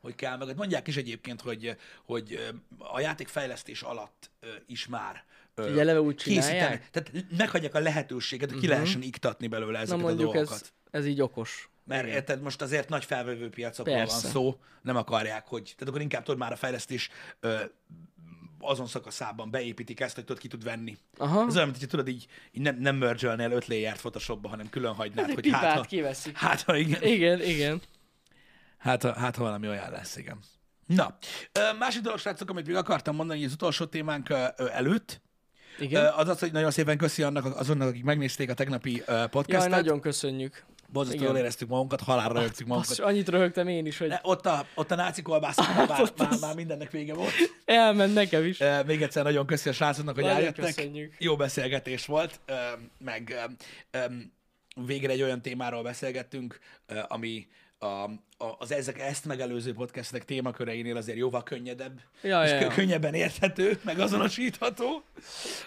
hogy 0.00 0.14
kell 0.14 0.36
meg. 0.36 0.56
Mondják 0.56 0.86
is 0.86 0.96
egyébként, 0.96 1.40
hogy, 1.40 1.76
hogy 2.04 2.54
a 2.78 3.00
játékfejlesztés 3.00 3.82
alatt 3.82 4.30
ö, 4.40 4.46
is 4.66 4.86
már 4.86 5.24
Hogy 5.54 5.78
eleve 5.78 6.00
úgy 6.00 6.14
csinálják? 6.16 6.90
Tehát 6.90 7.12
meghagyják 7.36 7.74
a 7.74 7.78
lehetőséget, 7.78 8.50
hogy 8.50 8.60
ki 8.60 8.66
lehessen 8.66 9.02
iktatni 9.02 9.46
belőle 9.46 9.72
Na 9.72 9.78
ezeket 9.78 10.00
a 10.04 10.06
mondjuk 10.06 10.32
dolgokat. 10.32 10.60
ez, 10.60 10.72
ez 10.90 11.06
így 11.06 11.20
okos. 11.20 11.70
Mert 11.84 12.06
érted, 12.08 12.42
most 12.42 12.62
azért 12.62 12.88
nagy 12.88 13.04
felvevő 13.04 13.48
piacokról 13.50 13.96
van 13.96 14.08
szó, 14.08 14.60
nem 14.82 14.96
akarják, 14.96 15.46
hogy... 15.46 15.62
Tehát 15.62 15.88
akkor 15.88 16.00
inkább 16.00 16.22
tudod 16.22 16.40
már 16.40 16.52
a 16.52 16.56
fejlesztés 16.56 17.10
ö, 17.40 17.64
azon 18.68 18.86
szakaszában 18.86 19.50
beépítik 19.50 20.00
ezt, 20.00 20.14
hogy 20.14 20.24
tudod, 20.24 20.42
ki 20.42 20.48
tud 20.48 20.64
venni. 20.64 20.96
Aha. 21.16 21.46
Ez 21.46 21.54
olyan, 21.54 21.66
mint 21.68 21.78
hogy 21.78 21.88
tudod, 21.88 22.08
így, 22.08 22.26
így 22.52 22.62
nem, 22.62 22.76
nem 22.78 22.96
mergelnél 22.96 23.50
öt 23.50 23.66
layert 23.66 23.98
Photoshopba, 23.98 24.48
hanem 24.48 24.68
külön 24.70 24.92
hagynád, 24.94 25.32
hogy 25.32 25.48
hát, 25.50 25.76
ha, 25.76 25.82
kiveszik. 25.82 26.36
hát, 26.36 26.62
ha 26.62 26.76
igen. 26.76 27.02
Igen, 27.02 27.42
igen. 27.42 27.80
Hát, 28.78 29.02
ha- 29.02 29.14
hát, 29.14 29.36
ha 29.36 29.42
valami 29.42 29.68
olyan 29.68 29.90
lesz, 29.90 30.16
igen. 30.16 30.38
Na, 30.86 31.18
másik 31.78 32.02
dolog, 32.02 32.18
srácok, 32.18 32.50
amit 32.50 32.66
még 32.66 32.76
akartam 32.76 33.14
mondani, 33.14 33.44
az 33.44 33.52
utolsó 33.52 33.84
témánk 33.84 34.28
előtt, 34.72 35.20
Igen. 35.78 36.12
az 36.12 36.28
az, 36.28 36.38
hogy 36.38 36.52
nagyon 36.52 36.70
szépen 36.70 36.96
köszi 36.96 37.22
annak, 37.22 37.44
azonnak, 37.58 37.88
akik 37.88 38.04
megnézték 38.04 38.50
a 38.50 38.54
tegnapi 38.54 39.02
ö, 39.06 39.12
Jaj, 39.14 39.28
podcastet. 39.28 39.70
nagyon 39.70 40.00
köszönjük. 40.00 40.64
Borzasztó 40.88 41.18
igen. 41.20 41.28
jól 41.32 41.38
éreztük 41.40 41.68
magunkat, 41.68 42.00
halálra 42.00 42.40
rögtük 42.40 42.66
magunkat. 42.66 42.88
Basszus, 42.88 43.04
annyit 43.04 43.28
röhögtem 43.28 43.68
én 43.68 43.86
is, 43.86 43.98
hogy 43.98 44.08
Ne, 44.08 44.18
ott 44.22 44.46
a, 44.46 44.66
ott 44.74 44.90
a 44.90 44.94
náci 44.94 45.22
kolbászoknál 45.22 45.86
már, 46.16 46.30
az- 46.30 46.40
már 46.40 46.54
mindennek 46.54 46.90
vége 46.90 47.14
volt. 47.14 47.32
elment 47.64 48.14
nekem 48.14 48.44
is. 48.44 48.60
Ö, 48.60 48.82
Még 48.82 49.02
egyszer 49.02 49.24
nagyon 49.24 49.46
köszi 49.46 49.68
a 49.68 49.72
srácoknak, 49.72 50.14
hogy 50.14 50.24
Nagyon 50.24 50.38
eljöttek. 50.38 50.64
köszönjük. 50.64 51.14
Jó 51.18 51.36
beszélgetés 51.36 52.06
volt, 52.06 52.40
ö, 52.46 52.54
meg 52.98 53.34
ö, 53.90 53.98
végre 54.86 55.12
egy 55.12 55.22
olyan 55.22 55.42
témáról 55.42 55.82
beszélgettünk, 55.82 56.58
ami 57.08 57.46
a, 57.78 57.86
a, 57.86 58.54
az 58.58 58.72
ezek 58.72 58.98
ezt 59.00 59.24
megelőző 59.24 59.72
podcastek 59.72 60.24
témaköreinél 60.24 60.96
azért 60.96 61.18
jóval 61.18 61.42
könnyedebb, 61.42 62.00
Ja, 62.22 62.42
és 62.44 62.50
ja, 62.50 62.58
kö- 62.58 62.68
ja. 62.68 62.74
könnyebben 62.74 63.14
érthető, 63.14 63.78
meg 63.84 63.98
azonosítható. 63.98 65.02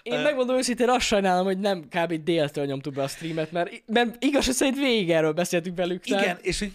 Én 0.01 0.19
megmondom 0.19 0.55
őszintén, 0.57 0.89
azt 0.89 1.05
sajnálom, 1.05 1.45
hogy 1.45 1.59
nem 1.59 1.87
kb. 1.89 2.13
déltől 2.23 2.65
nyomtuk 2.65 2.93
be 2.93 3.03
a 3.03 3.07
streamet, 3.07 3.51
mert, 3.51 3.83
mert 3.85 4.23
igaz, 4.23 4.45
szerint 4.55 4.77
végig 4.77 5.11
erről 5.11 5.31
beszéltünk 5.33 5.77
velük. 5.77 6.03
tehát- 6.03 6.23
Igen, 6.23 6.37
és 6.41 6.59
hogy 6.59 6.71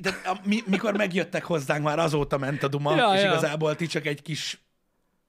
de, 0.00 0.10
a, 0.24 0.36
mi, 0.44 0.62
mikor 0.66 0.96
megjöttek 0.96 1.44
hozzánk, 1.44 1.84
már 1.84 1.98
azóta 1.98 2.38
ment 2.38 2.62
a 2.62 2.68
duma, 2.68 2.96
Ja, 2.96 3.12
és 3.14 3.22
ja. 3.22 3.30
igazából 3.30 3.76
ti 3.76 3.86
csak 3.86 4.06
egy 4.06 4.22
kis 4.22 4.58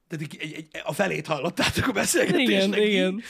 tehát 0.08 0.26
egy, 0.34 0.38
egy, 0.42 0.54
egy, 0.54 0.68
a 0.84 0.94
felét 0.94 1.28
hallottátok 1.28 1.88
a 1.88 1.92
beszélgetésnek. 1.92 2.80
Igen, 2.80 2.80
így. 2.88 2.94
igen. 2.94 3.22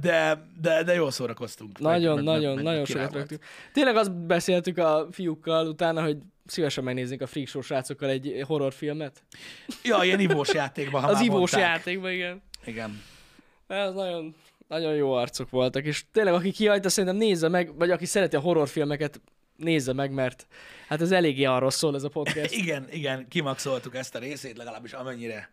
De, 0.00 0.46
de, 0.60 0.82
de 0.82 0.94
jól 0.94 1.10
szórakoztunk. 1.10 1.78
Nagyon, 1.78 2.14
meg- 2.14 2.24
nagyon, 2.24 2.54
meg- 2.54 2.64
nagyon 2.64 2.84
sokat 2.84 3.02
volt. 3.02 3.14
rögtünk. 3.14 3.42
Tényleg 3.72 3.96
azt 3.96 4.12
beszéltük 4.26 4.78
a 4.78 5.06
fiúkkal 5.10 5.66
utána, 5.66 6.02
hogy 6.02 6.16
szívesen 6.46 6.84
megnéznénk 6.84 7.20
a 7.20 7.26
Freak 7.26 7.48
Show 7.48 7.62
srácokkal 7.62 8.08
egy 8.08 8.42
horrorfilmet. 8.46 9.22
Ja, 9.82 10.02
ilyen 10.02 10.20
ivós 10.20 10.52
játékban, 10.52 11.02
ha 11.02 11.08
Az 11.08 11.20
ivós 11.20 11.50
mondták. 11.50 11.60
játékban, 11.76 12.10
igen. 12.12 12.42
Igen. 12.64 13.02
Ez 13.66 13.92
nagyon, 13.92 14.34
nagyon 14.68 14.94
jó 14.94 15.12
arcok 15.12 15.50
voltak, 15.50 15.84
és 15.84 16.04
tényleg 16.12 16.34
aki 16.34 16.50
kihajta, 16.50 16.88
szerintem 16.88 17.18
nézze 17.18 17.48
meg, 17.48 17.76
vagy 17.78 17.90
aki 17.90 18.06
szereti 18.06 18.36
a 18.36 18.40
horrorfilmeket, 18.40 19.20
nézze 19.56 19.92
meg, 19.92 20.12
mert 20.12 20.46
hát 20.88 21.00
ez 21.00 21.10
eléggé 21.10 21.44
arról 21.44 21.70
szól 21.70 21.94
ez 21.94 22.02
a 22.02 22.08
podcast. 22.08 22.52
Igen, 22.62 22.86
igen, 22.90 23.28
kimaxoltuk 23.28 23.94
ezt 23.96 24.14
a 24.14 24.18
részét, 24.18 24.56
legalábbis 24.56 24.92
amennyire 24.92 25.50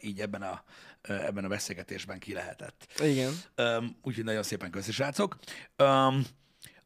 így 0.00 0.20
ebben 0.20 0.42
a, 0.42 0.62
ebben 1.02 1.44
a 1.44 1.48
beszélgetésben 1.48 2.18
ki 2.18 2.32
lehetett. 2.32 2.86
Igen. 3.02 3.32
Um, 3.56 3.96
úgyhogy 4.02 4.24
nagyon 4.24 4.42
szépen 4.42 4.70
köszi, 4.70 4.92
srácok. 4.92 5.36
Um, 5.78 6.24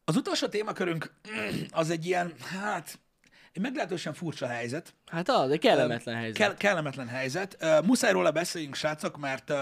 az 0.05 0.15
utolsó 0.15 0.47
témakörünk 0.47 1.13
az 1.71 1.89
egy 1.89 2.05
ilyen, 2.05 2.33
hát, 2.39 2.99
egy 3.53 3.61
meglehetősen 3.61 4.13
furcsa 4.13 4.47
helyzet. 4.47 4.93
Hát 5.05 5.29
az, 5.29 5.51
egy 5.51 5.59
kellemetlen 5.59 6.15
helyzet. 6.15 6.37
Kell, 6.37 6.55
kellemetlen 6.55 7.07
helyzet. 7.07 7.57
Uh, 7.61 7.85
muszáj 7.85 8.11
róla 8.11 8.31
beszéljünk, 8.31 8.75
srácok, 8.75 9.17
mert 9.17 9.49
uh, 9.49 9.57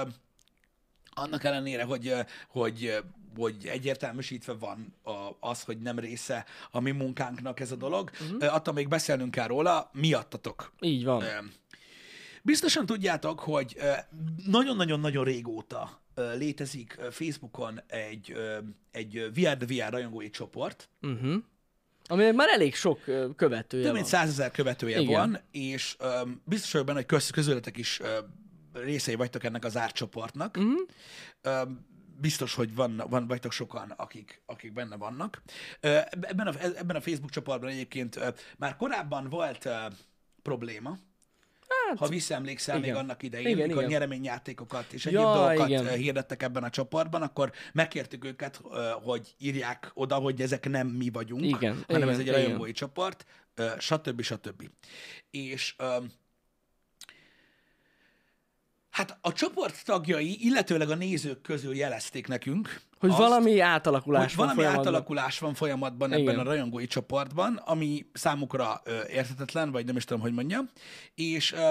annak 1.10 1.44
ellenére, 1.44 1.84
hogy, 1.84 2.08
uh, 2.08 2.20
hogy, 2.48 2.86
uh, 2.86 3.06
hogy 3.36 3.66
egyértelműsítve 3.66 4.54
van 4.54 4.96
a, 5.04 5.12
az, 5.40 5.64
hogy 5.64 5.78
nem 5.78 6.00
része 6.00 6.46
a 6.72 6.80
mi 6.80 6.92
munkánknak 6.92 7.60
ez 7.60 7.72
a 7.72 7.76
dolog, 7.76 8.10
uh-huh. 8.22 8.38
uh, 8.42 8.54
attól 8.56 8.74
még 8.74 8.88
beszélnünk 8.88 9.32
kell 9.32 9.48
róla, 9.48 9.90
miattatok. 9.94 10.74
Így 10.80 11.04
van. 11.04 11.22
Ö, 11.22 11.28
Biztosan 12.44 12.86
tudjátok, 12.86 13.40
hogy 13.40 13.78
nagyon-nagyon-nagyon 14.46 15.24
régóta 15.24 16.02
létezik 16.16 17.00
Facebookon 17.12 17.82
egy, 17.88 18.36
egy 18.92 19.32
VR 19.34 19.58
the 19.58 19.66
VR 19.66 19.92
rajongói 19.92 20.30
csoport. 20.30 20.90
Uh-huh. 21.02 21.36
Aminek 22.06 22.34
már 22.34 22.48
elég 22.50 22.76
sok 22.76 23.00
követője 23.36 23.84
Több 23.84 23.94
mint 23.94 24.06
százezer 24.06 24.52
követője 24.52 25.00
Igen. 25.00 25.14
van, 25.14 25.40
és 25.52 25.96
ö, 26.00 26.22
biztos 26.44 26.72
vagyok 26.72 26.88
benne, 26.88 26.98
hogy 26.98 27.08
köz, 27.08 27.30
közületek 27.30 27.78
is 27.78 28.02
részei 28.74 29.16
vagytok 29.16 29.44
ennek 29.44 29.66
az 29.66 29.78
árcsoportnak. 29.78 30.58
Mhm. 30.58 30.66
Uh-huh. 30.66 30.88
Ö, 31.42 31.62
biztos, 32.20 32.54
hogy 32.54 32.76
van, 32.76 33.04
van, 33.10 33.28
vagytok 33.28 33.52
sokan, 33.52 33.94
akik, 33.98 34.42
akik 34.46 34.74
benne 34.74 34.96
vannak. 34.96 35.42
Ebben, 35.80 36.48
a, 36.48 36.54
ebben 36.78 36.96
a 36.96 37.02
Facebook 37.02 37.32
csoportban 37.32 37.70
egyébként 37.70 38.20
már 38.58 38.76
korábban 38.76 39.30
volt 39.30 39.70
probléma, 40.42 40.98
Hát, 41.70 41.98
ha 41.98 42.08
visszaemlékszel 42.08 42.78
igen. 42.78 42.90
még 42.90 43.00
annak 43.00 43.24
idején, 43.24 43.48
Igen, 43.48 43.68
mikor 43.68 43.82
igen. 43.82 43.90
nyereményjátékokat 43.94 44.94
és 44.94 45.06
egyéb 45.06 45.20
Ja, 45.20 45.34
dolgokat 45.34 45.68
igen. 45.68 45.84
igen. 45.84 45.98
hirdettek 45.98 46.44
ebben 46.44 46.64
a 46.64 46.70
csoportban, 46.70 47.22
akkor 47.22 47.52
megkértük 47.74 48.26
őket, 48.26 48.62
ö, 48.72 48.90
hogy 49.02 49.36
írják 49.38 49.92
oda, 49.94 50.16
hogy 50.16 50.42
ezek 50.42 50.70
nem 50.70 50.88
mi 50.88 51.10
vagyunk, 51.10 51.44
Igen, 51.44 51.84
hanem 51.88 52.02
igen, 52.02 52.14
ez 52.14 52.20
egy 52.20 52.30
rajongói 52.30 52.72
csoport, 52.72 53.26
ö, 53.56 53.68
stb. 53.78 54.22
stb. 54.22 54.70
És 55.32 55.76
Hát 59.00 59.18
a 59.22 59.34
csoport 59.34 59.86
tagjai, 59.86 60.46
illetőleg 60.46 60.90
a 60.90 60.96
nézők 60.96 61.42
közül 61.42 61.76
jelezték 61.76 62.28
nekünk, 62.28 62.82
Hogy 63.00 63.10
azt, 63.10 63.20
valami 63.20 63.60
átalakulás 63.60 64.22
hogy 64.26 64.36
van 64.36 64.46
valami 64.46 64.56
folyamatban. 64.62 64.88
átalakulás 64.88 65.40
van 65.40 65.54
folyamatban 65.54 66.12
ebben 66.12 66.22
Igen. 66.24 66.40
a 66.40 66.44
rajongói 66.44 66.88
csoportban, 66.88 67.56
ami 67.56 68.06
számukra 68.14 68.82
ö, 68.84 69.00
érthetetlen, 69.08 69.72
vagy 69.72 69.86
nem 69.86 69.96
is 69.96 70.04
tudom, 70.04 70.22
hogy 70.22 70.34
mondjam. 70.34 70.70
És 71.16 71.54
ö, 71.54 71.70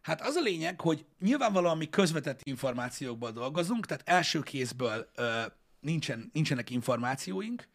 hát 0.00 0.20
az 0.20 0.34
a 0.34 0.40
lényeg, 0.40 0.80
hogy 0.80 1.04
nyilvánvalóan 1.20 1.76
mi 1.76 1.88
közvetett 1.90 2.40
információkból 2.42 3.30
dolgozunk, 3.30 3.86
tehát 3.86 4.02
első 4.06 4.40
kézből 4.40 5.10
ö, 5.14 5.40
nincsen, 5.80 6.30
nincsenek 6.32 6.70
információink 6.70 7.68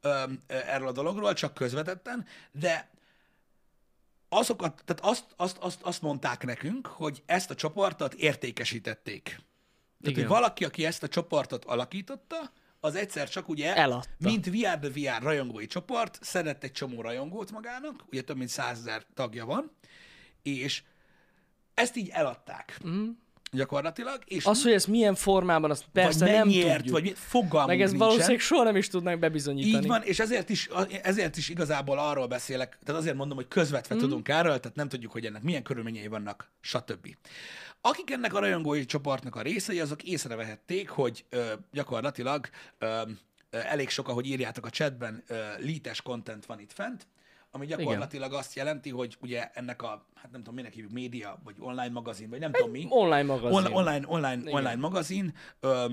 ö, 0.00 0.08
ö, 0.46 0.54
erről 0.66 0.88
a 0.88 0.92
dologról, 0.92 1.32
csak 1.32 1.54
közvetetten, 1.54 2.26
de 2.52 2.88
azokat, 4.38 4.82
tehát 4.84 5.04
azt, 5.04 5.24
azt, 5.36 5.56
azt, 5.56 5.82
azt 5.82 6.02
mondták 6.02 6.44
nekünk, 6.44 6.86
hogy 6.86 7.22
ezt 7.26 7.50
a 7.50 7.54
csoportot 7.54 8.14
értékesítették. 8.14 9.22
Tehát, 9.24 9.46
Igen. 10.00 10.14
hogy 10.14 10.26
valaki, 10.26 10.64
aki 10.64 10.84
ezt 10.84 11.02
a 11.02 11.08
csoportot 11.08 11.64
alakította, 11.64 12.52
az 12.80 12.94
egyszer 12.94 13.28
csak 13.28 13.48
ugye, 13.48 13.76
Eladta. 13.76 14.08
mint 14.18 14.46
VR 14.46 14.78
the 14.78 14.90
VR 14.94 15.22
rajongói 15.22 15.66
csoport, 15.66 16.18
szedett 16.22 16.64
egy 16.64 16.72
csomó 16.72 17.00
rajongót 17.00 17.50
magának, 17.50 18.04
ugye 18.10 18.22
több 18.22 18.36
mint 18.36 18.48
százezer 18.48 19.06
tagja 19.14 19.44
van, 19.44 19.70
és 20.42 20.82
ezt 21.74 21.96
így 21.96 22.08
eladták 22.08 22.80
mm. 22.86 23.08
Gyakorlatilag, 23.54 24.18
és 24.24 24.44
Az, 24.44 24.62
hogy 24.62 24.72
ez 24.72 24.84
milyen 24.84 25.14
formában, 25.14 25.70
azt 25.70 25.84
persze 25.92 26.18
vagy 26.24 26.34
nem 26.34 26.46
mennyiért, 26.46 26.76
tudjuk. 26.76 26.98
vagy 26.98 27.12
fogalmunk 27.16 27.68
Meg 27.68 27.80
ez 27.80 27.90
nincsen. 27.90 28.08
valószínűleg 28.08 28.40
soha 28.40 28.62
nem 28.62 28.76
is 28.76 28.88
tudnánk 28.88 29.18
bebizonyítani. 29.18 29.82
Így 29.82 29.88
van, 29.88 30.02
és 30.02 30.18
ezért 30.18 30.48
is, 30.48 30.68
ezért 31.02 31.36
is 31.36 31.48
igazából 31.48 31.98
arról 31.98 32.26
beszélek, 32.26 32.78
tehát 32.84 33.00
azért 33.00 33.16
mondom, 33.16 33.36
hogy 33.36 33.48
közvetve 33.48 33.94
mm. 33.94 33.98
tudunk 33.98 34.28
erről, 34.28 34.60
tehát 34.60 34.76
nem 34.76 34.88
tudjuk, 34.88 35.12
hogy 35.12 35.26
ennek 35.26 35.42
milyen 35.42 35.62
körülményei 35.62 36.06
vannak, 36.06 36.50
stb. 36.60 37.16
Akik 37.80 38.10
ennek 38.10 38.34
a 38.34 38.38
rajongói 38.38 38.84
csoportnak 38.84 39.36
a 39.36 39.42
részei, 39.42 39.80
azok 39.80 40.02
észrevehették, 40.02 40.88
hogy 40.88 41.24
ö, 41.28 41.52
gyakorlatilag 41.72 42.48
ö, 42.78 43.00
elég 43.50 43.88
sok, 43.88 44.08
ahogy 44.08 44.26
írjátok 44.26 44.66
a 44.66 44.70
chatben, 44.70 45.22
ö, 45.26 45.34
lítes 45.58 46.02
content 46.02 46.46
van 46.46 46.60
itt 46.60 46.72
fent, 46.72 47.06
ami 47.54 47.66
gyakorlatilag 47.66 48.26
Igen. 48.28 48.38
azt 48.40 48.54
jelenti, 48.54 48.90
hogy 48.90 49.16
ugye 49.20 49.50
ennek 49.52 49.82
a, 49.82 50.06
hát 50.14 50.30
nem 50.30 50.40
tudom, 50.40 50.54
minek 50.54 50.72
hívjuk, 50.72 50.92
média, 50.92 51.38
vagy 51.44 51.54
online 51.58 51.88
magazin, 51.92 52.28
vagy 52.30 52.38
nem 52.40 52.52
tudom 52.52 52.70
mi, 52.70 52.86
Online 52.88 53.22
magazin. 53.22 53.56
on, 53.56 53.72
online, 53.72 54.04
online, 54.08 54.50
online 54.50 54.74
magazin, 54.76 55.34
ö, 55.60 55.90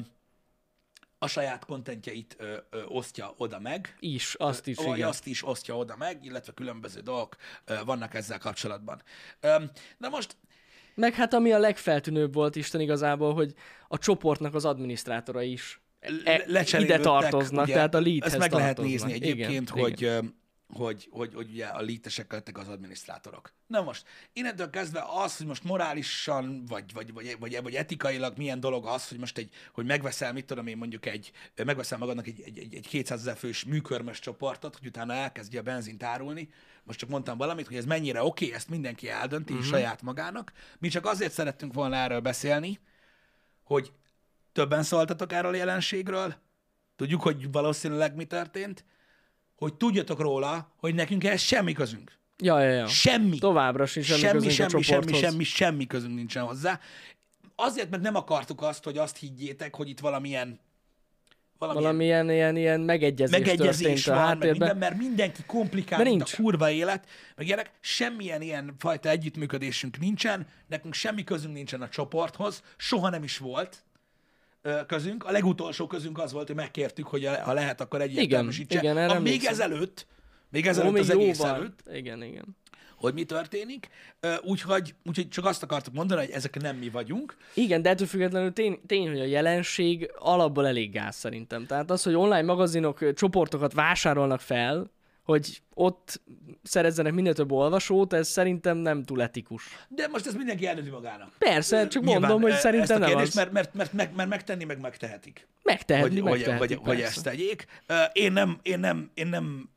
a 1.17 1.27
saját 1.27 1.65
kontentjeit 1.65 2.35
ö, 2.39 2.57
ö, 2.69 2.83
osztja 2.87 3.33
oda 3.37 3.59
meg, 3.59 3.95
Is, 3.99 4.35
azt 4.37 4.67
is, 4.67 4.77
vagy 4.77 4.95
igen. 4.97 5.07
azt 5.07 5.27
is 5.27 5.47
osztja 5.47 5.77
oda 5.77 5.95
meg, 5.97 6.25
illetve 6.25 6.53
különböző 6.53 6.99
dolgok 6.99 7.35
ö, 7.65 7.75
vannak 7.85 8.13
ezzel 8.13 8.37
kapcsolatban. 8.39 9.01
Ö, 9.39 9.55
Na 9.97 10.09
most, 10.09 10.35
Meg 10.95 11.13
hát 11.13 11.33
ami 11.33 11.51
a 11.51 11.59
legfeltűnőbb 11.59 12.33
volt 12.33 12.55
Isten 12.55 12.81
igazából, 12.81 13.33
hogy 13.33 13.53
a 13.87 13.97
csoportnak 13.97 14.55
az 14.55 14.65
adminisztrátora 14.65 15.41
is 15.41 15.81
e- 15.99 16.09
ide 16.21 16.43
lecserélődtek, 16.47 17.01
tartoznak, 17.01 17.63
ugye, 17.63 17.73
tehát 17.73 17.95
a 17.95 17.99
leadhez 18.01 18.31
Ezt 18.31 18.37
meg 18.37 18.51
lehet 18.51 18.75
tartoznak. 18.75 19.07
nézni 19.09 19.27
egyébként, 19.27 19.69
igen, 19.69 19.81
hogy, 19.83 20.01
igen. 20.01 20.39
Hogy, 20.73 21.07
hogy, 21.11 21.33
hogy 21.33 21.49
ugye 21.49 21.65
a 21.65 21.81
lítesek 21.81 22.31
lettek 22.31 22.57
az 22.57 22.67
adminisztrátorok. 22.67 23.53
Na 23.67 23.81
most, 23.81 24.05
innentől 24.33 24.69
kezdve 24.69 25.05
az, 25.07 25.37
hogy 25.37 25.45
most 25.45 25.63
morálisan, 25.63 26.65
vagy, 26.65 26.93
vagy, 26.93 27.13
vagy, 27.13 27.35
vagy, 27.39 27.61
vagy 27.61 27.75
etikailag 27.75 28.37
milyen 28.37 28.59
dolog 28.59 28.85
az, 28.85 29.07
hogy 29.07 29.17
most 29.17 29.37
egy, 29.37 29.53
hogy 29.73 29.85
megveszel, 29.85 30.33
mit 30.33 30.45
tudom 30.45 30.67
én 30.67 30.77
mondjuk 30.77 31.05
egy, 31.05 31.31
megveszel 31.65 31.97
magadnak 31.97 32.27
egy, 32.27 32.41
egy, 32.41 32.57
egy, 32.57 32.75
egy 32.75 32.87
200 32.87 33.19
ezer 33.19 33.37
fős 33.37 33.63
műkörmös 33.63 34.19
csoportot, 34.19 34.77
hogy 34.77 34.87
utána 34.87 35.13
elkezdje 35.13 35.59
a 35.59 35.63
benzint 35.63 36.03
árulni. 36.03 36.49
Most 36.83 36.99
csak 36.99 37.09
mondtam 37.09 37.37
valamit, 37.37 37.67
hogy 37.67 37.75
ez 37.75 37.85
mennyire 37.85 38.23
oké, 38.23 38.45
okay, 38.45 38.57
ezt 38.57 38.69
mindenki 38.69 39.09
eldönti 39.09 39.53
uh-huh. 39.53 39.67
saját 39.67 40.01
magának. 40.01 40.51
Mi 40.79 40.87
csak 40.87 41.05
azért 41.05 41.33
szerettünk 41.33 41.73
volna 41.73 41.95
erről 41.95 42.19
beszélni, 42.19 42.79
hogy 43.63 43.91
többen 44.51 44.83
szóltatok 44.83 45.33
erről 45.33 45.53
a 45.53 45.55
jelenségről, 45.55 46.35
tudjuk, 46.95 47.21
hogy 47.21 47.51
valószínűleg 47.51 48.15
mi 48.15 48.25
történt, 48.25 48.85
hogy 49.61 49.73
tudjatok 49.73 50.19
róla, 50.19 50.71
hogy 50.77 50.95
nekünk 50.95 51.23
ehhez 51.23 51.41
semmi 51.41 51.73
közünk. 51.73 52.11
Ja, 52.37 52.59
ja, 52.59 52.69
ja. 52.69 52.87
Semmi. 52.87 53.37
Továbbra 53.37 53.85
sincs 53.85 54.05
semmi, 54.05 54.19
semmi, 54.21 54.33
közünk 54.33 54.53
semmi, 54.53 54.81
a 54.81 54.83
semmi, 54.83 55.13
semmi, 55.13 55.43
semmi 55.43 55.87
közünk 55.87 56.15
nincsen 56.15 56.43
hozzá. 56.43 56.79
Azért, 57.55 57.89
mert 57.89 58.03
nem 58.03 58.15
akartuk 58.15 58.61
azt, 58.61 58.83
hogy 58.83 58.97
azt 58.97 59.17
higgyétek, 59.17 59.75
hogy 59.75 59.89
itt 59.89 59.99
valamilyen 59.99 60.59
valamilyen 61.57 61.83
Valamilyen 61.83 62.29
ilyen, 62.29 62.55
ilyen 62.55 62.79
megegyezés, 62.79 63.39
megegyezés 63.39 64.07
a 64.07 64.13
van, 64.13 64.19
meg 64.19 64.27
háttérben. 64.27 64.57
minden, 64.57 64.77
mert 64.77 64.97
mindenki 64.97 65.41
komplikált, 65.45 66.03
mint 66.03 66.21
a 66.21 66.35
kurva 66.35 66.69
élet, 66.69 67.07
meg 67.35 67.45
ilyenek, 67.45 67.71
semmilyen 67.79 68.41
ilyen 68.41 68.75
fajta 68.79 69.09
együttműködésünk 69.09 69.99
nincsen, 69.99 70.47
nekünk 70.67 70.93
semmi 70.93 71.23
közünk 71.23 71.53
nincsen 71.53 71.81
a 71.81 71.89
csoporthoz, 71.89 72.63
soha 72.77 73.09
nem 73.09 73.23
is 73.23 73.37
volt 73.37 73.83
közünk. 74.87 75.23
A 75.25 75.31
legutolsó 75.31 75.87
közünk 75.87 76.19
az 76.19 76.31
volt, 76.31 76.47
hogy 76.47 76.55
megkértük, 76.55 77.07
hogy 77.07 77.25
ha 77.43 77.53
lehet, 77.53 77.81
akkor 77.81 78.01
egyértelműsítse. 78.01 78.77
igen, 78.79 78.97
erre 78.97 79.13
a, 79.13 79.19
még 79.19 79.25
emlékszem. 79.33 79.53
ezelőtt, 79.53 80.07
még 80.49 80.65
Ó, 80.65 80.69
ezelőtt 80.69 80.91
még 80.91 81.01
az 81.01 81.09
egész 81.09 81.37
jóval. 81.39 81.55
előtt, 81.55 81.79
Igen, 81.93 82.23
igen. 82.23 82.45
hogy 82.97 83.13
mi 83.13 83.23
történik. 83.23 83.89
Úgyhogy, 84.41 84.95
úgyhogy 85.05 85.29
csak 85.29 85.45
azt 85.45 85.63
akartuk 85.63 85.93
mondani, 85.93 86.21
hogy 86.25 86.31
ezek 86.31 86.61
nem 86.61 86.75
mi 86.75 86.89
vagyunk. 86.89 87.37
Igen, 87.53 87.81
de 87.81 87.89
ettől 87.89 88.07
függetlenül 88.07 88.53
tény, 88.53 88.79
tény, 88.85 89.07
hogy 89.07 89.19
a 89.19 89.23
jelenség 89.25 90.11
alapból 90.19 90.67
elég 90.67 90.91
gáz 90.91 91.15
szerintem. 91.15 91.65
Tehát 91.65 91.91
az, 91.91 92.03
hogy 92.03 92.13
online 92.15 92.41
magazinok 92.41 93.13
csoportokat 93.13 93.73
vásárolnak 93.73 94.39
fel, 94.39 94.91
hogy 95.31 95.61
ott 95.73 96.21
szerezzenek 96.63 97.13
minél 97.13 97.33
több 97.33 97.51
olvasót, 97.51 98.13
ez 98.13 98.27
szerintem 98.27 98.77
nem 98.77 99.03
túl 99.03 99.21
etikus. 99.21 99.63
De 99.87 100.07
most 100.07 100.25
ez 100.27 100.33
mindenki 100.33 100.67
eldönti 100.67 100.89
magának. 100.89 101.33
Persze, 101.37 101.87
csak 101.87 102.03
Nyilván, 102.03 102.21
mondom, 102.21 102.41
hogy 102.41 102.51
e, 102.51 102.55
szerintem 102.55 102.81
ezt 102.81 102.91
a 102.91 102.97
nem 102.97 103.09
kérdést, 103.09 103.27
az. 103.27 103.35
Mert, 103.35 103.51
mert, 103.73 103.93
mert, 103.93 104.15
mert, 104.15 104.29
megtenni, 104.29 104.63
meg 104.63 104.79
megtehetik. 104.79 105.47
Megtehetni, 105.63 106.19
hogy, 106.19 106.29
hogy, 106.29 106.39
megtehetik, 106.39 106.77
hogy, 106.77 106.87
hogy 106.87 106.97
persze. 106.97 107.11
ezt 107.11 107.23
tegyék. 107.23 107.65
Én 108.11 108.31
nem, 108.31 108.59
én 108.61 108.79
nem, 108.79 109.11
én 109.13 109.27
nem 109.27 109.69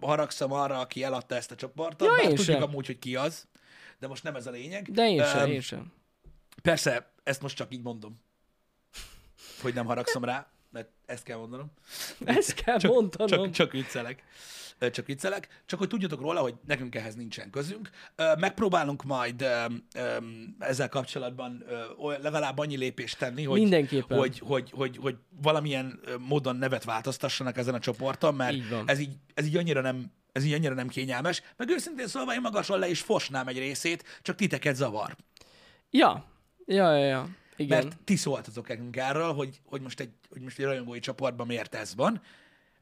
haragszom 0.00 0.52
arra, 0.52 0.78
aki 0.78 1.02
eladta 1.02 1.34
ezt 1.34 1.50
a 1.50 1.54
csoportot, 1.54 2.08
Ja, 2.08 2.14
bár 2.14 2.26
tudjuk 2.26 2.46
sem. 2.46 2.62
amúgy, 2.62 2.86
hogy 2.86 2.98
ki 2.98 3.16
az, 3.16 3.46
de 3.98 4.06
most 4.06 4.22
nem 4.22 4.36
ez 4.36 4.46
a 4.46 4.50
lényeg. 4.50 4.90
De 4.90 5.08
én 5.08 5.24
sem, 5.24 5.42
Öm, 5.42 5.50
én 5.50 5.60
sem. 5.60 5.92
Persze, 6.62 7.12
ezt 7.22 7.42
most 7.42 7.56
csak 7.56 7.74
így 7.74 7.82
mondom, 7.82 8.20
hogy 9.62 9.74
nem 9.74 9.86
haragszom 9.86 10.24
rá, 10.24 10.46
mert 10.70 10.88
ezt 11.06 11.22
kell 11.22 11.36
mondanom. 11.36 11.72
Ezt 12.24 12.54
kell 12.54 12.78
csak, 12.78 12.92
mondanom. 12.92 13.44
Csak, 13.44 13.50
csak 13.50 13.72
viccelek. 13.72 14.22
Csak 14.90 15.06
viccelek. 15.06 15.62
Csak 15.66 15.78
hogy 15.78 15.88
tudjatok 15.88 16.20
róla, 16.20 16.40
hogy 16.40 16.54
nekünk 16.66 16.94
ehhez 16.94 17.14
nincsen 17.14 17.50
közünk. 17.50 17.90
Megpróbálunk 18.38 19.02
majd 19.04 19.46
ezzel 20.58 20.88
kapcsolatban 20.88 21.64
legalább 22.22 22.58
annyi 22.58 22.76
lépést 22.76 23.18
tenni, 23.18 23.44
hogy, 23.44 23.60
Mindenképpen. 23.60 24.18
hogy, 24.18 24.38
hogy, 24.38 24.70
hogy, 24.70 24.96
hogy 24.96 25.16
valamilyen 25.42 26.00
módon 26.18 26.56
nevet 26.56 26.84
változtassanak 26.84 27.56
ezen 27.56 27.74
a 27.74 27.78
csoporton, 27.78 28.34
mert 28.34 28.54
Így 28.54 28.76
ez 28.86 28.98
így, 28.98 29.16
ez 29.34 29.46
így 29.46 29.56
annyira 29.56 29.80
nem 29.80 30.12
ez 30.32 30.44
így 30.44 30.52
annyira 30.52 30.74
nem 30.74 30.88
kényelmes. 30.88 31.42
Meg 31.56 31.68
őszintén 31.68 32.06
szólva 32.06 32.34
én 32.34 32.40
magasan 32.40 32.78
le 32.78 32.88
is 32.88 33.00
fosnám 33.00 33.48
egy 33.48 33.58
részét, 33.58 34.20
csak 34.22 34.36
titeket 34.36 34.76
zavar. 34.76 35.16
Ja, 35.90 36.24
ja, 36.66 36.96
ja, 36.96 37.06
ja. 37.06 37.28
Igen. 37.56 37.84
Mert 37.84 37.98
ti 38.04 38.16
szóltatok 38.16 38.68
nekünk 38.68 38.96
erről, 38.96 39.32
hogy, 39.32 39.60
hogy, 39.64 39.80
most 39.80 40.00
egy, 40.00 40.10
hogy 40.30 40.40
most 40.40 40.58
egy 40.58 40.64
rajongói 40.64 40.98
csoportban 40.98 41.46
miért 41.46 41.74
ez 41.74 41.94
van. 41.94 42.20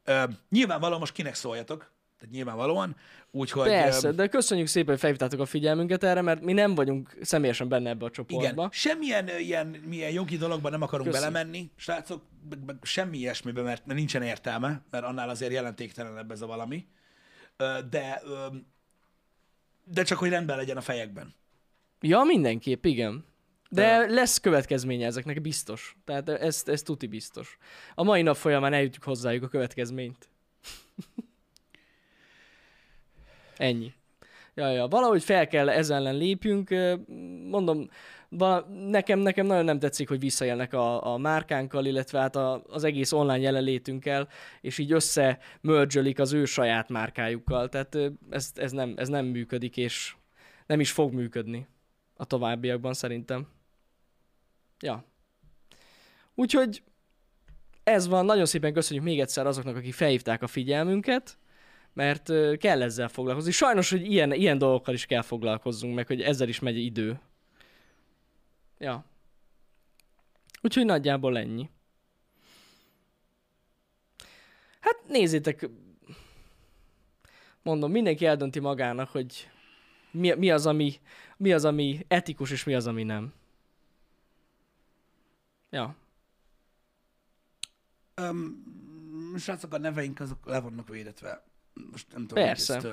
Ö, 0.05 0.25
nyilvánvalóan 0.49 0.99
most 0.99 1.13
kinek 1.13 1.35
szóljatok, 1.35 1.93
tehát 2.19 2.35
nyilvánvalóan, 2.35 2.97
úgyhogy... 3.31 3.69
Persze, 3.69 4.13
de 4.13 4.27
köszönjük 4.27 4.67
szépen, 4.67 4.89
hogy 4.89 4.99
felhívtátok 4.99 5.41
a 5.41 5.47
figyelmünket 5.47 6.05
erre, 6.05 6.21
mert 6.21 6.41
mi 6.41 6.53
nem 6.53 6.75
vagyunk 6.75 7.17
személyesen 7.21 7.69
benne 7.69 7.91
ebbe 7.91 8.05
a 8.05 8.11
igen, 8.11 8.27
csoportba. 8.27 8.69
semmilyen 8.73 9.29
ö, 9.29 9.37
ilyen 9.39 9.67
milyen 9.67 10.11
jogi 10.11 10.37
dologban 10.37 10.71
nem 10.71 10.83
akarunk 10.83 11.11
Köszi. 11.11 11.21
belemenni, 11.21 11.71
srácok, 11.77 12.23
meg, 12.49 12.65
meg 12.65 12.77
semmi 12.83 13.19
ilyesmiben, 13.19 13.65
mert, 13.65 13.87
nincsen 13.87 14.23
értelme, 14.23 14.83
mert 14.91 15.05
annál 15.05 15.29
azért 15.29 15.53
jelentéktelenebb 15.53 16.31
ez 16.31 16.43
a 16.43 16.47
valami. 16.47 16.87
De, 17.91 18.23
de 19.85 20.03
csak, 20.03 20.19
hogy 20.19 20.31
rendben 20.31 20.57
legyen 20.57 20.77
a 20.77 20.81
fejekben. 20.81 21.35
Ja, 22.01 22.23
mindenképp, 22.23 22.85
igen. 22.85 23.25
De 23.73 24.07
lesz 24.07 24.39
következménye 24.39 25.07
ezeknek, 25.07 25.41
biztos. 25.41 25.97
Tehát 26.05 26.29
ez, 26.29 26.62
ez 26.66 26.83
tuti 26.83 27.07
biztos. 27.07 27.59
A 27.95 28.03
mai 28.03 28.23
nap 28.23 28.37
folyamán 28.37 28.73
eljutjuk 28.73 29.05
hozzájuk 29.05 29.43
a 29.43 29.49
következményt. 29.49 30.29
Ennyi. 33.57 33.93
Ja, 34.55 34.71
ja, 34.71 34.89
valahogy 34.89 35.25
fel 35.25 35.47
kell 35.47 35.68
ezen 35.68 35.97
ellen 35.97 36.16
lépjünk. 36.16 36.71
Mondom, 37.45 37.89
vala, 38.29 38.66
nekem, 38.68 39.18
nekem 39.18 39.47
nagyon 39.47 39.64
nem 39.64 39.79
tetszik, 39.79 40.09
hogy 40.09 40.21
visszajelnek 40.21 40.73
a, 40.73 41.12
a 41.12 41.18
márkánkkal, 41.18 41.85
illetve 41.85 42.18
hát 42.18 42.37
a, 42.37 42.62
az 42.68 42.85
egész 42.85 43.12
online 43.12 43.39
jelenlétünkkel, 43.39 44.29
és 44.61 44.79
így 44.79 44.93
összemörzsölik 44.93 46.18
az 46.18 46.33
ő 46.33 46.45
saját 46.45 46.89
márkájukkal. 46.89 47.68
Tehát 47.68 47.99
ez, 48.31 48.51
ez, 48.55 48.73
nem, 48.73 48.95
ez 48.97 49.09
nem 49.09 49.27
működik, 49.27 49.77
és 49.77 50.14
nem 50.66 50.81
is 50.81 50.91
fog 50.91 51.12
működni 51.12 51.66
a 52.16 52.25
továbbiakban 52.25 52.93
szerintem. 52.93 53.47
Ja. 54.81 55.05
Úgyhogy 56.35 56.83
ez 57.83 58.09
van, 58.09 58.24
nagyon 58.24 58.47
szépen 58.47 58.72
köszönjük 58.72 59.05
még 59.05 59.20
egyszer 59.20 59.47
azoknak, 59.47 59.76
akik 59.76 59.95
felhívták 59.95 60.43
a 60.43 60.47
figyelmünket, 60.47 61.39
mert 61.93 62.33
kell 62.59 62.83
ezzel 62.83 63.09
foglalkozni. 63.09 63.51
Sajnos, 63.51 63.91
hogy 63.91 64.11
ilyen, 64.11 64.33
ilyen 64.33 64.59
dolgokkal 64.59 64.95
is 64.95 65.07
kell 65.07 65.22
foglalkozzunk 65.22 65.95
meg, 65.95 66.07
hogy 66.07 66.22
ezzel 66.22 66.49
is 66.49 66.59
megy 66.59 66.78
idő. 66.78 67.20
Ja. 68.78 69.05
Úgyhogy 70.62 70.85
nagyjából 70.85 71.39
ennyi. 71.39 71.70
Hát 74.81 75.01
nézzétek, 75.09 75.68
mondom, 77.62 77.91
mindenki 77.91 78.26
eldönti 78.26 78.59
magának, 78.59 79.09
hogy 79.09 79.51
mi, 80.11 80.35
mi, 80.35 80.51
az, 80.51 80.66
ami, 80.66 80.95
mi 81.37 81.53
az, 81.53 81.64
ami 81.64 82.05
etikus, 82.09 82.51
és 82.51 82.64
mi 82.64 82.74
az, 82.74 82.87
ami 82.87 83.03
nem. 83.03 83.33
Ja. 85.71 85.97
Um, 88.21 89.35
srácok, 89.39 89.73
a 89.73 89.79
neveink 89.79 90.21
azok 90.21 90.47
le 90.47 90.61
vannak 90.61 90.89
védetve. 90.89 91.45
Most 91.91 92.12
nem 92.12 92.27
tudom, 92.27 92.45
Persze. 92.45 92.75
Ezt, 92.75 92.85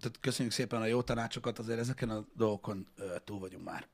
tehát 0.00 0.20
köszönjük 0.20 0.54
szépen 0.54 0.80
a 0.80 0.86
jó 0.86 1.02
tanácsokat, 1.02 1.58
azért 1.58 1.78
ezeken 1.78 2.10
a 2.10 2.24
dolgokon 2.36 2.86
ö, 2.96 3.16
túl 3.24 3.38
vagyunk 3.38 3.64
már. 3.64 3.86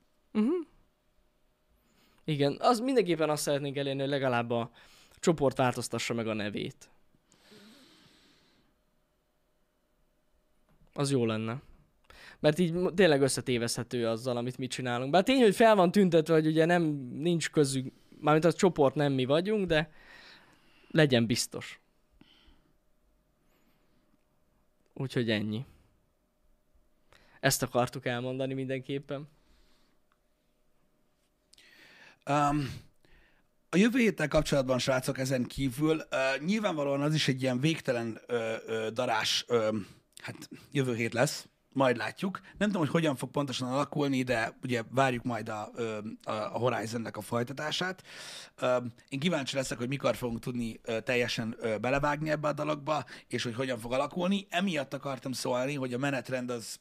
Igen, 2.25 2.57
az 2.61 2.81
mindenképpen 2.81 3.31
azt 3.31 3.43
szeretnénk 3.43 3.77
elérni, 3.77 4.01
hogy 4.01 4.11
legalább 4.11 4.51
a 4.51 4.71
csoport 5.19 5.57
változtassa 5.57 6.15
meg 6.15 6.27
a 6.29 6.35
nevét. 6.35 6.91
Az 10.93 11.11
jó 11.11 11.27
lenne. 11.27 11.63
Mert 12.41 12.59
így 12.59 12.95
tényleg 12.95 13.23
összetévezhető 13.23 14.09
azzal, 14.09 14.37
amit 14.37 14.59
mi 14.59 14.67
csinálunk. 14.67 15.11
Bár 15.11 15.23
tény, 15.23 15.43
hogy 15.43 15.55
fel 15.55 15.75
van 15.75 15.91
tüntetve, 15.91 16.35
hogy 16.35 16.47
ugye 16.47 16.65
nem, 16.65 16.83
nincs 17.13 17.51
közük, 17.51 17.93
mármint 18.21 18.45
a 18.45 18.53
csoport 18.53 18.95
nem 18.95 19.13
mi 19.13 19.25
vagyunk, 19.25 19.67
de 19.67 19.91
legyen 20.91 21.27
biztos. 21.27 21.81
Úgyhogy 24.95 25.31
ennyi. 25.31 25.65
Ezt 27.41 27.63
akartuk 27.63 28.07
elmondani 28.07 28.55
mindenképpen. 28.55 29.29
Um, 32.27 32.87
a 33.69 33.77
jövő 33.77 33.99
héttel 33.99 34.29
kapcsolatban, 34.29 34.79
srácok, 34.79 35.19
ezen 35.19 35.45
kívül 35.45 35.97
uh, 35.97 36.45
nyilvánvalóan 36.45 37.01
az 37.01 37.15
is 37.15 37.29
egy 37.29 37.43
ilyen 37.43 37.61
végtelen 37.61 38.21
uh, 38.29 38.37
uh, 38.67 38.87
darás, 38.87 39.45
uh, 39.49 39.77
hát 40.23 40.49
jövő 40.73 40.95
hét 40.95 41.13
lesz, 41.13 41.49
majd 41.79 41.97
látjuk. 41.97 42.41
Nem 42.59 42.69
tudom, 42.69 42.83
hogy 42.83 42.91
hogyan 42.91 43.17
fog 43.17 43.31
pontosan 43.31 43.69
alakulni, 43.69 44.23
de 44.23 44.57
ugye 44.63 44.83
várjuk 44.91 45.25
majd 45.25 45.49
a, 45.49 45.71
a, 46.25 46.33
a 46.33 46.59
Horizonnek 46.59 47.17
a 47.17 47.21
folytatását. 47.21 48.03
Én 49.09 49.19
kíváncsi 49.19 49.57
leszek, 49.57 49.79
hogy 49.79 49.89
mikor 49.89 50.17
fogunk 50.17 50.41
tudni 50.41 50.81
teljesen 51.05 51.57
belevágni 51.81 52.31
ebbe 52.31 52.49
a 52.49 52.53
dologba, 52.53 53.05
és 53.29 53.43
hogy 53.43 53.55
hogyan 53.55 53.79
fog 53.79 53.93
alakulni. 53.93 54.47
Emiatt 54.51 54.95
akartam 54.95 55.33
szólni, 55.33 55.75
hogy 55.75 55.95
a 55.95 55.99
menetrend 55.99 56.51
az 56.51 56.79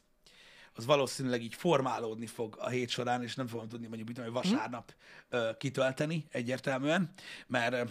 az 0.74 0.86
valószínűleg 0.86 1.42
így 1.42 1.54
formálódni 1.54 2.26
fog 2.26 2.56
a 2.58 2.68
hét 2.68 2.88
során, 2.88 3.22
és 3.22 3.34
nem 3.34 3.46
fogom 3.46 3.68
tudni 3.68 3.86
mondjuk 3.86 4.08
mit 4.08 4.16
tudom, 4.16 4.32
hogy 4.32 4.42
vasárnap 4.42 4.94
ö, 5.28 5.50
kitölteni 5.58 6.26
egyértelműen, 6.30 7.12
mert 7.46 7.90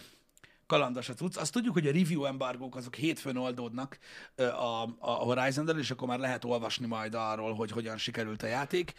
kalandos 0.68 1.08
a 1.08 1.14
cucc. 1.14 1.36
Azt 1.36 1.52
tudjuk, 1.52 1.74
hogy 1.74 1.86
a 1.86 1.92
review 1.92 2.24
embargók 2.24 2.76
azok 2.76 2.94
hétfőn 2.94 3.36
oldódnak 3.36 3.98
a, 4.36 4.88
a 4.98 5.10
horizon 5.10 5.78
és 5.78 5.90
akkor 5.90 6.08
már 6.08 6.18
lehet 6.18 6.44
olvasni 6.44 6.86
majd 6.86 7.14
arról, 7.14 7.54
hogy 7.54 7.70
hogyan 7.70 7.96
sikerült 7.96 8.42
a 8.42 8.46
játék. 8.46 8.92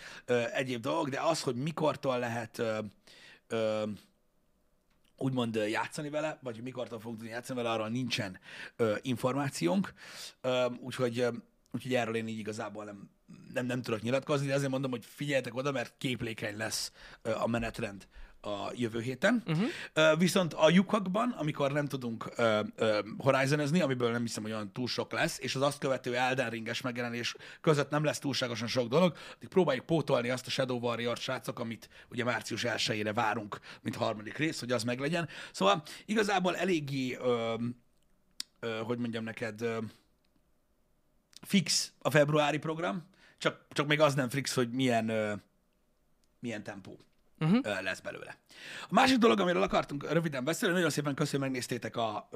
Egyéb 0.54 0.82
dolgok, 0.82 1.10
de 1.10 1.22
az, 1.22 1.42
hogy 1.42 1.56
mikortól 1.56 2.20
lehet 2.20 2.62
úgymond 5.20 5.56
játszani 5.56 6.10
vele, 6.10 6.40
vagy 6.42 6.56
hogy 6.56 6.64
mikortól 6.64 7.00
fogunk 7.00 7.18
tudni 7.18 7.34
játszani 7.34 7.62
vele, 7.62 7.74
arról 7.74 7.90
nincsen 7.90 8.40
információnk. 9.02 9.94
Ö, 10.42 10.66
úgyhogy, 10.80 11.20
ö, 11.20 11.30
úgyhogy 11.72 11.94
erről 11.94 12.16
én 12.16 12.28
így 12.28 12.38
igazából 12.38 12.84
nem, 12.84 13.10
nem, 13.54 13.66
nem 13.66 13.82
tudok 13.82 14.02
nyilatkozni, 14.02 14.48
de 14.48 14.54
azért 14.54 14.72
mondom, 14.72 14.92
hogy 14.92 15.06
figyeljetek 15.06 15.56
oda, 15.56 15.72
mert 15.72 15.94
képlékeny 15.98 16.58
lesz 16.58 16.92
a 17.22 17.48
menetrend 17.48 18.08
a 18.42 18.72
jövő 18.74 19.02
héten. 19.02 19.44
Uh-huh. 19.46 20.20
Viszont 20.20 20.54
a 20.54 20.70
lyukakban, 20.70 21.30
amikor 21.30 21.72
nem 21.72 21.86
tudunk 21.86 22.32
ö, 22.36 22.60
horizonozni, 23.18 23.82
amiből 23.82 24.12
nem 24.12 24.22
hiszem, 24.22 24.44
hogy 24.44 24.52
olyan 24.52 24.72
túl 24.72 24.88
sok 24.88 25.12
lesz, 25.12 25.40
és 25.40 25.56
az 25.56 25.62
azt 25.62 25.80
követő 25.80 26.16
Elden 26.16 26.50
Ringes 26.50 26.82
megjelenés 26.82 27.36
között 27.62 27.90
nem 27.90 28.04
lesz 28.04 28.20
túlságosan 28.20 28.68
sok 28.68 28.88
dolog, 28.88 29.18
addig 29.36 29.50
próbáljuk 29.50 29.86
pótolni 29.86 30.30
azt 30.30 30.48
a 30.48 30.50
Shadow 30.50 30.80
Warrior 30.80 31.18
srácok, 31.18 31.60
amit 31.60 31.90
ugye 32.10 32.24
március 32.24 32.64
1 32.64 33.14
várunk, 33.14 33.60
mint 33.82 33.96
harmadik 33.96 34.38
rész, 34.38 34.60
hogy 34.60 34.72
az 34.72 34.84
meglegyen. 34.84 35.30
Szóval 35.52 35.84
igazából 36.06 36.56
eléggé, 36.56 37.16
ö, 37.16 37.56
ö, 38.60 38.80
hogy 38.84 38.98
mondjam 38.98 39.24
neked, 39.24 39.62
ö, 39.62 39.78
fix 41.42 41.94
a 42.00 42.10
februári 42.10 42.58
program, 42.58 43.08
csak, 43.38 43.66
csak 43.70 43.88
még 43.88 44.00
az 44.00 44.14
nem 44.14 44.30
fix, 44.30 44.54
hogy 44.54 44.70
milyen, 44.72 45.10
ö, 45.10 45.34
milyen 46.40 46.64
tempó 46.64 47.00
uh-huh. 47.40 47.82
lesz 47.84 48.00
belőle. 48.00 48.38
A 48.84 48.94
másik 48.94 49.18
dolog, 49.18 49.40
amiről 49.40 49.62
akartunk 49.62 50.12
röviden 50.12 50.44
beszélni, 50.44 50.76
nagyon 50.76 50.90
szépen 50.90 51.14
köszönöm, 51.14 51.42
megnéztétek 51.42 51.96
a, 51.96 52.30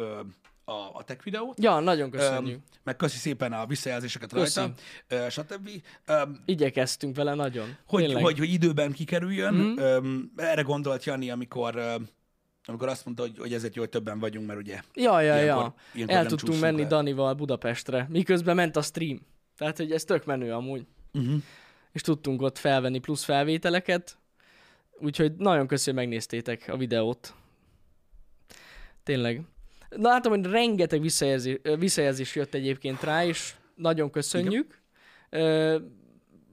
a, 0.66 0.72
a 0.94 1.04
tech 1.06 1.24
videót. 1.24 1.64
Ja, 1.64 1.80
nagyon 1.80 2.10
köszönjük. 2.12 2.56
Öm, 2.56 2.64
meg 2.84 2.96
köszi 2.96 3.18
szépen 3.18 3.54
a 3.54 3.66
visszajelzéseket 3.66 4.32
Köszönöm. 4.34 4.74
rajta, 5.10 5.26
ö, 5.26 5.30
stb. 5.30 5.70
Igyekeztünk 6.46 7.16
vele 7.16 7.34
nagyon. 7.34 7.76
hogy, 7.88 8.04
Tényleg. 8.04 8.24
hogy, 8.24 8.38
hogy 8.38 8.52
időben 8.54 8.92
kikerüljön. 8.92 9.78
Öm, 9.78 10.32
erre 10.36 10.62
gondolt 10.62 11.04
Jani, 11.04 11.30
amikor, 11.30 11.76
ö, 11.76 11.96
amikor 12.66 12.88
azt 12.88 13.06
mondta, 13.06 13.24
hogy, 13.24 13.38
hogy 13.38 13.54
ezért 13.54 13.76
jó, 13.76 13.82
hogy 13.82 13.92
többen 13.92 14.20
vagyunk, 14.20 14.48
mert 14.48 14.60
ugye 14.60 14.82
Ja, 14.94 15.20
ja, 15.22 15.42
Ilyenkor- 15.42 15.64
ja. 15.64 15.74
ilyenkor 15.94 16.16
El 16.16 16.26
tudtunk 16.26 16.60
menni 16.60 16.82
el. 16.82 16.88
Danival 16.88 17.34
Budapestre, 17.34 18.06
miközben 18.10 18.56
ment 18.56 18.76
a 18.76 18.82
stream. 18.82 19.20
Tehát, 19.58 19.78
hogy 19.78 19.92
ez 19.92 20.04
tök 20.04 20.26
menő 20.26 20.54
amúgy. 20.54 20.86
uh-huh. 21.14 21.42
És 21.92 22.02
tudtunk 22.02 22.42
ott 22.42 22.58
felvenni 22.58 23.00
plusz 23.00 23.24
felvételeket. 23.24 24.18
Úgyhogy 25.00 25.36
nagyon 25.36 25.68
köszönöm, 25.68 26.00
hogy 26.00 26.08
megnéztétek 26.08 26.68
a 26.68 26.78
videót. 26.78 27.34
Tényleg. 29.04 29.42
Látom, 29.90 30.32
hogy 30.32 30.46
rengeteg 30.46 31.02
visszajelzés, 31.02 31.58
visszajelzés 31.78 32.36
jött 32.36 32.54
egyébként 32.54 33.04
rá, 33.04 33.26
és 33.26 33.54
nagyon 33.76 34.10
köszönjük. 34.10 34.82
Ö, 35.30 35.78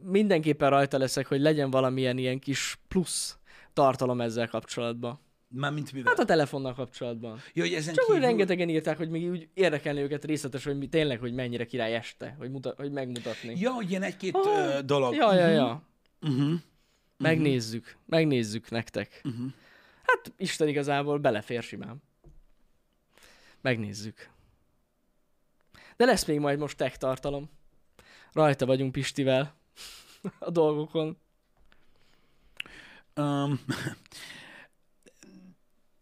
mindenképpen 0.03 0.70
rajta 0.70 0.99
leszek, 0.99 1.26
hogy 1.26 1.41
legyen 1.41 1.70
valamilyen 1.70 2.18
ilyen 2.18 2.38
kis 2.38 2.78
plusz 2.88 3.38
tartalom 3.72 4.20
ezzel 4.20 4.49
kapcsolatban. 4.49 5.20
Mármint 5.49 5.93
mivel? 5.93 6.11
Hát 6.11 6.24
a 6.24 6.24
telefonnal 6.24 6.74
kapcsolatban. 6.74 7.41
Jó, 7.53 7.62
hogy 7.62 7.72
ezen 7.72 7.95
Csak 7.95 8.05
hogy 8.05 8.14
kívül... 8.14 8.28
rengetegen 8.28 8.68
írták, 8.68 8.97
hogy 8.97 9.11
még 9.11 9.30
úgy 9.30 9.49
érdekelni 9.55 10.01
őket 10.01 10.24
részletes, 10.24 10.64
hogy 10.64 10.78
mi, 10.78 10.86
tényleg, 10.86 11.20
hogy 11.20 11.32
mennyire 11.32 11.64
király 11.66 11.95
este, 11.95 12.36
hogy, 12.38 12.51
muta, 12.51 12.74
hogy 12.76 12.93
megmutatni. 12.93 13.57
Ja, 13.59 13.70
hogy 13.70 13.91
ilyen 13.91 14.03
egy-két 14.03 14.36
ö, 14.36 14.78
dolog. 14.84 15.14
Ja, 15.14 15.34
ja, 15.34 15.47
ja. 15.49 15.82
Uh-huh. 16.20 16.53
Megnézzük. 17.20 17.96
Megnézzük 18.06 18.70
nektek. 18.70 19.20
Uh-huh. 19.24 19.52
Hát 20.02 20.32
Isten 20.36 20.68
igazából 20.68 21.18
belefér 21.18 21.62
simán. 21.62 22.02
Megnézzük. 23.60 24.30
De 25.96 26.04
lesz 26.04 26.24
még 26.24 26.38
majd 26.38 26.58
most 26.58 26.76
tech 26.76 26.96
tartalom. 26.96 27.50
Rajta 28.32 28.66
vagyunk 28.66 28.92
Pistivel 28.92 29.54
a 30.38 30.50
dolgokon. 30.50 31.18
Um, 33.16 33.60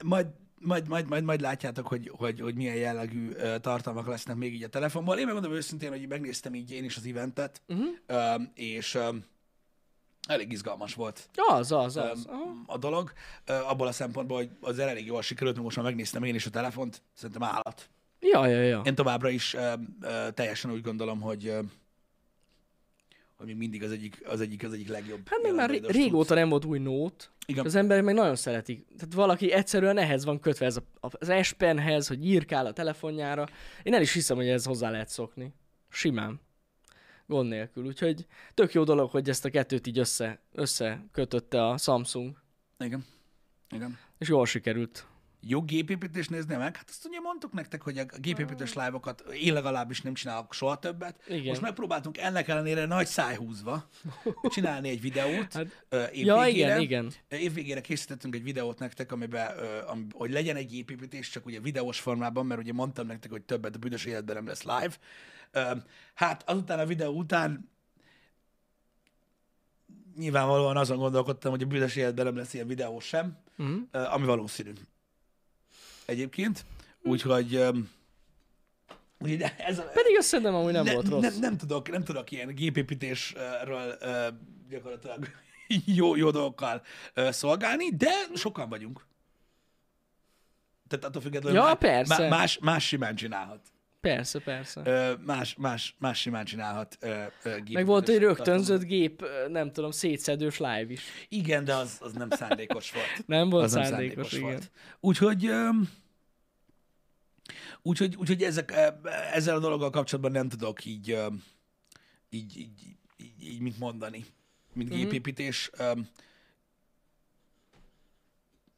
majd, 0.05 0.27
majd, 0.61 0.89
majd, 0.89 1.09
majd, 1.09 1.25
majd 1.25 1.41
látjátok, 1.41 1.87
hogy, 1.87 2.11
hogy, 2.17 2.41
hogy 2.41 2.55
milyen 2.55 2.77
jellegű 2.77 3.29
uh, 3.29 3.57
tartalmak 3.57 4.07
lesznek 4.07 4.37
még 4.37 4.55
így 4.55 4.63
a 4.63 4.69
telefonból. 4.69 5.19
Én 5.19 5.25
megmondom 5.25 5.53
őszintén, 5.53 5.91
hogy 5.91 6.09
megnéztem 6.09 6.55
így 6.55 6.71
én 6.71 6.85
is 6.85 6.97
az 6.97 7.07
eventet, 7.07 7.63
uh-huh. 7.69 8.35
um, 8.37 8.51
és 8.55 8.95
um, 8.95 9.25
elég 10.29 10.53
izgalmas 10.53 10.95
volt 10.95 11.29
Az, 11.35 11.73
az, 11.73 11.97
az. 11.97 12.27
um, 12.31 12.63
a 12.67 12.79
dolog. 12.79 13.13
Uh, 13.49 13.71
abból 13.71 13.87
a 13.87 13.93
szempontból, 13.93 14.37
hogy 14.37 14.51
az 14.61 14.79
elég 14.79 15.07
jól 15.07 15.23
sikerült, 15.23 15.59
most 15.63 15.77
már 15.77 15.85
megnéztem 15.85 16.23
én 16.23 16.35
is 16.35 16.47
a 16.47 16.51
telefont, 16.51 17.03
szerintem 17.15 17.43
állat. 17.43 17.89
Ja, 18.21 18.47
ja, 18.47 18.61
ja. 18.63 18.81
Én 18.85 18.95
továbbra 18.95 19.29
is 19.29 19.55
uh, 19.55 19.63
uh, 20.03 20.29
teljesen 20.35 20.71
úgy 20.71 20.83
gondolom, 20.83 21.21
hogy 21.21 21.49
uh, 21.49 21.59
hogy 23.37 23.47
még 23.47 23.57
mindig 23.57 23.83
az 23.83 23.91
egyik, 23.91 24.23
az 24.27 24.41
egyik, 24.41 24.65
az 24.65 24.73
egyik 24.73 24.89
legjobb. 24.89 25.29
Hát 25.29 25.43
még 25.43 25.53
már 25.55 25.71
ré- 25.71 25.87
régóta 25.91 26.35
nem 26.35 26.49
volt 26.49 26.65
új 26.65 26.79
nót. 26.79 27.31
Igen. 27.47 27.65
Az 27.65 27.75
emberek 27.75 28.05
meg 28.05 28.15
nagyon 28.15 28.37
szeretik. 28.37 28.87
Tehát 28.99 29.15
valaki 29.15 29.53
egyszerűen 29.53 29.99
ehhez 29.99 30.25
van 30.25 30.41
kötve, 30.41 30.67
ez 30.67 30.77
a, 30.77 30.83
az 31.01 31.33
S 31.43 31.53
Penhez, 31.53 32.09
hogy 32.09 32.27
írkál 32.27 32.67
a 32.67 32.73
telefonjára. 32.73 33.49
Én 33.83 33.95
el 33.95 34.01
is 34.01 34.13
hiszem, 34.13 34.37
hogy 34.37 34.49
ez 34.49 34.65
hozzá 34.65 34.91
lehet 34.91 35.09
szokni. 35.09 35.53
Simán. 35.89 36.41
Gond 37.29 37.49
nélkül. 37.49 37.85
Úgyhogy 37.87 38.27
tök 38.55 38.73
jó 38.73 38.85
dolog, 38.85 39.11
hogy 39.11 39.29
ezt 39.29 39.45
a 39.45 39.51
kettőt 39.51 39.87
így 39.87 39.99
össze, 39.99 40.41
összekötötte 40.53 41.67
a 41.67 41.77
Samsung. 41.77 42.37
Igen. 42.79 43.05
Igen. 43.71 43.99
És 44.19 44.29
jól 44.29 44.47
sikerült. 44.47 45.07
Jó 45.41 45.63
gépépítést 45.63 46.31
nézni 46.31 46.57
meg? 46.57 46.77
Hát 46.77 46.89
azt 46.89 47.07
ugye 47.07 47.21
mondtuk 47.21 47.53
nektek, 47.53 47.83
hogy 47.83 47.99
a 47.99 48.05
gépépítés 48.05 48.73
live-okat 48.75 49.21
én 49.21 49.53
legalábbis 49.53 50.01
nem 50.01 50.15
csinálok 50.15 50.53
soha 50.55 50.79
többet. 50.79 51.23
Igen. 51.27 51.45
Most 51.45 51.61
megpróbáltunk 51.61 52.19
ennek 52.19 52.49
ellenére 52.49 52.87
nagy 52.87 53.07
száj 53.07 53.37
húzva 53.37 53.89
csinálni 54.55 54.89
egy 54.89 55.01
videót 55.01 55.53
Hát- 55.53 55.85
Ja, 56.13 56.47
igen, 56.47 56.81
igen. 56.81 57.13
Évvégére 57.29 57.81
készítettünk 57.81 58.35
egy 58.35 58.43
videót 58.43 58.79
nektek, 58.79 59.13
amiben, 59.13 59.51
ami, 59.87 60.07
hogy 60.13 60.31
legyen 60.31 60.57
egy 60.57 60.67
gépépítés, 60.69 61.29
csak 61.31 61.47
ugye 61.47 61.61
videós 61.61 62.01
formában, 62.01 62.47
mert 62.47 62.61
ugye 62.61 62.73
mondtam 62.73 63.07
nektek, 63.07 63.31
hogy 63.31 63.43
többet 63.43 63.75
a 63.75 63.79
büdös 63.79 64.05
életben 64.05 64.35
nem 64.35 64.47
lesz 64.47 64.63
live. 64.63 64.97
Hát 66.15 66.49
azután 66.51 66.79
a 66.79 66.87
videó 66.87 67.13
után 67.13 67.71
nyilvánvalóan 70.17 70.77
azon 70.77 70.97
gondolkodtam, 70.99 71.51
hogy 71.51 71.63
a 71.63 71.67
büdös 71.67 71.97
életben 71.97 72.25
nem 72.25 72.37
lesz 72.37 72.55
ilyen 72.55 72.67
videó 72.67 73.01
sem. 73.01 73.39
Mhm. 73.57 73.77
uh, 73.93 74.13
ami 74.15 74.27
valószínű. 74.27 74.73
Egyébként. 76.07 76.65
Úgyhogy 77.03 77.57
um, 77.57 77.91
úgyhogy 79.19 79.43
ez 79.59 79.79
a, 79.79 79.83
Pedig 79.83 80.17
azt 80.19 80.27
szerintem 80.29 80.55
amúgy 80.55 80.73
nem 80.73 80.85
ne, 80.85 80.93
volt 80.93 81.09
rossz. 81.09 81.23
Nem, 81.23 81.39
nem, 81.41 81.57
tudok, 81.57 81.91
nem 81.91 82.05
tudok 82.05 82.31
ilyen 82.31 82.55
gépépítésről 82.55 83.99
gyakorlatilag 84.69 85.29
jó, 85.99 86.17
jó 86.17 86.31
dolgokkal 86.31 86.83
szolgálni, 87.15 87.97
de 87.97 88.11
sokan 88.35 88.69
vagyunk. 88.69 89.07
Tehát 90.89 91.05
attól 91.05 91.23
függetlenül 91.23 91.59
Ja, 91.59 91.65
má- 91.65 91.79
persze. 91.79 92.29
más, 92.29 92.59
más 92.59 92.87
simán 92.87 93.15
csinálhat. 93.15 93.61
Persze, 94.01 94.39
persze. 94.41 94.81
Ö, 94.85 95.15
más, 95.25 95.55
más, 95.57 95.95
más 95.99 96.21
simán 96.21 96.45
csinálhat 96.45 96.97
ö, 97.01 97.09
ö, 97.09 97.23
gépépítés 97.43 97.75
Meg 97.75 97.87
volt 97.87 98.09
egy 98.09 98.19
rögtönzött 98.19 98.83
gép, 98.83 99.23
ö, 99.23 99.49
nem 99.49 99.73
tudom, 99.73 99.91
szétszedős 99.91 100.59
live 100.59 100.87
is. 100.89 101.03
Igen, 101.29 101.65
de 101.65 101.75
az, 101.75 101.97
az 102.01 102.13
nem 102.13 102.31
szándékos 102.31 102.93
volt. 102.93 103.07
Nem 103.27 103.51
volt 103.51 103.65
az 103.65 103.73
nem 103.73 103.85
szándékos, 103.85 104.33
igen. 104.33 104.45
volt. 104.45 104.71
Úgyhogy, 105.01 105.47
öm, 105.47 105.91
úgyhogy, 107.83 108.17
úgyhogy 108.17 108.43
ezek, 108.43 108.71
ö, 108.71 109.09
ezzel 109.33 109.57
a 109.57 109.61
dologgal 109.61 109.91
kapcsolatban 109.91 110.33
nem 110.33 110.49
tudok 110.49 110.85
így, 110.85 111.09
így, 112.31 112.57
így, 112.59 112.71
így, 113.17 113.43
így 113.43 113.61
mit 113.61 113.79
mondani, 113.79 114.25
mint 114.73 114.89
Mhm. 114.89 114.99
gépépítés. 114.99 115.71
Öm, 115.79 116.09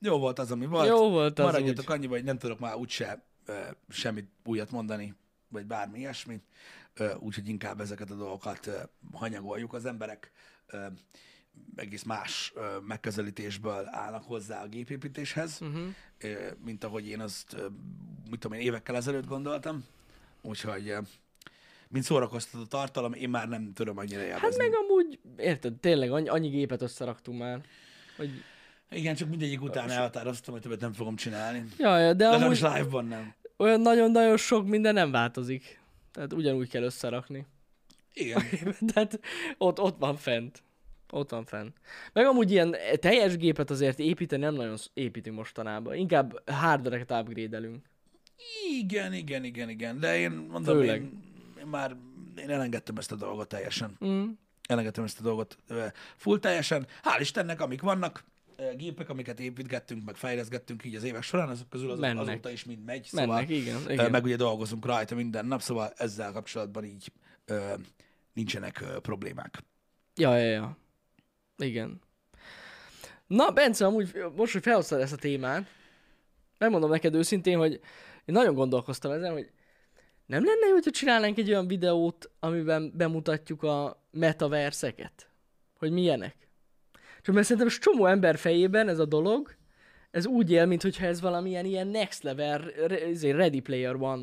Jó 0.03 0.19
volt 0.19 0.39
az, 0.39 0.51
ami 0.51 0.67
volt. 0.67 0.89
Jó 0.89 1.11
volt 1.11 1.39
az 1.39 1.45
Maradjatok 1.45 1.85
úgy. 1.89 1.95
annyiba, 1.97 2.15
hogy 2.15 2.25
nem 2.25 2.39
tudok 2.39 2.59
már 2.59 2.75
úgyse 2.77 3.07
ö, 3.07 3.30
semmit 3.89 4.29
újat 4.45 4.71
mondani, 4.71 5.15
vagy 5.49 5.67
bármi 5.67 5.99
ilyesmit. 5.99 6.43
Úgyhogy 7.19 7.49
inkább 7.49 7.81
ezeket 7.81 8.11
a 8.11 8.15
dolgokat 8.15 8.71
hanyagoljuk. 9.13 9.73
Az 9.73 9.85
emberek 9.87 10.33
egész 11.77 12.03
más 12.03 12.53
megközelítésből 12.87 13.89
állnak 13.91 14.25
hozzá 14.25 14.63
a 14.63 14.69
gépépítéshez, 14.69 15.61
Uh-huh. 15.61 15.89
mint 16.65 16.85
ahogy 16.85 17.09
én 17.09 17.21
azt, 17.21 17.57
mit 18.31 18.41
tudom 18.41 18.59
én, 18.59 18.65
évekkel 18.65 18.97
ezelőtt 18.97 19.27
gondoltam. 19.27 19.85
Úgyhogy, 20.43 20.95
mint 21.89 22.05
szórakoztató 22.05 22.65
tartalom, 22.65 23.13
én 23.13 23.29
már 23.31 23.49
nem 23.49 23.73
tudom 23.73 23.99
annyira 23.99 24.21
élvezni. 24.23 24.47
Hát 24.47 24.57
meg 24.57 24.71
amúgy, 24.75 25.19
érted, 25.37 25.75
tényleg 25.75 26.13
annyi, 26.13 26.29
annyi 26.29 26.49
gépet 26.49 26.83
összeraktunk 26.83 27.39
már, 27.39 27.61
hogy... 28.17 28.31
Igen, 28.91 29.15
csak 29.15 29.29
mindegyik 29.29 29.63
után 29.63 29.91
elhatároztam, 29.91 30.53
hogy 30.55 30.63
többet 30.63 30.81
nem 30.81 30.93
fogom 30.93 31.17
csinálni. 31.17 31.65
Ja, 31.79 31.99
ja, 31.99 32.13
de 32.13 32.29
Legalábbis 32.29 32.63
amúgy 32.63 32.77
live-ban 32.77 33.05
nem. 33.05 33.35
Olyan 33.61 33.81
nagyon-nagyon 33.81 34.37
sok 34.37 34.67
minden 34.67 34.95
nem 34.95 35.11
változik. 35.11 35.81
Tehát 36.13 36.33
ugyanúgy 36.33 36.69
kell 36.69 36.83
összerakni. 36.83 37.47
Igen. 38.13 38.43
Tehát 38.93 39.21
ott, 39.59 39.81
ott 39.81 39.99
van 39.99 40.17
fent. 40.17 40.63
Ott 41.11 41.31
van 41.31 41.45
fent. 41.45 41.77
Meg 42.13 42.27
amúgy 42.27 42.51
ilyen 42.51 42.77
teljes 42.95 43.37
gépet 43.37 43.71
azért 43.71 43.99
építeni 43.99 44.43
nem 44.43 44.55
nagyon 44.55 44.77
építünk 44.95 45.37
mostanában. 45.37 45.95
Inkább 45.95 46.51
hardvereket 46.51 47.11
upgrade-elünk. 47.21 47.85
Igen, 48.81 49.13
igen, 49.13 49.45
igen, 49.45 49.69
igen. 49.69 50.01
De 50.01 50.19
én 50.19 50.31
mondom, 50.31 50.77
Főleg. 50.77 51.01
én, 51.01 51.23
én 51.59 51.67
már 51.67 51.97
én 52.37 52.51
elengedtem 52.51 52.97
ezt 52.97 53.13
a 53.13 53.17
dolgot 53.17 53.49
teljesen. 53.49 53.97
Mm. 54.05 54.29
Elengedtem 54.69 55.05
ezt 55.05 55.21
a 55.21 55.23
dolgot 55.23 55.59
full 56.17 56.39
teljesen. 56.39 56.87
Hál' 57.03 57.21
Istennek, 57.21 57.61
amik 57.61 57.81
vannak, 57.81 58.25
gépek, 58.77 59.09
amiket 59.09 59.41
építgettünk, 59.41 60.05
meg 60.05 60.17
fejleszgettünk 60.17 60.85
így 60.85 60.95
az 60.95 61.03
évek 61.03 61.23
során, 61.23 61.49
azok 61.49 61.69
közül 61.69 61.91
az, 61.91 61.99
Mennek. 61.99 62.29
azóta 62.29 62.51
is 62.51 62.65
mind 62.65 62.85
megy. 62.85 63.09
Mennek, 63.13 63.29
Szóval, 63.49 63.57
igen. 63.57 63.77
ö, 63.87 63.93
igen. 63.93 64.11
meg 64.11 64.25
ugye 64.25 64.37
dolgozunk 64.37 64.85
rajta 64.87 65.15
minden 65.15 65.47
nap, 65.47 65.61
szóval 65.61 65.93
ezzel 65.97 66.33
kapcsolatban 66.33 66.85
így 66.85 67.13
ö, 67.45 67.75
nincsenek 68.33 68.81
ö, 68.81 68.99
problémák. 69.01 69.63
Ja, 70.15 70.37
ja, 70.37 70.51
ja. 70.51 70.77
Igen. 71.57 72.01
Na, 73.27 73.51
Bence, 73.51 73.87
amúgy 73.87 74.13
most, 74.37 74.53
hogy 74.53 74.63
felhoztad 74.63 75.01
ezt 75.01 75.13
a 75.13 75.17
témát, 75.17 75.67
megmondom 76.59 76.91
neked 76.91 77.15
őszintén, 77.15 77.59
hogy 77.59 77.73
én 78.25 78.35
nagyon 78.35 78.55
gondolkoztam 78.55 79.11
ezen, 79.11 79.33
hogy 79.33 79.51
nem 80.27 80.45
lenne 80.45 80.67
jó, 80.67 80.73
hogyha 80.73 80.91
csinálnánk 80.91 81.39
egy 81.39 81.49
olyan 81.49 81.67
videót, 81.67 82.31
amiben 82.39 82.93
bemutatjuk 82.95 83.63
a 83.63 84.07
metaverseket? 84.11 85.31
Hogy 85.79 85.91
milyenek? 85.91 86.37
Csak 87.23 87.35
mert 87.35 87.47
szerintem 87.47 87.79
csomó 87.81 88.07
ember 88.07 88.37
fejében 88.37 88.89
ez 88.89 88.99
a 88.99 89.05
dolog, 89.05 89.59
ez 90.11 90.27
úgy 90.27 90.51
él, 90.51 90.67
mintha 90.67 91.07
ez 91.07 91.21
valamilyen 91.21 91.65
ilyen 91.65 91.87
next 91.87 92.23
level, 92.23 92.65
izé, 93.11 93.31
Ready 93.31 93.61
Player 93.61 93.95
One 93.95 94.23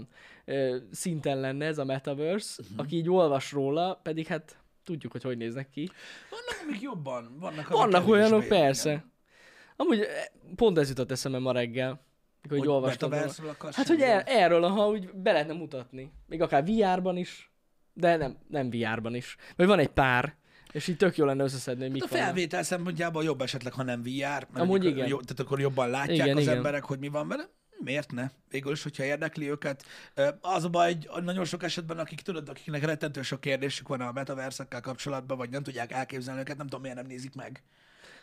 szinten 0.92 1.40
lenne 1.40 1.66
ez 1.66 1.78
a 1.78 1.86
metaverse, 1.86 2.62
uh-huh. 2.62 2.80
aki 2.80 2.96
így 2.96 3.10
olvas 3.10 3.52
róla, 3.52 4.00
pedig 4.04 4.28
hát 4.28 4.58
tudjuk, 4.84 5.12
hogy 5.12 5.24
hogy 5.24 5.38
néznek 5.38 5.70
ki. 5.70 5.90
Vannak, 6.30 6.68
amik 6.68 6.82
jobban, 6.82 7.38
vannak, 7.40 7.70
amik 7.70 7.82
Vannak 7.82 8.08
olyanok, 8.08 8.46
igen. 8.46 8.62
persze. 8.62 9.06
Amúgy 9.76 10.00
eh, 10.00 10.08
pont 10.56 10.78
ez 10.78 10.90
jutott 10.90 11.12
eszembe 11.12 11.40
ma 11.40 11.52
reggel, 11.52 12.02
mikor 12.42 12.58
így 12.58 12.64
Hogy 12.64 12.74
olvastam. 12.74 13.12
Hát, 13.72 13.88
hogy 13.88 14.02
el, 14.02 14.22
erről, 14.22 14.62
ha 14.62 14.88
úgy 14.88 15.10
be 15.14 15.32
lehetne 15.32 15.54
mutatni. 15.54 16.12
Még 16.26 16.42
akár 16.42 16.64
VR-ban 16.66 17.18
is, 17.18 17.52
de 17.94 18.16
nem, 18.16 18.38
nem 18.48 18.70
VR-ban 18.70 19.16
is. 19.16 19.36
Vagy 19.56 19.68
van 19.68 19.80
egy 19.80 19.88
pár, 19.88 20.36
és 20.72 20.88
így 20.88 20.98
tök 20.98 21.18
jó 21.18 21.26
lenne 21.26 21.44
összeszedni, 21.44 21.82
hogy 21.84 21.92
mik 21.92 22.02
Hát 22.02 22.12
a 22.12 22.14
vannak. 22.16 22.28
felvétel 22.30 22.64
szempontjából 22.64 23.24
jobb 23.24 23.42
esetleg, 23.42 23.74
ha 23.74 23.84
nem 23.84 24.02
VR, 24.02 24.10
mert 24.20 24.58
Amúgy 24.58 24.86
igen. 24.86 25.08
Jó, 25.08 25.20
tehát 25.20 25.40
akkor 25.40 25.60
jobban 25.60 25.90
látják 25.90 26.18
Igen, 26.18 26.36
az 26.38 26.42
igen. 26.44 26.56
emberek, 26.56 26.84
hogy 26.84 27.00
mi 27.00 27.08
van 27.08 27.28
vele. 27.28 27.50
Miért 27.80 28.12
ne? 28.12 28.30
Végül 28.50 28.72
is, 28.72 28.84
hogyha 28.84 29.04
érdekli 29.04 29.50
őket. 29.50 29.84
Az 30.42 30.64
a 30.64 30.70
baj, 30.70 30.98
hogy 31.08 31.24
nagyon 31.24 31.46
sok 31.46 31.64
esetben, 31.64 31.98
akik 31.98 32.22
tudod, 32.22 32.50
akiknek 32.50 32.84
rettentő 32.86 33.22
sok 33.22 33.42
kérdésük 33.42 33.88
van 33.88 34.02
a 34.02 34.12
metaversekkel 34.12 34.82
kapcsolatban, 34.82 35.38
vagy 35.38 35.50
nem 35.50 35.64
tudják 35.64 35.92
elképzelni 35.92 36.40
őket, 36.40 36.58
nem 36.58 36.66
tudom, 36.68 36.82
miért 36.82 36.98
nem 36.98 37.06
nézik 37.06 37.36
meg. 37.36 37.64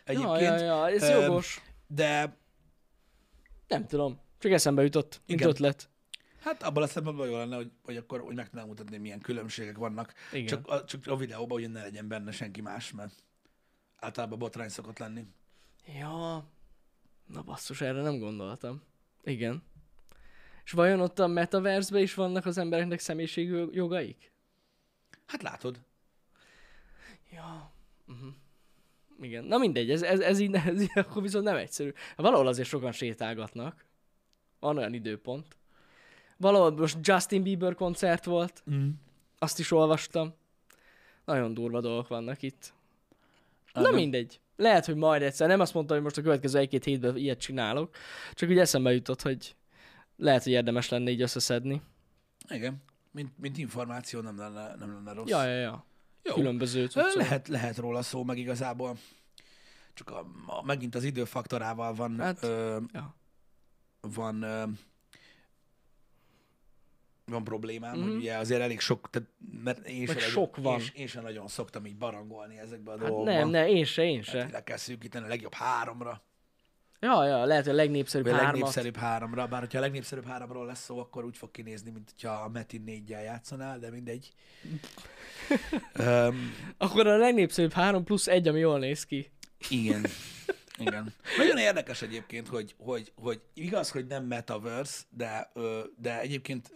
Ja, 0.05 0.13
Egyébként. 0.13 0.59
ja, 0.59 0.65
ja, 0.65 0.89
ez 0.89 1.01
Ö, 1.03 1.21
jogos. 1.21 1.61
De 1.87 2.37
Nem 3.67 3.87
tudom. 3.87 4.19
Csak 4.39 4.51
eszembe 4.51 4.83
jutott, 4.83 5.21
mint 5.27 5.41
ötlet. 5.45 5.89
Hát 6.45 6.63
abban 6.63 6.83
a 6.83 6.87
szempontból 6.87 7.27
jó 7.27 7.37
lenne, 7.37 7.55
hogy, 7.55 7.71
hogy 7.83 7.97
akkor 7.97 8.21
hogy 8.21 8.35
meg 8.35 8.49
tudnám 8.49 8.67
mutatni, 8.67 8.97
milyen 8.97 9.19
különbségek 9.19 9.77
vannak. 9.77 10.13
Igen. 10.31 10.47
Csak 10.47 10.67
a, 10.67 10.83
csak 10.85 11.07
a 11.07 11.15
videóban, 11.15 11.59
hogy 11.61 11.71
ne 11.71 11.81
legyen 11.81 12.07
benne 12.07 12.31
senki 12.31 12.61
más, 12.61 12.91
mert 12.91 13.23
általában 13.95 14.39
botrány 14.39 14.69
szokott 14.69 14.97
lenni. 14.97 15.25
Ja, 15.99 16.47
na 17.25 17.41
basszus, 17.41 17.81
erre 17.81 18.01
nem 18.01 18.19
gondoltam. 18.19 18.81
Igen. 19.23 19.63
És 20.63 20.71
vajon 20.71 20.99
ott 20.99 21.19
a 21.19 21.27
metaverse 21.27 21.99
is 21.99 22.13
vannak 22.13 22.45
az 22.45 22.57
embereknek 22.57 22.99
személyiségi 22.99 23.67
jogaik? 23.71 24.31
Hát 25.25 25.41
látod. 25.41 25.79
Ja. 27.31 27.71
Uh-huh. 28.07 28.33
Igen. 29.21 29.43
Na 29.43 29.57
mindegy, 29.57 29.91
ez, 29.91 30.01
ez, 30.01 30.19
ez, 30.19 30.39
így, 30.39 30.53
ez 30.53 30.81
így 30.81 30.91
akkor 30.93 31.21
viszont 31.21 31.43
nem 31.43 31.55
egyszerű. 31.55 31.91
Valahol 32.15 32.47
azért 32.47 32.67
sokan 32.67 32.91
sétálgatnak. 32.91 33.85
Van 34.59 34.77
olyan 34.77 34.93
időpont. 34.93 35.57
Valahol 36.37 36.71
most 36.71 36.97
Justin 37.01 37.43
Bieber 37.43 37.75
koncert 37.75 38.25
volt, 38.25 38.63
Mm. 38.71 38.89
azt 39.39 39.59
is 39.59 39.71
olvastam. 39.71 40.33
Nagyon 41.25 41.53
durva 41.53 41.81
dolgok 41.81 42.07
vannak 42.07 42.41
itt. 42.41 42.73
Na 43.73 43.81
Aha. 43.81 43.91
mindegy. 43.91 44.39
Lehet, 44.55 44.85
hogy 44.85 44.95
majd 44.95 45.21
egyszer. 45.21 45.47
Nem 45.47 45.59
azt 45.59 45.73
mondtam, 45.73 45.95
hogy 45.95 46.05
most 46.05 46.17
a 46.17 46.21
következő 46.21 46.59
egy-két 46.59 46.83
hétben 46.83 47.17
ilyet 47.17 47.39
csinálok. 47.39 47.95
Csak 48.33 48.49
úgy 48.49 48.57
eszembe 48.57 48.93
jutott, 48.93 49.21
hogy 49.21 49.55
lehet, 50.17 50.43
hogy 50.43 50.51
érdemes 50.51 50.89
lenne 50.89 51.09
így 51.09 51.21
összeszedni. 51.21 51.81
Igen. 52.49 52.83
Mint, 53.11 53.37
mint 53.37 53.57
információ 53.57 54.21
nem 54.21 54.37
lenne, 54.37 54.75
nem 54.75 54.93
lenne 54.93 55.13
rossz. 55.13 55.29
Ja, 55.29 55.43
ja, 55.45 55.59
ja. 55.59 55.85
Jó. 56.23 56.33
Különböző 56.33 56.85
cuccok. 56.85 57.13
Lehet, 57.15 57.47
lehet 57.47 57.77
róla 57.77 58.01
szó, 58.01 58.23
meg 58.23 58.37
igazából 58.37 58.97
csak 59.93 60.09
a, 60.09 60.25
a, 60.45 60.63
megint 60.63 60.95
az 60.95 61.03
időfaktorával 61.03 61.93
van, 61.93 62.19
hát, 62.19 62.43
ö, 62.43 62.79
ja. 62.93 63.15
van 64.01 64.41
ö, 64.41 64.63
van 67.25 67.43
problémám, 67.43 67.91
Mhm. 67.91 67.99
mm-hmm. 68.01 68.09
hogy 68.11 68.19
ugye 68.21 68.35
azért 68.37 68.61
elég 68.61 68.79
sok, 68.79 69.09
tehát, 69.09 69.29
mert 69.63 69.87
én 69.87 70.05
sem 70.05 70.17
sok 70.17 70.55
nagyon, 70.57 70.71
van. 70.71 70.79
Én, 70.81 70.87
én 70.95 71.07
sem 71.07 71.23
nagyon 71.23 71.47
szoktam 71.47 71.85
így 71.85 71.97
barangolni 71.97 72.57
ezekbe 72.59 72.91
a 72.91 72.97
Hát 72.97 73.07
dolgokba. 73.07 73.31
nem, 73.31 73.49
nem, 73.49 73.67
én 73.67 73.85
se, 73.85 74.03
én 74.03 74.15
Hát, 74.15 74.25
se. 74.25 74.47
le 74.51 74.63
kell 74.63 74.77
szűkíteni 74.77 75.25
a 75.25 75.27
legjobb 75.27 75.53
háromra, 75.53 76.23
Ja, 76.99 77.25
ja, 77.25 77.45
lehet, 77.45 77.63
hogy 77.63 77.73
a 77.73 77.75
legnépszerűbb 77.75 78.25
vagy 78.25 78.33
a 78.33 78.37
hármat. 78.37 78.53
legnépszerűbb 78.55 78.95
háromra, 78.97 79.47
bár 79.47 79.59
hogyha 79.59 79.77
a 79.77 79.81
legnépszerűbb 79.81 80.25
háromról 80.25 80.65
lesz 80.65 80.83
szó, 80.83 80.99
akkor 80.99 81.25
úgy 81.25 81.37
fog 81.37 81.51
kinézni, 81.51 81.91
mint 81.91 82.09
hogyha 82.09 82.33
a 82.33 82.49
Metin 82.49 82.81
négyel 82.81 83.23
játszanál, 83.23 83.79
de 83.79 83.89
mindegy. 83.89 84.31
um, 85.99 86.53
Akkor 86.77 87.07
a 87.07 87.17
legnépszerűbb 87.17 87.71
három 87.73 88.03
plusz 88.03 88.27
egy, 88.27 88.47
ami 88.47 88.59
jól 88.59 88.79
néz 88.79 89.03
ki. 89.05 89.31
Igen. 89.69 90.05
Igen. 90.77 91.13
Nagyon 91.37 91.57
érdekes 91.57 92.01
egyébként, 92.01 92.47
hogy, 92.47 92.75
hogy, 92.77 93.11
hogy 93.15 93.41
igaz, 93.53 93.91
hogy 93.91 94.05
nem 94.05 94.25
metaverse, 94.25 95.03
de, 95.09 95.51
de 95.97 96.19
egyébként 96.19 96.73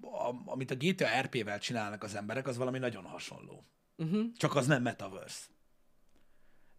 a, 0.00 0.34
amit 0.44 0.70
a 0.70 0.74
GTA 0.74 1.20
RP-vel 1.20 1.58
csinálnak 1.58 2.02
az 2.02 2.14
emberek, 2.14 2.46
az 2.46 2.56
valami 2.56 2.78
nagyon 2.78 3.04
hasonló. 3.04 3.66
Uh-huh. 3.96 4.32
Csak 4.36 4.54
az 4.54 4.66
nem 4.66 4.82
metaverse. 4.82 5.46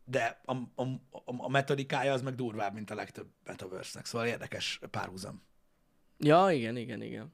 De 0.03 0.41
a, 0.45 0.53
a, 0.53 0.83
a, 1.09 1.21
a 1.25 1.49
metodikája 1.49 2.13
az 2.13 2.21
meg 2.21 2.35
durvább, 2.35 2.73
mint 2.73 2.89
a 2.91 2.95
legtöbb 2.95 3.27
metaverse-nek. 3.43 4.05
Szóval 4.05 4.27
érdekes 4.27 4.79
párhuzam. 4.91 5.43
Ja, 6.17 6.51
igen, 6.51 6.77
igen, 6.77 7.01
igen. 7.01 7.33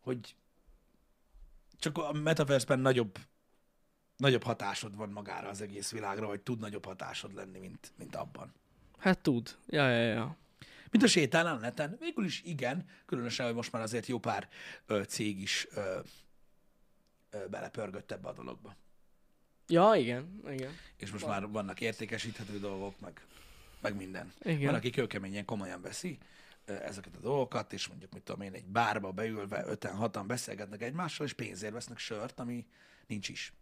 Hogy 0.00 0.36
csak 1.78 1.98
a 1.98 2.12
metaverse-ben 2.12 2.78
nagyobb, 2.78 3.18
nagyobb 4.22 4.42
hatásod 4.42 4.96
van 4.96 5.10
magára 5.10 5.48
az 5.48 5.60
egész 5.60 5.90
világra, 5.90 6.26
vagy 6.26 6.40
tud 6.40 6.58
nagyobb 6.58 6.84
hatásod 6.84 7.34
lenni, 7.34 7.58
mint, 7.58 7.92
mint 7.98 8.16
abban. 8.16 8.52
Hát 8.98 9.18
tud. 9.18 9.56
Ja, 9.66 9.88
ja, 9.88 10.12
ja. 10.12 10.36
Mint 10.90 11.04
a 11.04 11.06
sétálnál 11.06 11.58
neten. 11.58 11.96
Végül 12.00 12.24
is 12.24 12.42
igen, 12.44 12.86
különösen, 13.06 13.46
hogy 13.46 13.54
most 13.54 13.72
már 13.72 13.82
azért 13.82 14.06
jó 14.06 14.18
pár 14.18 14.48
ö, 14.86 15.02
cég 15.02 15.40
is 15.40 15.66
ö, 15.74 16.00
ö, 17.30 17.46
belepörgött 17.48 18.12
ebbe 18.12 18.28
a 18.28 18.32
dologba. 18.32 18.76
Ja, 19.68 19.94
igen, 19.94 20.42
igen. 20.50 20.72
És 20.96 21.10
most 21.10 21.26
már 21.26 21.48
vannak 21.48 21.80
értékesíthető 21.80 22.58
dolgok, 22.58 23.00
meg, 23.00 23.26
meg 23.80 23.96
minden. 23.96 24.32
Igen. 24.42 24.64
Van, 24.66 24.74
aki 24.74 24.90
kőkeményen 24.90 25.44
komolyan 25.44 25.80
veszi 25.80 26.18
ezeket 26.64 27.16
a 27.16 27.20
dolgokat, 27.20 27.72
és 27.72 27.88
mondjuk, 27.88 28.12
mit 28.12 28.22
tudom 28.22 28.40
én, 28.40 28.52
egy 28.52 28.66
bárba 28.66 29.12
beülve 29.12 29.64
öten, 29.66 29.94
hatan 29.94 30.26
beszélgetnek 30.26 30.82
egymással, 30.82 31.26
és 31.26 31.32
pénzért 31.32 31.72
vesznek 31.72 31.98
sört, 31.98 32.40
ami 32.40 32.66
nincs 33.06 33.28
is. 33.28 33.52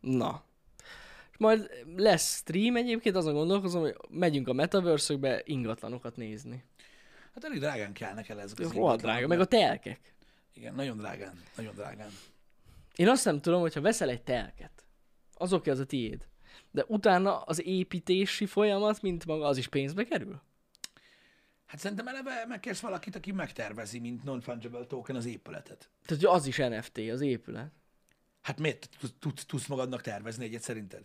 Na. 0.00 0.44
És 1.30 1.36
majd 1.38 1.70
lesz 1.96 2.36
stream 2.36 2.76
egyébként, 2.76 3.16
azon 3.16 3.34
gondolkozom, 3.34 3.80
hogy 3.80 3.96
megyünk 4.08 4.48
a 4.48 4.52
metaverse 4.52 5.42
ingatlanokat 5.44 6.16
nézni. 6.16 6.64
Hát 7.34 7.44
elég 7.44 7.58
drágán 7.58 7.92
kellnek 7.92 8.28
el 8.28 8.40
ezek 8.40 8.58
az 8.58 8.72
Rohadt 8.72 9.00
drága, 9.00 9.26
meg 9.26 9.40
a 9.40 9.44
telkek. 9.44 10.14
Igen, 10.54 10.74
nagyon 10.74 10.96
drágán, 10.96 11.42
nagyon 11.56 11.74
drágán. 11.74 12.10
Én 12.96 13.08
azt 13.08 13.24
nem 13.24 13.40
tudom, 13.40 13.60
hogyha 13.60 13.80
veszel 13.80 14.08
egy 14.08 14.22
telket, 14.22 14.84
az 15.34 15.52
oké, 15.52 15.70
az 15.70 15.78
a 15.78 15.86
tiéd. 15.86 16.28
De 16.70 16.84
utána 16.86 17.40
az 17.40 17.66
építési 17.66 18.46
folyamat, 18.46 19.02
mint 19.02 19.26
maga, 19.26 19.46
az 19.46 19.56
is 19.56 19.68
pénzbe 19.68 20.04
kerül? 20.04 20.40
Hát 21.66 21.80
szerintem 21.80 22.08
eleve 22.08 22.44
megkérsz 22.48 22.80
valakit, 22.80 23.16
aki 23.16 23.32
megtervezi, 23.32 23.98
mint 23.98 24.24
non-fungible 24.24 24.86
token 24.86 25.16
az 25.16 25.26
épületet. 25.26 25.90
Tehát 26.06 26.22
hogy 26.22 26.34
az 26.34 26.46
is 26.46 26.56
NFT, 26.56 26.98
az 26.98 27.20
épület. 27.20 27.72
Hát 28.42 28.58
miért 28.60 28.88
tudsz- 29.18 29.46
tudsz, 29.46 29.66
magadnak 29.66 30.00
tervezni 30.00 30.44
egyet 30.44 30.62
szerinted? 30.62 31.02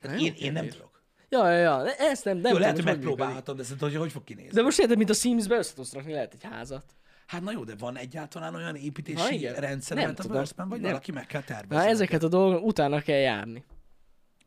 Tehát 0.00 0.20
jó 0.20 0.26
én, 0.26 0.34
én 0.34 0.52
nem 0.52 0.68
tudok. 0.68 1.02
Ja, 1.28 1.50
ja, 1.50 1.58
ja. 1.58 1.94
Ezt 1.94 2.24
nem, 2.24 2.36
nem 2.36 2.52
Jó, 2.52 2.58
lehet, 2.58 2.74
hogy 2.76 2.84
megpróbálhatom, 2.84 3.56
de 3.56 3.64
hogy 3.78 3.94
hogy 3.94 4.12
fog 4.12 4.24
kinézni? 4.24 4.50
De 4.50 4.62
most 4.62 4.78
érted, 4.78 4.96
mint 4.96 5.10
a 5.10 5.14
Sims-be 5.14 5.56
össze 5.56 5.74
tudsz 5.74 5.92
rakni, 5.92 6.12
lehet 6.12 6.32
egy 6.34 6.44
házat. 6.44 6.84
Hát 7.26 7.42
na 7.42 7.52
jó, 7.52 7.64
de 7.64 7.74
van 7.78 7.96
egyáltalán 7.96 8.54
olyan 8.54 8.76
építési 8.76 9.34
igen. 9.34 9.54
rendszer 9.54 9.96
Nem 9.96 10.10
a 10.10 10.12
tudom. 10.12 10.26
Metaverse-ben, 10.26 10.68
vagy 10.68 10.80
Nem. 10.80 10.90
valaki 10.90 11.12
meg 11.12 11.26
kell 11.26 11.42
tervezni? 11.42 11.84
Na 11.84 11.90
ezeket 11.90 12.22
a 12.22 12.28
dolgok 12.28 12.64
utána 12.64 13.00
kell 13.00 13.18
járni. 13.18 13.64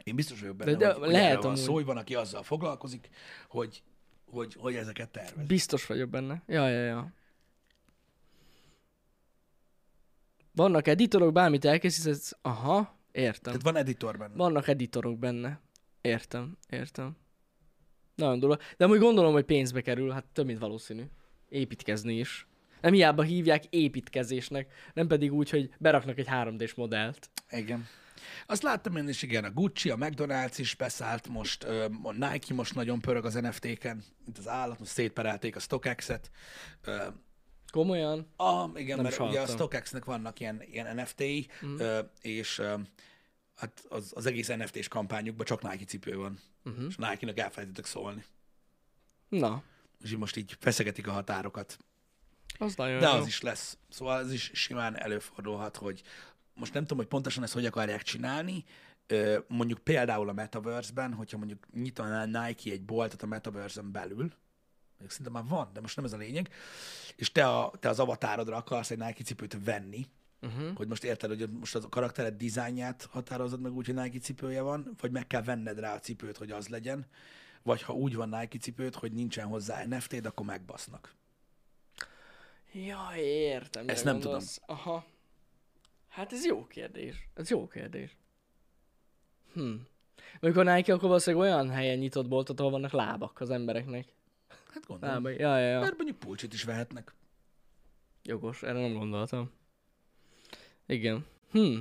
Én 0.03 0.15
biztos 0.15 0.39
vagyok 0.39 0.55
benne, 0.55 0.71
De- 0.71 0.77
de 0.77 0.93
hogy, 0.93 1.09
lehet 1.09 1.43
van 1.43 1.55
szó, 1.55 1.73
hogy 1.73 1.86
van, 1.86 1.97
aki 1.97 2.15
azzal 2.15 2.43
foglalkozik, 2.43 3.09
hogy, 3.47 3.84
hogy, 4.25 4.55
hogy 4.59 4.75
ezeket 4.75 5.09
tervez. 5.09 5.47
Biztos 5.47 5.86
vagyok 5.86 6.09
benne. 6.09 6.41
Ja, 6.47 6.67
ja, 6.67 6.84
ja. 6.84 7.11
Vannak 10.52 10.88
editorok, 10.88 11.34
bármit 11.34 11.66
elkészítesz, 11.66 12.38
aha, 12.41 12.99
értem. 13.12 13.54
Tehát 13.54 13.62
van 13.62 13.76
editor 13.76 14.18
benne. 14.18 14.36
Vannak 14.36 14.68
editorok 14.68 15.20
benne. 15.20 15.62
Értem, 16.02 16.58
értem. 16.70 17.18
Nagyon 18.16 18.39
durva. 18.39 18.58
De 18.78 18.86
amúgy 18.86 18.99
gondolom, 18.99 19.34
hogy 19.34 19.45
pénzbe 19.45 19.82
kerül, 19.82 20.12
hát 20.12 20.26
több 20.26 20.45
mint 20.45 20.60
valószínű. 20.60 21.04
Építkezni 21.49 22.18
is. 22.18 22.47
Nem 22.82 22.93
hiába 22.93 23.22
hívják 23.22 23.66
építkezésnek, 23.66 24.74
nem 24.93 25.08
pedig 25.08 25.34
úgy, 25.34 25.49
hogy 25.49 25.70
beraknak 25.78 26.18
egy 26.18 26.28
3D-s 26.30 26.74
modellt. 26.74 27.30
Igen. 27.49 27.88
Azt 28.45 28.64
láttam 28.64 28.95
én 28.95 29.08
is, 29.08 29.22
igen, 29.22 29.43
a 29.43 29.52
Gucci, 29.52 29.89
a 29.89 29.95
McDonald's 29.95 30.56
is 30.58 30.76
beszállt 30.76 31.28
most, 31.28 31.64
a 32.04 32.12
Nike 32.12 32.54
most 32.54 32.76
nagyon 32.76 32.99
pörög 32.99 33.26
az 33.26 33.34
NFT-ken, 33.34 34.04
mint 34.26 34.38
az 34.38 34.47
állat, 34.47 34.80
most 34.80 34.91
szétperelték 34.91 35.56
a 35.56 35.60
StockX-et. 35.60 36.32
Komolyan? 37.72 38.28
A, 38.36 38.69
igen, 38.76 38.95
Nem 38.95 39.05
mert 39.05 39.19
ugye 39.19 39.41
a. 39.41 39.47
StockX-nek 39.47 40.05
vannak 40.05 40.39
ilyen, 40.39 40.61
ilyen 40.72 40.95
NFT-i, 40.95 41.47
mm. 41.65 41.78
és 42.22 42.61
hát 43.55 43.84
az, 43.89 44.11
az 44.15 44.26
egész 44.26 44.47
NFT-s 44.47 44.88
kampányukban 44.88 45.45
csak 45.45 45.61
Nike 45.61 45.86
cipő 45.86 46.15
van. 46.17 46.39
Uh-huh. 46.65 46.86
És 46.88 46.95
Nike-nak 46.95 47.39
elfelejtettek 47.39 47.86
szólni. 47.86 48.24
Na, 49.30 49.63
És 50.03 50.15
most 50.15 50.36
így 50.36 50.57
feszegetik 50.59 51.07
a 51.07 51.11
határokat. 51.11 51.78
az 52.59 52.76
nagyon 52.76 52.99
De 52.99 53.07
jó. 53.07 53.13
az 53.13 53.28
is 53.28 53.41
lesz. 53.41 53.78
Szóval 53.89 54.19
ez 54.19 54.32
is 54.32 54.51
simán 54.53 54.99
előfordulhat, 54.99 55.78
hogy 55.78 56.01
most 56.53 56.74
nem 56.74 56.82
tudom, 56.82 56.97
hogy 56.97 57.07
pontosan 57.07 57.43
ezt 57.43 57.53
hogy 57.53 57.65
akarják 57.65 58.01
csinálni, 58.01 58.63
mondjuk 59.47 59.80
például 59.80 60.30
a 60.30 60.34
Metaverse-ben, 60.34 61.13
hogyha 61.13 61.38
mondjuk 61.38 61.67
nyitana 61.74 62.26
Nike 62.26 62.72
egy 62.72 62.84
boltot 62.84 63.22
a 63.22 63.26
Metaverse-en 63.26 63.91
belül, 63.91 64.32
mondjuk 65.02 65.12
szinte 65.12 65.30
már 65.32 65.43
van, 65.47 65.70
de 65.74 65.82
most 65.82 65.95
nem 65.95 66.06
ez 66.06 66.14
a 66.14 66.18
lényeg, 66.18 66.49
és 67.16 67.32
te, 67.32 67.47
a, 67.47 67.72
te 67.80 67.89
az 67.89 67.99
avatárodra 67.99 68.56
akarsz 68.56 68.91
egy 68.91 68.97
Nike 68.97 69.24
cipőt 69.24 69.58
venni, 69.64 70.08
uh-huh. 70.41 70.76
hogy 70.76 70.88
most 70.88 71.04
érted, 71.04 71.30
hogy 71.30 71.49
most 71.49 71.76
az 71.76 71.84
a 71.84 71.89
karaktered 71.89 72.38
dizájnját 72.38 73.08
határozod 73.12 73.62
meg 73.62 73.72
úgy, 73.72 73.86
hogy 73.86 73.95
Nike 73.95 74.20
cipője 74.20 74.62
van, 74.62 74.95
vagy 74.99 75.12
meg 75.12 75.28
kell 75.28 75.41
venned 75.43 75.80
rá 75.80 75.93
a 75.93 75.99
cipőt, 75.99 76.38
hogy 76.38 76.52
az 76.52 76.68
legyen, 76.68 77.06
vagy 77.64 77.82
ha 77.82 77.93
úgy 77.93 78.16
van 78.16 78.30
Nike 78.30 78.58
cipőt, 78.58 78.95
hogy 78.95 79.12
nincsen 79.12 79.47
hozzá 79.47 79.86
NFT-d, 79.86 80.26
akkor 80.26 80.45
megbasznak. 80.45 81.16
Ja, 82.74 83.10
értem. 83.16 83.89
Ezt 83.89 84.04
nem 84.04 84.16
tudom. 84.16 84.32
gondolsz. 84.32 84.62
Aha. 84.66 85.06
Hát 86.08 86.34
ez 86.34 86.45
jó 86.45 86.68
kérdés. 86.68 87.28
Ez 87.34 87.49
jó 87.49 87.68
kérdés. 87.68 88.18
Hm. 89.54 89.74
A 90.39 90.47
Nike 90.47 90.93
akkor 90.93 91.08
valószínűleg 91.08 91.45
olyan 91.45 91.70
helyen 91.70 91.97
nyitott 91.97 92.28
boltot, 92.28 92.60
ahol 92.60 92.72
vannak 92.72 92.91
lábak 92.91 93.39
az 93.39 93.49
embereknek. 93.49 94.06
Hát 94.74 94.86
gondolom. 94.86 95.15
Lábai. 95.15 95.38
Ja, 95.38 95.57
ja, 95.57 95.67
ja. 95.67 95.80
Mert 95.80 95.95
mondjuk 95.97 96.19
pulcsit 96.19 96.53
is 96.53 96.63
vehetnek. 96.63 97.13
Jogos, 98.24 98.63
erre 98.63 98.80
nem 98.80 98.93
gondoltam. 98.93 99.51
Igen. 100.86 101.26
Hm. 101.51 101.78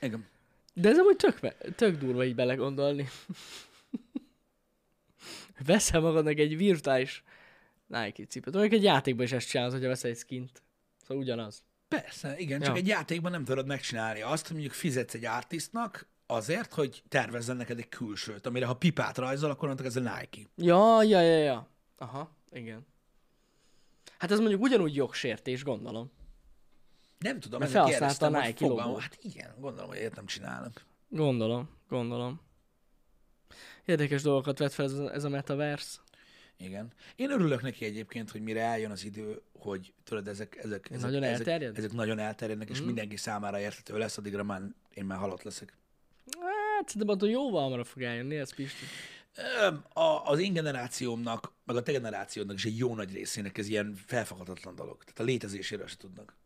Igen. 0.00 0.26
De 0.74 0.88
ez 0.88 0.98
amúgy 0.98 1.16
tök, 1.16 1.38
tök 1.74 1.98
durva 1.98 2.24
így 2.24 2.34
belegondolni. 2.34 3.08
Veszel 5.66 6.00
magadnak 6.00 6.38
egy 6.38 6.56
virtuális 6.56 7.22
Nike 7.86 8.24
cipőt. 8.24 8.52
Mondjuk 8.52 8.74
egy 8.74 8.82
játékban 8.82 9.24
is 9.24 9.32
ezt 9.32 9.48
csinálod, 9.48 9.72
hogyha 9.72 9.88
veszel 9.88 10.10
egy 10.10 10.16
skint. 10.16 10.62
Szóval 11.02 11.22
ugyanaz. 11.22 11.62
Persze, 11.88 12.38
igen, 12.38 12.60
csak 12.60 12.74
Ja. 12.74 12.80
egy 12.80 12.86
játékban 12.86 13.30
nem 13.30 13.44
tudod 13.44 13.66
megcsinálni 13.66 14.22
azt, 14.22 14.42
hogy 14.46 14.52
mondjuk 14.52 14.74
fizetsz 14.74 15.14
egy 15.14 15.24
artistnak 15.24 16.06
azért, 16.26 16.74
hogy 16.74 17.02
tervezzen 17.08 17.56
neked 17.56 17.78
egy 17.78 17.88
külsőt, 17.88 18.46
amire 18.46 18.66
ha 18.66 18.74
pipát 18.74 19.18
rajzol, 19.18 19.50
akkor 19.50 19.66
mondtak 19.66 19.86
ez 19.86 19.96
a 19.96 20.00
Nike. 20.00 20.48
Ja, 20.56 21.02
ja, 21.02 21.20
ja, 21.20 21.38
ja. 21.38 21.68
Aha, 21.96 22.30
igen. 22.50 22.86
Hát 24.18 24.30
ez 24.30 24.38
mondjuk 24.38 24.62
ugyanúgy 24.62 24.94
jogsértés, 24.94 25.64
gondolom. 25.64 26.10
Nem 27.18 27.40
tudom, 27.40 27.60
Mert 27.60 27.72
felhasználta 27.72 28.26
a 28.26 28.28
Nike 28.28 28.66
fogalmam-. 28.66 29.00
Hát 29.00 29.18
igen, 29.22 29.54
gondolom, 29.58 29.88
hogy 29.88 30.10
nem 30.14 30.26
csinálnak. 30.26 30.84
Gondolom, 31.08 31.68
gondolom. 31.88 32.40
Érdekes 33.84 34.22
dolgokat 34.22 34.58
vett 34.58 34.72
fel 34.72 34.84
ez 34.84 34.92
a, 34.92 35.12
ez 35.12 35.24
a 35.24 35.28
metaverse. 35.28 36.00
Igen. 36.56 36.92
Én 37.16 37.30
örülök 37.30 37.62
neki 37.62 37.84
egyébként, 37.84 38.30
hogy 38.30 38.40
mire 38.40 38.60
eljön 38.60 38.90
az 38.90 39.04
idő, 39.04 39.42
hogy 39.58 39.92
tudod, 40.04 40.28
ezek, 40.28 40.56
ezek, 40.56 40.90
ezek, 40.90 41.02
Nagyon 41.02 41.22
ezek, 41.22 41.38
elterjed? 41.38 41.78
Ezek 41.78 41.92
nagyon 41.92 42.18
elterjednek, 42.18 42.70
és 42.70 42.82
mindenki 42.82 43.16
számára 43.16 43.60
érthető 43.60 43.98
lesz, 43.98 44.18
addigra 44.18 44.42
már 44.42 44.62
én 44.94 45.04
már 45.04 45.18
halott 45.18 45.42
leszek. 45.42 45.76
Hát 46.40 46.88
szerintem 46.88 47.16
attól 47.16 47.28
jóval 47.28 47.62
hamarabb 47.62 47.86
fog 47.86 48.02
eljönni, 48.02 48.36
ez 48.36 48.54
Pisti. 48.54 48.84
A, 49.92 50.22
az 50.24 50.38
én 50.38 50.52
generációmnak, 50.52 51.52
meg 51.64 51.76
a 51.76 51.82
te 51.82 51.92
generációdnak 51.92 52.56
is 52.56 52.64
egy 52.64 52.78
jó 52.78 52.94
nagy 52.94 53.12
részének 53.12 53.58
ez 53.58 53.68
ilyen 53.68 53.94
felfoghatatlan 54.06 54.74
dolog. 54.74 54.98
Tehát 55.04 55.20
a 55.20 55.22
létezéséről 55.22 55.86
se 55.86 55.96
tudnak. 55.96 56.36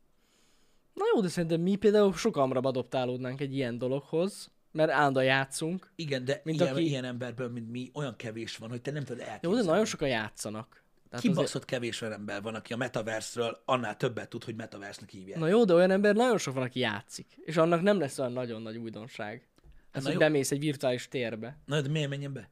Na 0.95 1.05
jó, 1.15 1.21
de 1.21 1.29
szerintem 1.29 1.61
mi 1.61 1.77
például 1.77 2.15
hamarabb 2.33 2.65
adoptálódnánk 2.65 3.41
egy 3.41 3.55
ilyen 3.55 3.79
dologhoz, 3.79 4.51
mert 4.73 4.91
állandóan 4.91 5.25
játszunk. 5.25 5.93
Igen, 5.97 6.25
de 6.25 6.41
Mint 6.45 6.61
ilyen, 6.61 6.73
aki- 6.73 6.87
ilyen 6.87 7.05
emberből, 7.05 7.49
mint 7.49 7.71
mi, 7.71 7.91
olyan 7.95 8.17
kevés 8.17 8.57
van, 8.57 8.71
hogy 8.71 8.83
te 8.83 8.91
nem 8.91 9.05
tudod 9.05 9.23
Jó, 9.23 9.29
elképzelni. 9.29 9.65
de 9.65 9.71
nagyon 9.71 9.85
sokan 9.85 10.09
játszanak. 10.09 10.69
Tehát 10.71 11.25
azért... 11.25 11.35
Kibaszott 11.35 11.65
kevés 11.65 12.01
olyan 12.01 12.15
ember 12.15 12.43
van, 12.43 12.55
aki 12.55 12.73
a 12.73 12.77
metaverse-ről 12.77 13.63
annál 13.65 13.97
többet 13.97 14.29
tud, 14.29 14.45
hogy 14.45 14.57
metaverse-nek 14.57 15.11
hívják. 15.11 15.39
Na 15.39 15.47
jó, 15.49 15.65
de 15.65 15.75
olyan 15.75 15.91
ember 15.91 16.15
nagyon 16.15 16.39
sok 16.39 16.55
van, 16.55 16.63
aki 16.63 16.81
játszik. 16.81 17.27
És 17.45 17.57
annak 17.57 17.83
nem 17.83 17.99
lesz 17.99 18.19
olyan 18.19 18.33
nagyon 18.33 18.63
nagy 18.63 18.77
újdonság. 18.77 19.49
Ez, 19.91 20.03
na 20.03 20.11
hogy 20.11 20.21
jó. 20.21 20.27
bemész 20.27 20.51
egy 20.51 20.59
virtuális 20.59 21.09
térbe. 21.09 21.59
Na, 21.65 21.81
de 21.81 21.89
miért 21.89 22.09
menjen 22.09 22.33
be? 22.33 22.51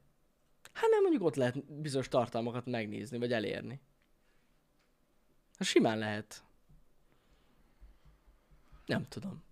Hát 0.77 0.89
nem, 0.89 1.01
mondjuk 1.01 1.23
ott 1.23 1.35
lehet 1.35 1.73
bizonyos 1.81 2.07
tartalmakat 2.07 2.65
megnézni, 2.65 3.17
vagy 3.17 3.31
elérni. 3.33 3.81
Hát 5.57 5.67
simán 5.67 5.97
lehet. 5.97 6.43
Nem 8.85 9.07
tudom. 9.07 9.43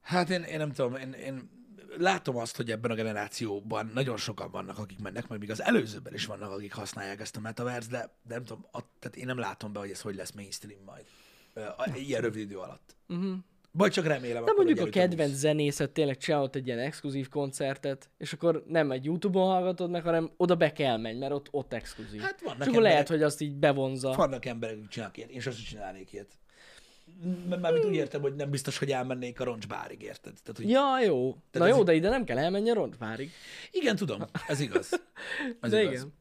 Hát 0.00 0.30
én, 0.30 0.42
én 0.42 0.58
nem 0.58 0.72
tudom, 0.72 0.94
én, 0.94 1.12
én 1.12 1.50
látom 1.96 2.36
azt, 2.36 2.56
hogy 2.56 2.70
ebben 2.70 2.90
a 2.90 2.94
generációban 2.94 3.90
nagyon 3.94 4.16
sokan 4.16 4.50
vannak, 4.50 4.78
akik 4.78 4.98
mennek, 4.98 5.28
meg 5.28 5.38
még 5.38 5.50
az 5.50 5.62
előzőben 5.62 6.14
is 6.14 6.26
vannak, 6.26 6.50
akik 6.50 6.72
használják 6.72 7.20
ezt 7.20 7.36
a 7.36 7.40
metaverse, 7.40 7.90
de, 7.90 7.98
de 8.22 8.34
nem 8.34 8.44
tudom, 8.44 8.66
a, 8.72 8.80
tehát 8.98 9.16
én 9.16 9.26
nem 9.26 9.38
látom 9.38 9.72
be, 9.72 9.78
hogy 9.78 9.90
ez 9.90 10.00
hogy 10.00 10.14
lesz 10.14 10.32
mainstream 10.32 10.82
majd. 10.84 11.04
A- 11.54 11.90
Ilyen 11.94 12.20
rövid 12.20 12.40
idő 12.40 12.58
alatt. 12.58 12.96
Uh-huh. 13.08 13.38
Vagy 13.70 13.92
csak 13.92 14.06
remélem, 14.06 14.44
De 14.44 14.52
mondjuk 14.56 14.80
a 14.80 14.84
kedvenc 14.88 15.30
busz. 15.30 15.38
zenészet 15.40 15.90
tényleg 15.90 16.16
csinálott 16.16 16.54
egy 16.54 16.66
ilyen 16.66 16.78
exkluzív 16.78 17.28
koncertet, 17.28 18.10
és 18.18 18.32
akkor 18.32 18.64
nem 18.66 18.90
egy 18.90 19.04
Youtube-on 19.04 19.46
hallgatod 19.46 19.90
meg, 19.90 20.02
hanem 20.02 20.30
oda 20.36 20.54
be 20.56 20.72
kell 20.72 20.96
menj, 20.96 21.18
mert 21.18 21.32
ott, 21.32 21.48
ott 21.50 21.72
exkluzív. 21.72 22.20
Hát 22.20 22.40
vannak 22.40 22.60
és 22.60 22.66
akkor 22.66 22.82
lehet, 22.82 22.98
emberek- 22.98 23.08
hogy 23.08 23.22
azt 23.22 23.40
így 23.40 23.54
bevonza. 23.54 24.12
Vannak 24.12 24.44
emberek, 24.44 24.76
akik 24.76 24.88
csinálnak 24.88 25.16
ilyet. 25.16 25.30
Én 25.30 25.40
sosem 25.40 25.64
csinálnék 25.64 26.12
ilyet. 26.12 26.32
M- 27.48 27.60
Mármint 27.60 27.84
úgy 27.84 27.94
értem, 27.94 28.20
hogy 28.20 28.34
nem 28.34 28.50
biztos, 28.50 28.78
hogy 28.78 28.90
elmennék 28.90 29.40
a 29.40 29.44
roncsbárig, 29.44 30.02
érted? 30.02 30.32
Tehát, 30.42 30.56
hogy... 30.56 30.70
Ja, 30.70 31.00
jó. 31.04 31.36
Na 31.52 31.68
ez 31.68 31.76
jó, 31.76 31.82
de 31.82 31.94
ide 31.94 32.08
nem 32.08 32.24
kell 32.24 32.38
elmenni 32.38 32.70
a 32.70 32.74
roncsbárig. 32.74 33.30
Igen, 33.70 33.96
tudom, 33.96 34.22
ez 34.48 34.60
igaz. 34.60 35.00
Ez 35.60 35.70
De 35.70 35.80
igaz. 35.82 35.92
igen. 35.92 36.12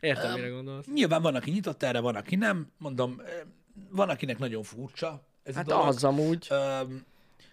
Értem, 0.00 0.34
mire 0.34 0.48
gondolsz. 0.48 0.86
Nyilván 0.94 1.22
van, 1.22 1.34
aki 1.34 1.50
nyitott 1.50 1.82
erre, 1.82 2.00
van, 2.00 2.14
aki 2.16 2.36
nem. 2.36 2.72
Mondom, 2.78 3.20
eh, 3.24 3.32
van, 3.90 4.08
akinek 4.08 4.38
nagyon 4.38 4.62
furcsa 4.62 5.28
ez 5.50 5.56
Hát 5.56 5.66
a 5.66 5.70
dolog. 5.70 5.86
az 5.86 6.04
amúgy. 6.04 6.46
Öm, 6.50 7.06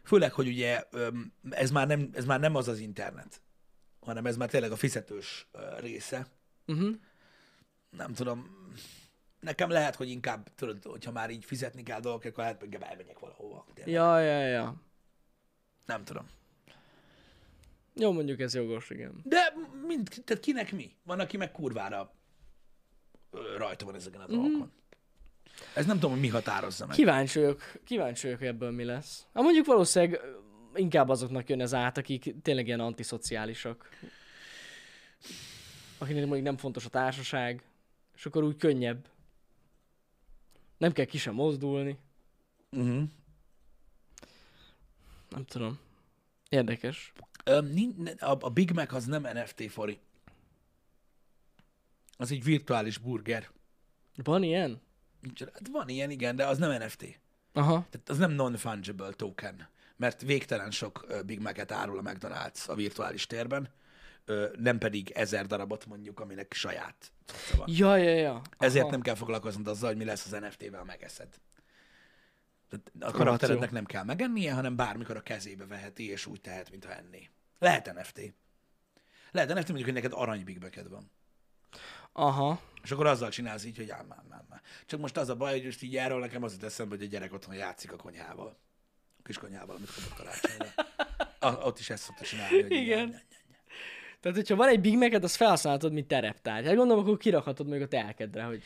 főleg, 0.04 0.34
hogy 0.34 0.48
ugye 0.48 0.84
öm, 0.92 1.34
ez 1.50 1.72
már, 1.72 1.88
nem, 1.88 2.10
ez 2.14 2.26
már 2.26 2.40
nem 2.40 2.56
az 2.56 2.68
az 2.68 2.80
internet, 2.80 3.42
hanem 4.00 4.26
ez 4.26 4.38
már 4.38 4.50
tényleg 4.50 4.72
a 4.72 4.76
fizetős 4.76 5.48
ö, 5.52 5.80
része. 5.80 6.28
Uh-huh. 6.68 6.96
Nem 7.90 8.14
tudom, 8.14 8.50
nekem 9.40 9.70
lehet, 9.70 9.96
hogy 9.96 10.10
inkább, 10.10 10.56
tudod, 10.56 10.84
hogyha 10.84 11.12
már 11.12 11.30
így 11.30 11.46
fizetni 11.46 11.84
kell 11.84 12.00
dolgok, 12.00 12.24
akkor 12.24 12.44
lehet, 12.44 12.60
hogy 12.60 12.74
elmegyek 12.80 13.20
valahova. 13.20 13.66
Tényleg. 13.74 13.94
Ja, 13.94 14.20
ja, 14.20 14.48
ja. 14.48 14.76
Nem 15.86 16.04
tudom. 16.04 16.26
Jó, 17.94 18.12
mondjuk 18.12 18.40
ez 18.40 18.54
jogos, 18.56 18.90
igen. 18.90 19.22
De 19.24 19.54
mind, 19.88 20.22
tehát 20.26 20.44
kinek 20.44 20.72
mi? 20.72 20.96
Van, 21.04 21.20
aki 21.20 21.38
meg 21.38 21.52
kurvára 21.52 22.14
rajta 23.58 23.86
van 23.86 23.96
ezeken 23.96 24.22
a 24.22 24.28
dolgokon. 24.28 24.72
Ez 25.74 25.86
nem 25.86 25.96
tudom, 25.96 26.12
hogy 26.12 26.20
mi 26.20 26.28
határozza 26.28 26.86
meg. 26.86 26.96
Kíváncsi 26.96 27.40
vagyok, 27.40 27.62
kíváncsi 27.84 28.24
vagyok, 28.24 28.40
hogy 28.40 28.48
ebből 28.48 28.72
mi 28.72 28.84
lesz. 28.84 29.26
Hát 29.34 29.44
mondjuk 29.44 29.66
valószínűleg 29.66 30.22
inkább 30.76 31.10
azoknak 31.10 31.50
jön 31.50 31.62
ez 31.62 31.74
át, 31.74 31.98
akik 31.98 32.36
tényleg 32.42 32.68
ilyen 32.68 32.80
antiszociálisak. 32.80 33.90
Akinek 35.98 36.26
mondjuk 36.26 36.46
nem 36.46 36.58
fontos 36.58 36.86
a 36.86 36.90
társaság, 36.90 37.64
és 38.16 38.26
akkor 38.26 38.44
úgy 38.44 38.58
könnyebb. 38.58 39.08
Nem 40.78 40.92
kell 40.92 41.06
ki 41.06 41.18
sem 41.18 41.34
mozdulni. 41.34 41.98
Uh-huh. 42.72 43.04
Nem 45.30 45.46
tudom. 45.46 45.80
Érdekes. 46.50 47.14
A 48.40 48.50
Big 48.50 48.72
Mac 48.72 48.94
az 48.94 49.06
nem 49.06 49.22
NFT 49.22 49.72
fori. 49.72 50.00
Az 52.18 52.32
egy 52.32 52.44
virtuális 52.44 52.98
burger. 52.98 53.50
Van 54.16 54.44
ilyen? 54.44 54.82
Nincs, 55.20 55.40
hát 55.40 55.68
van 55.72 55.90
ilyen, 55.90 56.10
igen, 56.10 56.36
de 56.36 56.46
az 56.46 56.58
nem 56.58 56.84
NFT. 56.84 57.20
Aha. 57.54 57.88
Tehát 57.90 58.10
az 58.10 58.18
nem 58.18 58.32
non-fungible 58.32 59.12
token, 59.12 59.70
mert 59.96 60.22
végtelen 60.22 60.72
sok 60.72 61.06
Big 61.26 61.40
Mac-et 61.40 61.72
árul 61.72 61.98
a 61.98 62.02
McDonald's 62.02 62.68
a 62.68 62.76
virtuális 62.76 63.28
térben, 63.28 63.70
nem 64.58 64.78
pedig 64.78 65.10
ezer 65.10 65.46
darabot 65.46 65.86
mondjuk, 65.86 66.20
aminek 66.20 66.54
saját 66.54 67.12
van. 67.58 67.68
Ja, 67.72 67.96
ja, 67.96 68.16
ja. 68.16 68.42
Ezért 68.58 68.84
Aha. 68.84 68.92
nem 68.92 69.02
kell 69.02 69.16
foglalkoznod 69.16 69.68
azzal, 69.68 69.90
hogy 69.90 69.98
mi 69.98 70.06
lesz 70.06 70.32
az 70.32 70.40
NFT-vel, 70.40 70.84
megeszed. 70.84 71.40
Tehát 72.70 73.14
a 73.14 73.18
karakterednek 73.18 73.72
nem 73.72 73.86
kell 73.86 74.04
megennie, 74.04 74.54
hanem 74.54 74.76
bármikor 74.76 75.16
a 75.16 75.22
kezébe 75.22 75.66
veheti, 75.66 76.10
és 76.10 76.26
úgy 76.26 76.42
tehet, 76.42 76.72
mintha 76.72 76.94
enné. 76.94 77.30
Lehet 77.60 77.94
NFT. 77.94 78.34
Lehet 79.32 79.54
NFT, 79.54 79.68
mondjuk, 79.68 79.86
hogy 79.86 79.94
neked 79.94 80.14
arany 80.14 80.44
Big 80.44 80.60
Mac-ed 80.60 80.90
van. 80.90 81.12
Aha. 82.20 82.62
És 82.84 82.92
akkor 82.92 83.06
azzal 83.08 83.30
csinálsz 83.30 83.66
így, 83.66 83.78
hogy 83.78 83.90
ám, 83.90 84.06
ám, 84.12 84.26
ám. 84.30 84.62
Csak 84.86 85.00
most 85.00 85.18
az 85.18 85.30
a 85.30 85.36
baj, 85.36 85.52
hogy 85.52 85.64
most 85.66 85.82
így 85.82 85.96
erről 85.98 86.20
nekem 86.20 86.44
az 86.44 86.52
jut 86.54 86.64
eszembe, 86.64 86.96
hogy 86.96 87.06
a 87.06 87.08
gyerek 87.10 87.34
otthon 87.34 87.56
játszik 87.56 87.92
a 87.92 87.96
konyhával. 87.96 88.58
A 89.20 89.22
kis 89.24 89.38
konyhával, 89.38 89.76
amit 89.76 89.94
kapott 89.94 90.18
karácsonyra. 90.18 90.66
A, 91.40 91.66
ott 91.66 91.80
is 91.80 91.90
ezt 91.90 92.04
szokta 92.04 92.24
csinálni. 92.24 92.62
Hogy 92.62 92.72
Igen. 92.72 93.08
így- 93.08 93.26
Tehát, 94.20 94.38
hogyha 94.38 94.56
van 94.56 94.68
egy 94.68 94.82
Big 94.82 94.98
Mac-et, 94.98 95.24
azt 95.24 95.36
felhasználhatod, 95.36 95.94
mint 95.94 96.08
tereptárgy. 96.08 96.66
Hát 96.66 96.76
gondolom, 96.76 97.04
akkor 97.04 97.18
kirakhatod 97.18 97.68
még 97.68 97.82
a 97.82 97.88
telkedre, 97.88 98.44
hogy 98.44 98.64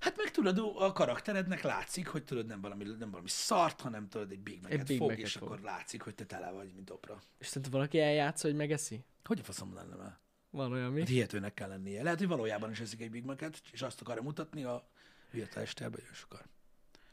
Hát 0.00 0.16
meg 0.16 0.30
tudod, 0.30 0.58
a 0.78 0.92
karakterednek 0.92 1.62
látszik, 1.62 2.08
hogy 2.08 2.24
tudod, 2.24 2.46
nem 2.46 2.60
valami, 2.60 2.84
nem 2.98 3.10
valami 3.10 3.28
szart, 3.28 3.80
hanem 3.80 4.08
tudod, 4.08 4.30
egy 4.30 4.38
Big 4.40 4.58
Mac-et 4.62 4.86
Big 4.86 4.98
fog, 4.98 5.08
Mac-et 5.08 5.24
és 5.24 5.32
fog. 5.32 5.42
akkor 5.48 5.60
látszik, 5.60 6.02
hogy 6.02 6.14
te 6.14 6.24
tele 6.24 6.50
vagy, 6.50 6.72
mint 6.74 6.90
opra. 6.90 7.18
és 7.38 7.48
tehát 7.48 7.68
valaki 7.68 8.00
eljátsza, 8.00 8.46
hogy 8.46 8.56
megeszi? 8.56 9.04
Hogy 9.24 9.38
a 9.40 9.42
faszom 9.42 9.74
lenne 9.74 9.96
már? 9.96 10.18
Van 10.50 10.72
olyan 10.72 10.92
mi? 10.92 10.98
Hát 11.00 11.08
hihetőnek 11.08 11.54
kell 11.54 11.68
lennie. 11.68 12.02
Lehet, 12.02 12.18
hogy 12.18 12.28
valójában 12.28 12.70
is 12.70 12.80
eszik 12.80 13.00
egy 13.00 13.10
Big 13.10 13.24
Mac-et, 13.24 13.62
és 13.72 13.82
azt 13.82 14.00
akarja 14.00 14.22
mutatni 14.22 14.64
a 14.64 14.88
is 15.32 16.22
akar. 16.22 16.44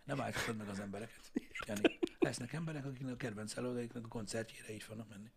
Nem 0.04 0.22
állíthatod 0.22 0.58
meg 0.58 0.68
az 0.68 0.80
embereket. 0.80 1.32
Jani, 1.68 2.00
lesznek 2.20 2.54
emberek, 2.54 2.86
akiknek 2.86 3.14
a 3.14 3.18
kedvenc 3.18 3.58
előadaiknak 3.58 4.06
a 4.06 4.08
koncertjére 4.08 4.74
így 4.74 4.84
fognak 4.84 5.10
menni. 5.10 5.32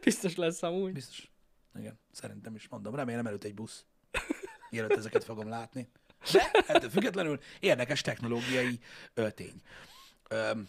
Biztos 0.00 0.34
lesz 0.34 0.62
amúgy. 0.62 0.92
Biztos. 0.92 1.30
Igen, 1.78 1.98
szerintem 2.10 2.54
is 2.54 2.68
mondom. 2.68 2.94
Remélem 2.94 3.26
előtt 3.26 3.44
egy 3.44 3.54
busz. 3.54 3.84
Mielőtt 4.70 4.96
ezeket 4.96 5.24
fogom 5.24 5.48
látni. 5.48 5.88
De 6.32 6.50
ettől 6.66 6.90
függetlenül 6.90 7.40
érdekes 7.60 8.00
technológiai 8.00 8.80
ö, 9.14 9.30
tény. 9.30 9.62
Ö, 10.28 10.60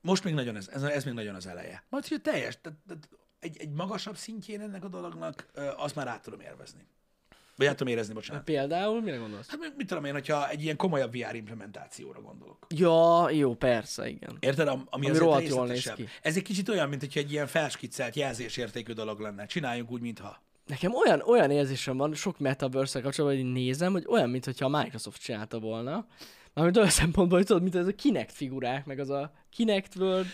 most 0.00 0.24
még 0.24 0.34
nagyon 0.34 0.56
ez, 0.56 0.68
ez, 0.68 0.82
ez 0.82 1.04
még 1.04 1.14
nagyon 1.14 1.34
az 1.34 1.46
eleje. 1.46 1.84
Majd, 1.88 2.06
hogy 2.06 2.20
teljes, 2.20 2.60
tehát, 2.60 2.78
tehát 2.86 3.08
egy, 3.40 3.56
egy 3.60 3.70
magasabb 3.70 4.16
szintjén 4.16 4.60
ennek 4.60 4.84
a 4.84 4.88
dolognak, 4.88 5.46
azt 5.76 5.94
már 5.94 6.08
át 6.08 6.22
tudom 6.22 6.40
élvezni. 6.40 6.86
Vagy 7.56 7.68
át 7.68 7.76
tudom 7.76 7.92
érezni, 7.92 8.14
bocsánat. 8.14 8.44
Például, 8.44 9.00
mire 9.02 9.16
gondolsz? 9.16 9.48
Hát 9.48 9.58
mit- 9.76 9.86
tudom 9.88 10.04
én, 10.04 10.12
hogyha 10.12 10.48
egy 10.48 10.62
ilyen 10.62 10.76
komolyabb 10.76 11.12
VR 11.12 11.34
implementációra 11.34 12.20
gondolok. 12.20 12.66
Ja, 12.68 13.30
jó, 13.30 13.54
persze, 13.54 14.08
igen. 14.08 14.36
Érted? 14.40 14.68
Am- 14.68 14.86
Ami, 14.90 15.06
Ami 15.08 15.18
azért 15.18 15.48
jól 15.48 15.66
néz 15.66 15.92
ki. 15.92 16.08
Ez 16.22 16.36
egy 16.36 16.42
kicsit 16.42 16.68
olyan, 16.68 16.88
mint 16.88 17.00
hogyha 17.00 17.20
egy 17.20 17.32
ilyen 17.32 17.46
felskiccelt 17.46 18.16
jelzésértékű 18.16 18.92
dolog 18.92 19.20
lenne. 19.20 19.46
Csináljunk 19.46 19.90
úgy, 19.90 20.00
mintha. 20.00 20.42
Nekem 20.66 20.94
olyan, 20.94 21.20
olyan 21.20 21.50
érzésem 21.50 21.96
van 21.96 22.14
sok 22.14 22.38
metaverse 22.38 23.00
kapcsolatban, 23.00 23.40
hogy 23.42 23.52
nézem, 23.52 23.92
hogy 23.92 24.04
olyan, 24.08 24.30
mintha 24.30 24.64
a 24.64 24.82
Microsoft 24.82 25.22
csinálta 25.22 25.58
volna. 25.58 26.06
Mármint 26.54 26.76
olyan 26.76 26.90
szempontból, 26.90 27.38
hogy 27.38 27.46
tudod, 27.46 27.62
mint 27.62 27.74
ez 27.74 27.86
a 27.86 27.94
Kinect 27.94 28.32
figurák, 28.32 28.86
meg 28.86 28.98
az 28.98 29.10
a 29.10 29.32
Kinect 29.50 29.96
World. 29.96 30.26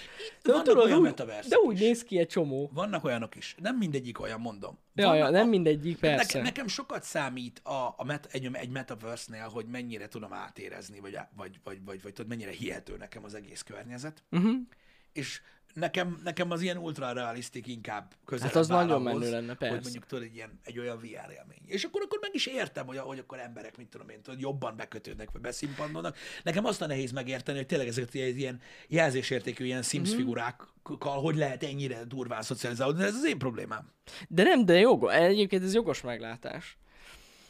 De, 0.43 0.51
vannak 0.51 0.65
tudod, 0.67 0.85
olyan 0.85 0.99
úgy, 0.99 1.15
de 1.49 1.57
úgy 1.65 1.75
is. 1.75 1.81
néz 1.81 2.03
ki 2.05 2.19
egy 2.19 2.27
csomó. 2.29 2.71
Vannak 2.75 3.05
olyanok 3.05 3.37
is. 3.37 3.55
Nem 3.59 3.77
mindegyik 3.77 4.21
olyan, 4.21 4.41
mondom. 4.41 4.79
Ja, 4.95 5.15
ja, 5.15 5.31
nem 5.31 5.47
a- 5.47 5.51
mindegyik, 5.51 5.99
persze. 5.99 6.17
Nekem, 6.25 6.43
nekem 6.43 6.67
sokat 6.67 7.03
számít 7.03 7.59
a, 7.59 7.95
a 7.97 8.05
met, 8.05 8.29
egy, 8.33 8.49
egy 8.53 8.71
metaverse-nél, 8.71 9.49
hogy 9.49 9.67
mennyire 9.67 10.09
tudom 10.09 10.33
átérezni, 10.33 11.01
vagy, 11.01 11.19
vagy, 11.37 11.61
vagy, 11.65 11.85
vagy, 11.85 12.03
vagy 12.03 12.13
tudod, 12.13 12.31
mennyire 12.31 12.51
hihető 12.51 12.97
nekem 12.97 13.25
az 13.25 13.35
egész 13.35 13.63
környezet. 13.63 14.23
Uh-huh. 14.31 14.55
És 15.13 15.41
nekem, 15.77 16.21
nekem 16.25 16.51
az 16.51 16.61
ilyen 16.63 16.77
ultra 16.77 17.13
realisztik 17.13 17.67
inkább 17.67 18.13
közelebb 18.25 18.53
Hát 18.53 18.63
az 18.63 18.69
nagyon 18.69 19.03
menő 19.03 19.31
lenne, 19.31 19.55
persze. 19.55 19.75
Hogy 19.75 19.83
mondjuk 19.83 20.07
tudod, 20.07 20.25
egy, 20.25 20.35
ilyen, 20.35 20.61
egy 20.65 20.79
olyan 20.79 20.97
VR 20.99 21.31
élmény. 21.31 21.61
És 21.67 21.85
akkor, 21.85 22.03
akkor 22.05 22.19
meg 22.21 22.31
is 22.35 22.47
értem, 22.47 22.87
hogy, 22.87 22.99
hogy 22.99 23.19
akkor 23.19 23.39
emberek, 23.39 23.77
mit 23.77 23.89
tudom 23.89 24.09
én, 24.09 24.23
tudod, 24.23 24.41
jobban 24.41 24.77
bekötődnek, 24.77 25.31
vagy 25.31 25.41
beszimpandolnak. 25.41 26.17
Nekem 26.43 26.65
azt 26.65 26.83
a 26.83 26.87
nehéz 26.87 27.11
megérteni, 27.13 27.57
hogy 27.59 27.67
tényleg 27.67 27.89
ezeket 27.89 28.15
ilyen, 28.15 28.37
ilyen 28.37 28.61
jelzésértékű 28.89 29.65
ilyen 29.65 29.83
Sims 29.83 30.09
Mhm. 30.09 30.19
figurákkal, 30.19 31.21
hogy 31.21 31.37
lehet 31.37 31.63
ennyire 31.63 32.05
durván 32.05 32.43
szocializálódni, 32.43 33.03
ez 33.05 33.15
az 33.15 33.27
én 33.27 33.39
problémám. 33.39 33.93
De 34.29 34.43
nem, 34.43 34.65
de 34.65 34.79
jogos. 34.79 35.13
Egyébként 35.13 35.63
ez 35.63 35.75
jogos 35.75 36.01
meglátás. 36.01 36.77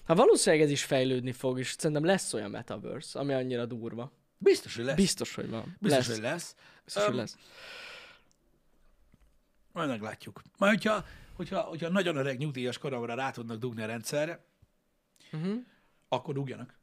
Hát 0.06 0.16
valószínűleg 0.16 0.64
ez 0.64 0.70
is 0.70 0.84
fejlődni 0.84 1.32
fog, 1.32 1.58
és 1.58 1.74
szerintem 1.78 2.04
lesz 2.04 2.32
olyan 2.32 2.50
metaverse, 2.50 3.18
ami 3.18 3.32
annyira 3.32 3.66
durva. 3.66 4.12
Biztos, 4.38 4.76
hogy 4.76 4.84
lesz. 4.84 4.96
Biztos, 4.96 5.34
hogy 5.34 5.50
van. 5.50 5.76
Biztos, 5.80 6.06
lesz. 6.06 6.16
hogy 6.16 6.24
lesz. 6.24 6.54
Biztos, 6.84 7.02
hogy 7.04 7.12
Öm, 7.12 7.18
lesz. 7.18 7.36
Majd 9.76 9.88
meglátjuk. 9.88 10.42
Majd, 10.58 10.72
hogyha, 10.72 11.04
hogyha, 11.32 11.60
hogyha 11.60 11.88
nagyon 11.88 12.16
öreg 12.16 12.38
nyugdíjas 12.38 12.78
koromra 12.78 13.14
rá 13.14 13.30
tudnak 13.30 13.58
dugni 13.58 13.82
a 13.82 13.86
rendszerre, 13.86 14.44
Uh-huh. 15.32 15.64
akkor 16.08 16.34
dugjanak. 16.34 16.78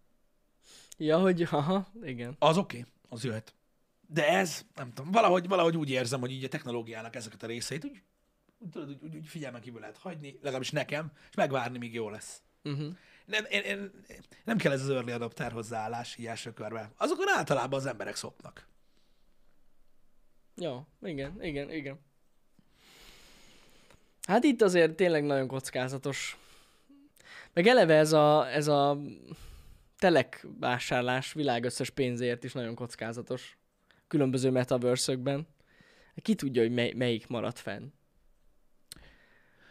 Ja, 0.98 1.20
hogy 1.20 1.42
aha, 1.42 1.92
igen. 2.04 2.36
Az 2.40 2.58
oké, 2.58 2.80
okay, 2.80 2.92
az 3.10 3.24
jöhet. 3.24 3.56
De 4.08 4.28
ez, 4.28 4.66
nem 4.76 4.94
tudom, 4.94 5.12
valahogy, 5.12 5.48
valahogy 5.48 5.78
úgy 5.78 5.90
érzem, 5.90 6.20
hogy 6.20 6.32
így 6.32 6.44
a 6.44 6.48
technológiának 6.48 7.16
ezeket 7.16 7.44
a 7.44 7.48
részeit 7.48 7.86
úgy, 7.86 8.02
tudod, 8.72 8.90
úgy, 8.90 9.04
úgy, 9.04 9.16
úgy 9.16 9.28
figyelmen 9.28 9.62
kívül 9.62 9.80
lehet 9.80 9.98
hagyni, 9.98 10.38
legalábbis 10.42 10.72
nekem, 10.72 11.12
és 11.30 11.36
megvárni, 11.36 11.78
míg 11.78 11.94
jó 11.94 12.10
lesz. 12.10 12.42
Uh-huh. 12.64 12.96
Nem, 13.26 13.46
én, 13.50 13.62
én, 13.62 13.92
nem 14.44 14.58
kell 14.58 14.72
ez 14.72 14.82
az 14.82 14.90
early 14.90 15.12
adopter 15.12 15.52
hozzáállás 15.52 16.18
így 16.18 16.26
első 16.26 16.54
körben. 16.54 16.92
Azokon 16.98 17.28
általában 17.30 17.80
az 17.80 17.86
emberek 17.86 18.16
szopnak. 18.16 18.68
Ja, 20.56 20.88
igen, 21.02 21.44
igen, 21.44 21.72
igen. 21.72 22.00
Hát 24.28 24.44
itt 24.44 24.62
azért 24.62 24.96
tényleg 24.96 25.24
nagyon 25.24 25.48
kockázatos. 25.48 26.38
Meg 27.54 27.68
eleve 27.68 27.96
ez 27.96 28.14
a, 28.14 28.52
ez 28.52 28.68
a 28.68 28.98
telek 29.98 30.48
vásárlás 30.60 31.34
világ 31.34 31.64
összes 31.64 31.90
pénzért 31.90 32.44
is 32.44 32.54
nagyon 32.54 32.76
kockázatos. 32.76 33.58
Különböző 34.08 34.50
metaverse 34.50 35.18
Ki 36.22 36.36
tudja, 36.36 36.62
hogy 36.62 36.72
mely, 36.72 36.94
melyik 36.96 37.28
marad 37.28 37.58
fenn. 37.58 37.92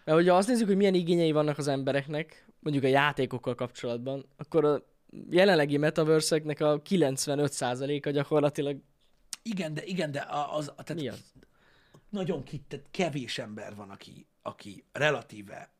Mert 0.05 0.19
hogyha 0.19 0.37
azt 0.37 0.49
nézzük, 0.49 0.67
hogy 0.67 0.77
milyen 0.77 0.95
igényei 0.95 1.33
vannak 1.33 1.59
az 1.59 1.69
embereknek, 1.69 2.47
mondjuk 2.59 2.85
a 2.85 2.89
játékokkal 2.89 3.55
kapcsolatban, 3.55 4.27
akkor 4.37 4.65
a 4.65 4.83
jelenlegi 5.31 5.77
metaverse 5.77 6.37
a 6.37 6.83
95%-a 6.83 8.11
gyakorlatilag 8.11 8.81
Igen, 9.43 9.75
de 9.75 9.85
igen, 9.85 10.11
de 10.11 10.21
a- 10.21 10.57
az, 10.57 10.73
tehát 10.77 11.03
az? 11.13 11.33
nagyon 12.09 12.43
ki, 12.43 12.63
tehát 12.69 12.87
kevés 12.91 13.39
ember 13.39 13.75
van, 13.75 13.91
aki, 13.91 14.27
aki 14.43 14.85
relatíve 14.93 15.73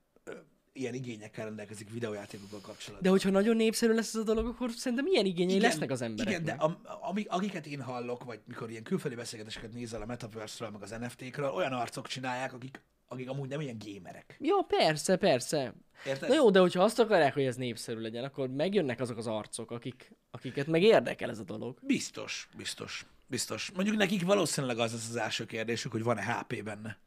ilyen 0.73 0.95
igényekkel 0.95 1.45
rendelkezik 1.45 1.91
videójátékokkal 1.91 2.61
kapcsolatban. 2.61 3.03
De 3.03 3.09
hogyha 3.09 3.31
nagyon 3.31 3.57
népszerű 3.57 3.93
lesz 3.93 4.15
ez 4.15 4.21
a 4.21 4.25
dolog, 4.25 4.47
akkor 4.47 4.71
szerintem 4.71 5.05
milyen 5.05 5.27
igényei 5.27 5.57
Igen, 5.57 5.69
lesznek 5.69 5.91
az 5.91 6.03
embereknek. 6.03 6.43
Igen, 6.43 6.59
de 6.59 6.65
ami, 7.01 7.25
akiket 7.29 7.67
én 7.67 7.83
hallok, 7.83 8.25
vagy 8.25 8.41
mikor 8.45 8.71
ilyen 8.71 8.83
külföldi 8.83 9.17
beszélgetéseket 9.17 9.73
nézel 9.73 10.03
a 10.03 10.07
Metaverse-ről, 10.07 10.71
meg 10.71 10.83
az 10.83 10.91
NFT-kről, 10.91 11.51
olyan 11.51 11.73
arcok 11.73 12.07
csinálják, 12.07 12.53
akik 12.53 12.81
akik 13.13 13.29
amúgy 13.29 13.49
nem 13.49 13.61
ilyen 13.61 13.79
gémerek. 13.79 14.37
Ja, 14.41 14.67
persze, 14.67 15.17
persze. 15.17 15.75
Érted? 16.07 16.29
Na 16.29 16.35
jó, 16.35 16.51
de 16.51 16.61
hogyha 16.61 16.83
azt 16.83 16.99
akarják, 16.99 17.35
hogy 17.35 17.45
ez 17.45 17.57
népszerű 17.57 18.01
legyen, 18.01 18.25
akkor 18.25 18.49
megjönnek 18.49 19.01
azok 19.01 19.17
az 19.17 19.27
arcok, 19.27 19.71
akik, 19.71 20.13
akiket 20.31 20.67
meg 20.67 20.83
érdekel 20.83 21.31
ez 21.31 21.39
a 21.39 21.45
dolog. 21.45 21.79
Biztos, 21.83 22.49
biztos, 22.57 23.07
biztos. 23.27 23.71
Mondjuk 23.75 23.97
nekik 23.97 24.23
valószínűleg 24.23 24.79
az 24.79 24.93
lesz 24.93 25.09
az 25.09 25.17
első 25.17 25.47
kérdésük, 25.47 25.93
hogy 25.93 26.03
van-e 26.03 26.23
HP 26.23 26.63
benne. 26.63 26.99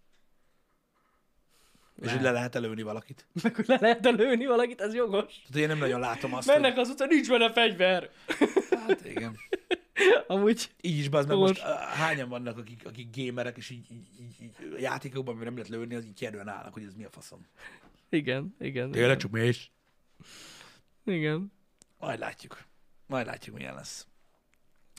És 2.01 2.11
hogy 2.11 2.21
le 2.21 2.31
lehet 2.31 2.55
előni 2.55 2.81
valakit. 2.81 3.25
Meg 3.43 3.55
hogy 3.55 3.67
le 3.67 3.77
lehet 3.81 4.05
lőni 4.05 4.45
valakit, 4.45 4.81
ez 4.81 4.93
jogos. 4.93 5.41
Tehát 5.41 5.55
én 5.55 5.67
nem 5.67 5.77
nagyon 5.77 5.99
látom 5.99 6.33
azt, 6.33 6.47
Mennek 6.47 6.77
az 6.77 6.89
utcán, 6.89 7.07
nincs 7.07 7.29
benne 7.29 7.51
fegyver. 7.51 8.09
hogy... 8.37 8.49
Hát 8.69 9.05
igen. 9.05 9.37
Amúgy, 10.27 10.71
Így 10.81 10.97
is, 10.97 11.09
bazd 11.09 11.27
meg 11.27 11.37
most 11.37 11.59
hányan 11.93 12.29
vannak, 12.29 12.57
akik, 12.57 12.81
akik 12.85 13.07
gamerek, 13.15 13.57
és 13.57 13.69
így, 13.69 13.91
így, 13.91 14.07
így, 14.19 14.35
így 14.41 14.81
játékokban, 14.81 15.35
amiben 15.35 15.53
nem 15.53 15.63
lehet 15.63 15.79
lőni, 15.79 15.95
az 15.95 16.05
így 16.05 16.13
kérdően 16.13 16.47
állnak, 16.47 16.73
hogy 16.73 16.83
ez 16.83 16.93
mi 16.93 17.03
a 17.03 17.09
faszom. 17.09 17.45
igen, 18.09 18.55
igen. 18.59 18.91
Tényleg 18.91 19.17
csak 19.17 19.37
igen. 21.05 21.51
Majd 21.97 22.19
látjuk. 22.19 22.63
Majd 23.07 23.25
látjuk, 23.25 23.55
milyen 23.55 23.75
lesz. 23.75 24.07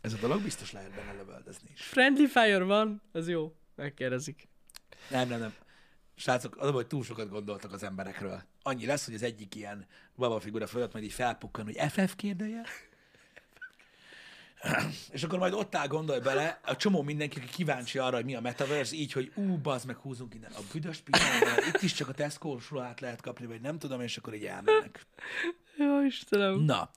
Ez 0.03 0.12
a 0.12 0.16
dolog 0.16 0.42
biztos 0.42 0.72
lehet 0.72 0.90
benne 0.94 1.12
lövöldözni 1.12 1.68
is. 1.74 1.82
Friendly 1.82 2.26
Fire 2.26 2.62
van, 2.64 3.03
az 3.12 3.28
jó. 3.28 3.57
Megkérdezik. 3.74 4.49
Nem, 5.11 5.28
nem, 5.28 5.40
nem. 5.40 5.55
Srácok, 6.16 6.56
az, 6.56 6.70
hogy 6.70 6.86
túl 6.86 7.04
sokat 7.04 7.28
gondoltak 7.28 7.72
az 7.72 7.82
emberekről. 7.82 8.42
Annyi 8.62 8.86
lesz, 8.86 9.04
hogy 9.04 9.14
az 9.14 9.22
egyik 9.22 9.54
ilyen 9.54 9.86
babafigura 10.16 10.66
fölött 10.66 10.92
majd 10.92 11.04
így 11.04 11.12
felpukkan, 11.12 11.64
hogy 11.64 11.76
FF 11.90 12.14
kérdője. 12.16 12.62
És 15.10 15.22
akkor 15.22 15.38
majd 15.38 15.52
ott 15.52 15.74
áll, 15.74 15.86
gondolj 15.86 16.20
bele, 16.20 16.60
a 16.64 16.76
csomó 16.76 17.02
mindenki, 17.02 17.38
aki 17.38 17.48
kíváncsi 17.48 17.98
arra, 17.98 18.16
hogy 18.16 18.24
mi 18.24 18.34
a 18.34 18.40
metaverse, 18.40 18.94
így, 18.94 19.12
hogy 19.12 19.32
ú, 19.34 19.56
bazd 19.56 19.86
meg, 19.86 19.96
húzunk 19.96 20.34
innen 20.34 20.52
a 20.52 20.60
büdös 20.72 20.98
pillanatban, 20.98 21.66
itt 21.74 21.82
is 21.82 21.92
csak 21.92 22.08
a 22.08 22.12
tesco 22.12 22.58
át 22.78 23.00
lehet 23.00 23.20
kapni, 23.20 23.46
vagy 23.46 23.60
nem 23.60 23.78
tudom, 23.78 24.00
és 24.00 24.16
akkor 24.16 24.34
így 24.34 24.44
elmennek. 24.44 25.06
Jó, 25.78 26.04
Istenem. 26.04 26.58
Na, 26.60 26.90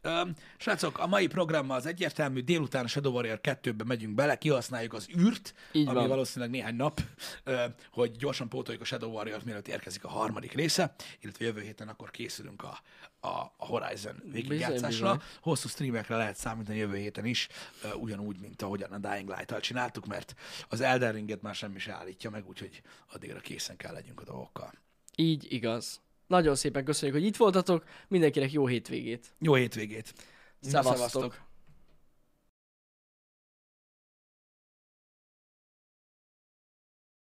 öm, 0.00 0.34
srácok, 0.56 0.98
a 0.98 1.06
mai 1.06 1.26
programmal 1.26 1.76
az 1.76 1.86
egyértelmű, 1.86 2.40
délután 2.40 2.84
a 2.84 2.88
Shadow 2.88 3.12
Warrior 3.12 3.40
2-be 3.42 3.84
megyünk 3.84 4.14
bele, 4.14 4.38
kihasználjuk 4.38 4.92
az 4.92 5.08
űrt, 5.18 5.54
Így 5.72 5.86
ami 5.88 5.98
van. 5.98 6.08
valószínűleg 6.08 6.50
néhány 6.54 6.74
nap, 6.76 7.00
ö, 7.44 7.64
hogy 7.92 8.16
gyorsan 8.16 8.48
pótoljuk 8.48 8.82
a 8.82 8.86
Shadow 8.86 9.10
Warrior-t, 9.10 9.44
mielőtt 9.44 9.68
érkezik 9.68 10.04
a 10.04 10.08
harmadik 10.08 10.52
része, 10.52 10.94
illetve 11.20 11.44
jövő 11.44 11.60
héten 11.60 11.88
akkor 11.88 12.10
készülünk 12.10 12.62
a, 12.62 12.78
a, 13.20 13.28
a 13.56 13.66
Horizon 13.66 14.22
végigjátszásra. 14.32 15.20
Hosszú 15.40 15.68
streamekre 15.68 16.16
lehet 16.16 16.36
számítani 16.36 16.78
jövő 16.78 16.96
héten 16.96 17.24
is, 17.24 17.48
ö, 17.82 17.92
ugyanúgy, 17.92 18.36
mint 18.40 18.62
ahogyan 18.62 18.92
a 18.92 18.98
Dying 18.98 19.28
Light-tal 19.28 19.60
csináltuk, 19.60 20.06
mert 20.06 20.34
az 20.68 20.80
Elden 20.80 21.12
Ringet 21.12 21.42
már 21.42 21.54
semmi 21.54 21.78
se 21.78 21.92
állítja 21.92 22.30
meg, 22.30 22.48
úgyhogy 22.48 22.82
addigra 23.12 23.40
készen 23.40 23.76
kell 23.76 23.92
legyünk 23.92 24.20
a 24.20 24.24
dolgokkal. 24.24 24.72
Így 25.16 25.52
igaz. 25.52 26.00
Nagyon 26.26 26.54
szépen 26.54 26.84
köszönjük, 26.84 27.16
hogy 27.16 27.26
itt 27.26 27.36
voltatok. 27.36 27.84
Mindenkinek 28.08 28.52
jó 28.52 28.66
hétvégét. 28.66 29.34
Jó 29.38 29.54
hétvégét! 29.54 30.14
Na, 30.60 30.68
Szevasztok. 30.68 31.45